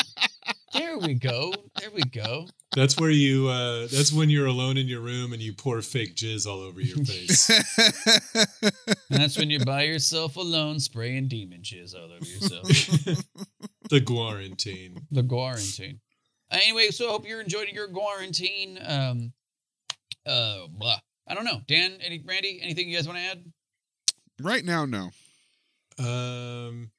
There 0.73 0.97
we 0.97 1.15
go. 1.15 1.53
There 1.80 1.91
we 1.91 2.03
go. 2.03 2.47
That's 2.75 2.99
where 2.99 3.09
you 3.09 3.47
uh 3.49 3.88
that's 3.91 4.13
when 4.13 4.30
you're 4.30 4.45
alone 4.45 4.77
in 4.77 4.88
your 4.88 5.01
room 5.01 5.34
and 5.34 5.41
you 5.41 5.53
pour 5.53 5.82
fake 5.82 6.15
jizz 6.15 6.45
all 6.45 6.59
over 6.59 6.80
your 6.80 7.03
face. 7.03 7.47
That's 9.09 9.38
when 9.38 9.49
you're 9.49 9.65
by 9.65 9.84
yourself 9.84 10.36
alone, 10.36 10.80
spraying 10.80 11.27
demon 11.27 11.61
jizz 11.63 11.95
all 11.95 12.11
over 12.11 12.25
yourself. 12.25 12.67
the 13.89 14.01
quarantine. 14.01 15.07
the 15.11 15.23
quarantine. 15.23 15.99
Anyway, 16.51 16.89
so 16.89 17.09
I 17.09 17.11
hope 17.11 17.27
you're 17.27 17.41
enjoying 17.41 17.73
your 17.73 17.88
quarantine. 17.89 18.80
Um, 18.86 19.34
uh, 20.30 20.67
blah. 20.69 20.99
I 21.27 21.34
don't 21.34 21.45
know. 21.45 21.61
Dan, 21.67 21.97
any 22.01 22.23
Randy, 22.25 22.59
anything 22.61 22.89
you 22.89 22.95
guys 22.95 23.07
want 23.07 23.19
to 23.19 23.25
add? 23.25 23.43
Right 24.41 24.63
now, 24.63 24.86
no. 24.86 25.09
Um, 25.99 26.91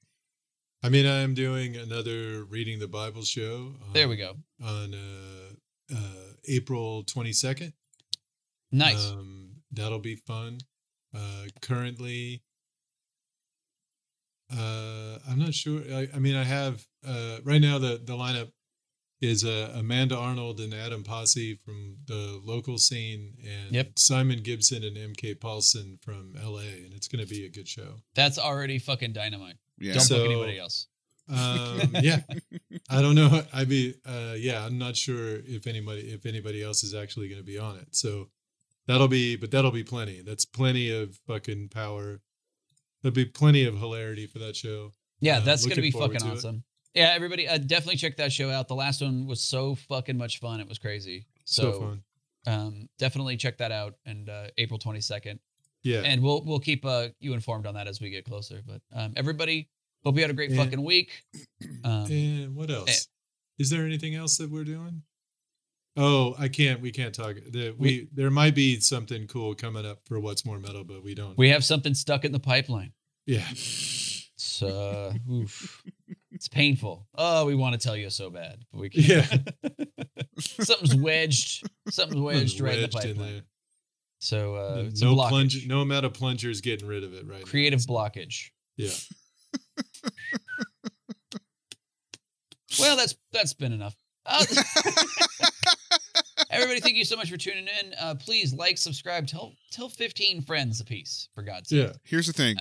I 0.82 0.88
mean, 0.88 1.06
I'm 1.06 1.34
doing 1.34 1.76
another 1.76 2.44
reading 2.44 2.78
the 2.78 2.88
Bible 2.88 3.22
show. 3.22 3.72
There 3.92 4.08
we 4.08 4.16
go. 4.16 4.36
On 4.62 4.94
uh, 4.94 5.94
uh, 5.94 6.32
April 6.48 7.04
22nd. 7.04 7.72
Nice. 8.72 9.10
Um, 9.10 9.56
that'll 9.72 9.98
be 9.98 10.16
fun. 10.16 10.58
Uh, 11.14 11.46
currently, 11.60 12.42
uh, 14.52 15.18
I'm 15.28 15.38
not 15.38 15.54
sure. 15.54 15.82
I, 15.92 16.08
I 16.14 16.18
mean, 16.18 16.36
I 16.36 16.44
have 16.44 16.86
uh, 17.06 17.38
right 17.42 17.60
now 17.60 17.78
the 17.78 18.00
the 18.02 18.12
lineup 18.12 18.52
is 19.20 19.44
uh, 19.44 19.72
Amanda 19.74 20.16
Arnold 20.16 20.60
and 20.60 20.72
Adam 20.72 21.02
Posse 21.04 21.54
from 21.64 21.96
the 22.06 22.40
local 22.42 22.78
scene, 22.78 23.34
and 23.44 23.74
Yep. 23.74 23.98
Simon 23.98 24.42
Gibson 24.42 24.82
and 24.82 24.96
MK 24.96 25.38
Paulson 25.40 25.98
from 26.02 26.34
LA, 26.42 26.60
and 26.60 26.92
it's 26.94 27.06
going 27.08 27.22
to 27.24 27.28
be 27.28 27.44
a 27.44 27.50
good 27.50 27.68
show. 27.68 27.96
That's 28.14 28.38
already 28.38 28.78
fucking 28.78 29.12
dynamite. 29.12 29.56
Yeah. 29.78 29.94
Don't 29.94 30.02
So- 30.02 30.16
book 30.18 30.26
anybody 30.32 30.58
else. 30.58 30.86
Um, 31.28 31.80
yeah, 32.00 32.22
I 32.90 33.00
don't 33.00 33.14
know. 33.14 33.42
I 33.52 33.64
mean, 33.64 33.94
uh, 34.04 34.34
yeah, 34.36 34.64
I'm 34.66 34.78
not 34.78 34.96
sure 34.96 35.36
if 35.44 35.68
anybody 35.68 36.00
if 36.10 36.26
anybody 36.26 36.60
else 36.60 36.82
is 36.82 36.92
actually 36.92 37.28
going 37.28 37.40
to 37.40 37.46
be 37.46 37.56
on 37.56 37.76
it. 37.76 37.86
So 37.94 38.30
that'll 38.88 39.06
be, 39.06 39.36
but 39.36 39.52
that'll 39.52 39.70
be 39.70 39.84
plenty. 39.84 40.22
That's 40.22 40.44
plenty 40.44 40.90
of 40.90 41.20
fucking 41.28 41.68
power. 41.68 42.20
There'll 43.02 43.14
be 43.14 43.26
plenty 43.26 43.64
of 43.64 43.78
hilarity 43.78 44.26
for 44.26 44.40
that 44.40 44.56
show. 44.56 44.92
Yeah, 45.20 45.36
Uh, 45.36 45.40
that's 45.40 45.64
gonna 45.66 45.80
be 45.80 45.92
fucking 45.92 46.20
awesome. 46.22 46.56
it. 46.56 46.62
Yeah, 46.94 47.12
everybody, 47.14 47.46
uh, 47.46 47.58
definitely 47.58 47.96
check 47.96 48.16
that 48.16 48.32
show 48.32 48.50
out. 48.50 48.66
The 48.68 48.74
last 48.74 49.00
one 49.00 49.26
was 49.26 49.40
so 49.40 49.76
fucking 49.76 50.16
much 50.18 50.40
fun. 50.40 50.60
It 50.60 50.68
was 50.68 50.78
crazy. 50.78 51.26
So, 51.44 51.62
So, 51.72 51.80
fun. 51.80 52.02
um, 52.46 52.88
definitely 52.98 53.36
check 53.36 53.58
that 53.58 53.70
out. 53.70 53.94
And 54.04 54.28
uh, 54.28 54.48
April 54.58 54.78
twenty 54.78 55.00
second, 55.00 55.38
Yeah. 55.82 56.00
and 56.00 56.22
we'll 56.22 56.42
we'll 56.44 56.58
keep 56.60 56.84
uh, 56.84 57.08
you 57.20 57.32
informed 57.34 57.66
on 57.66 57.74
that 57.74 57.86
as 57.86 58.00
we 58.00 58.10
get 58.10 58.24
closer. 58.24 58.60
But 58.66 58.82
um, 58.92 59.12
everybody, 59.16 59.68
hope 60.04 60.16
you 60.16 60.22
had 60.22 60.30
a 60.30 60.34
great 60.34 60.50
Yeah. 60.50 60.64
fucking 60.64 60.82
week. 60.82 61.22
Um, 61.84 62.10
and 62.10 62.54
what 62.56 62.70
eh. 62.70 62.74
else? 62.74 63.08
Is 63.58 63.70
there 63.70 63.84
anything 63.84 64.14
else 64.14 64.36
that 64.38 64.50
we're 64.50 64.64
doing? 64.64 65.02
Oh, 65.96 66.34
I 66.38 66.48
can't. 66.48 66.80
We 66.80 66.90
can't 66.92 67.14
talk. 67.14 67.36
The, 67.50 67.74
we, 67.76 68.08
there 68.12 68.30
might 68.30 68.54
be 68.54 68.80
something 68.80 69.26
cool 69.26 69.54
coming 69.54 69.84
up 69.84 69.98
for 70.06 70.18
what's 70.18 70.44
more 70.46 70.58
metal, 70.58 70.82
but 70.84 71.02
we 71.02 71.14
don't. 71.14 71.36
we 71.36 71.50
have 71.50 71.64
something 71.64 71.94
stuck 71.94 72.24
in 72.24 72.32
the 72.32 72.40
pipeline. 72.40 72.92
yeah. 73.26 73.44
It's 73.50 74.62
uh, 74.62 75.12
oof. 75.30 75.82
it's 76.40 76.48
painful. 76.48 77.06
Oh, 77.16 77.44
we 77.44 77.54
want 77.54 77.78
to 77.78 77.86
tell 77.86 77.94
you 77.94 78.08
so 78.08 78.30
bad, 78.30 78.64
but 78.72 78.80
we 78.80 78.88
can't. 78.88 79.06
Yeah. 79.06 79.26
Something's 80.38 80.94
wedged. 80.94 81.68
Something's 81.90 82.22
wedged 82.22 82.62
right 82.62 82.78
in 82.78 82.80
the 82.80 82.90
Wedged 82.94 83.08
in 83.10 83.16
pipeline. 83.16 83.32
there. 83.34 83.42
So 84.20 84.54
uh, 84.54 84.84
it's 84.86 85.02
a 85.02 85.04
no 85.04 85.16
blockage. 85.16 85.28
plunge. 85.28 85.66
No 85.66 85.80
amount 85.82 86.06
of 86.06 86.14
plungers 86.14 86.62
getting 86.62 86.88
rid 86.88 87.04
of 87.04 87.12
it 87.12 87.26
right. 87.28 87.40
now. 87.40 87.44
creative 87.44 87.80
blockage. 87.80 88.52
Yeah. 88.78 88.88
Well, 92.78 92.96
that's 92.96 93.16
that's 93.32 93.52
been 93.52 93.72
enough. 93.72 93.96
Uh, 94.24 94.44
everybody, 96.50 96.78
thank 96.80 96.94
you 96.94 97.04
so 97.04 97.16
much 97.16 97.28
for 97.28 97.36
tuning 97.36 97.66
in. 97.82 97.92
Uh, 98.00 98.14
please 98.14 98.54
like, 98.54 98.78
subscribe, 98.78 99.26
tell 99.26 99.54
tell 99.72 99.88
fifteen 99.88 100.40
friends 100.40 100.80
apiece 100.80 101.28
for 101.34 101.42
God's 101.42 101.70
sake. 101.70 101.88
Yeah. 101.88 101.92
Here's 102.04 102.28
the 102.28 102.32
thing 102.32 102.58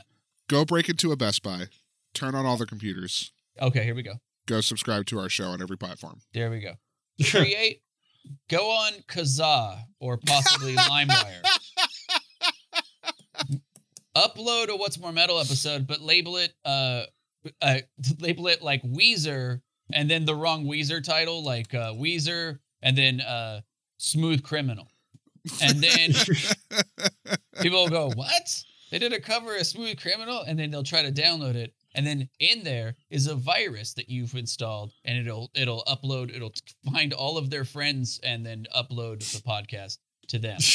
go 0.48 0.66
break 0.66 0.90
into 0.90 1.12
a 1.12 1.16
Best 1.16 1.44
Buy, 1.44 1.68
turn 2.16 2.34
on 2.34 2.48
all 2.48 2.58
their 2.58 2.66
computers, 2.66 3.32
Okay, 3.62 3.84
here 3.84 3.96
we 3.96 4.04
go. 4.04 4.14
go 4.48 4.62
subscribe 4.62 5.06
to 5.08 5.20
our 5.20 5.30
show 5.30 5.46
on 5.46 5.62
every 5.62 5.78
platform. 5.78 6.20
There 6.34 6.50
we 6.50 6.60
go. 6.62 6.74
Create. 7.30 7.82
go 8.50 8.70
on 8.72 8.94
Kazaa 9.08 9.80
or 10.00 10.18
possibly 10.18 10.76
LimeWire. 10.76 11.42
Upload 14.16 14.70
a 14.70 14.76
What's 14.76 15.00
More 15.00 15.12
Metal 15.12 15.40
episode, 15.40 15.88
but 15.88 16.02
label 16.02 16.38
it 16.38 16.54
uh, 16.66 17.04
uh 17.62 17.80
label 18.20 18.48
it 18.48 18.62
like 18.62 18.82
Weezer 18.84 19.62
and 19.94 20.10
then 20.10 20.26
the 20.26 20.36
wrong 20.36 20.66
Weezer 20.66 21.04
title, 21.04 21.44
like 21.44 21.74
uh 21.74 21.94
Weezer 21.94 22.60
and 22.82 22.98
then 22.98 23.22
uh 23.22 23.62
Smooth 23.98 24.44
Criminal. 24.44 24.88
And 25.62 25.82
then 25.82 26.12
people 27.62 27.84
will 27.84 27.90
go, 27.90 28.12
What? 28.16 28.64
They 28.92 29.00
did 29.00 29.14
a 29.14 29.20
cover 29.20 29.56
of 29.56 29.66
Smooth 29.66 30.00
Criminal, 30.02 30.42
and 30.42 30.58
then 30.58 30.72
they'll 30.72 30.84
try 30.84 31.04
to 31.04 31.12
download 31.12 31.56
it. 31.56 31.74
And 31.96 32.06
then 32.06 32.30
in 32.40 32.64
there 32.64 32.96
is 33.10 33.28
a 33.28 33.36
virus 33.36 33.94
that 33.96 34.10
you've 34.10 34.36
installed, 34.36 34.92
and 35.06 35.18
it'll 35.18 35.50
it'll 35.56 35.84
upload, 35.88 36.36
it'll 36.36 36.54
find 36.92 37.14
all 37.14 37.38
of 37.38 37.50
their 37.50 37.66
friends 37.66 38.20
and 38.24 38.46
then 38.46 38.66
upload 38.76 39.20
the 39.34 39.42
podcast 39.42 39.98
to 40.30 40.40
them. 40.40 40.60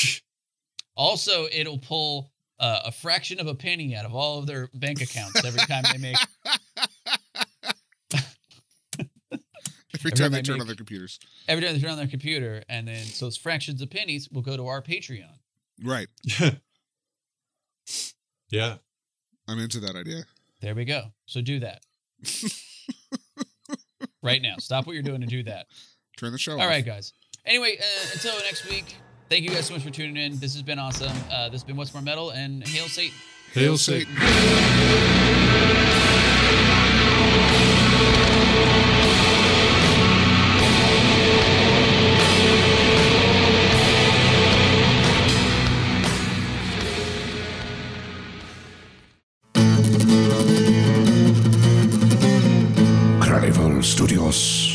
Also, 0.96 1.48
it'll 1.50 1.78
pull 1.80 2.30
uh, 2.60 2.82
a 2.84 2.92
fraction 2.92 3.40
of 3.40 3.48
a 3.48 3.54
penny 3.56 3.96
out 3.96 4.04
of 4.04 4.14
all 4.14 4.38
of 4.38 4.46
their 4.46 4.68
bank 4.74 5.00
accounts 5.00 5.44
every 5.44 5.58
time 5.62 5.82
they 5.90 5.98
make 5.98 6.16
Every 9.92 10.10
Every 10.10 10.10
time 10.12 10.18
time 10.18 10.32
they 10.32 10.38
I 10.38 10.42
turn 10.42 10.54
make- 10.54 10.60
on 10.60 10.66
their 10.68 10.76
computers. 10.76 11.18
every 11.48 11.64
time 11.64 11.74
they 11.74 11.80
turn 11.80 11.90
on 11.90 11.96
their 11.96 12.06
computer, 12.06 12.62
and 12.68 12.86
then 12.86 13.04
so 13.06 13.26
those 13.26 13.36
fractions 13.36 13.80
of 13.82 13.90
pennies 13.90 14.28
will 14.30 14.42
go 14.42 14.56
to 14.56 14.66
our 14.66 14.82
Patreon. 14.82 15.32
Right. 15.82 16.06
yeah. 18.50 18.76
I'm 19.48 19.58
into 19.58 19.80
that 19.80 19.96
idea. 19.96 20.24
There 20.64 20.74
we 20.74 20.86
go. 20.86 21.02
So 21.26 21.42
do 21.42 21.60
that 21.60 21.82
right 24.22 24.40
now. 24.40 24.54
Stop 24.58 24.86
what 24.86 24.94
you're 24.94 25.02
doing 25.02 25.20
and 25.20 25.30
do 25.30 25.42
that. 25.42 25.66
Turn 26.16 26.32
the 26.32 26.38
show 26.38 26.52
All 26.52 26.62
off. 26.62 26.68
right, 26.68 26.84
guys. 26.84 27.12
Anyway, 27.44 27.76
uh, 27.78 28.10
until 28.14 28.32
next 28.38 28.66
week, 28.66 28.96
thank 29.28 29.44
you 29.44 29.50
guys 29.50 29.66
so 29.66 29.74
much 29.74 29.82
for 29.82 29.90
tuning 29.90 30.16
in. 30.16 30.38
This 30.38 30.54
has 30.54 30.62
been 30.62 30.78
awesome. 30.78 31.12
Uh, 31.30 31.50
this 31.50 31.60
has 31.60 31.64
been 31.64 31.76
What's 31.76 31.92
More 31.92 32.02
Metal, 32.02 32.30
and 32.30 32.66
hail 32.66 32.88
Satan. 32.88 33.14
Hail 33.52 33.76
Satan. 33.76 34.16
Carnival 34.16 35.34
Studios. 54.24 54.73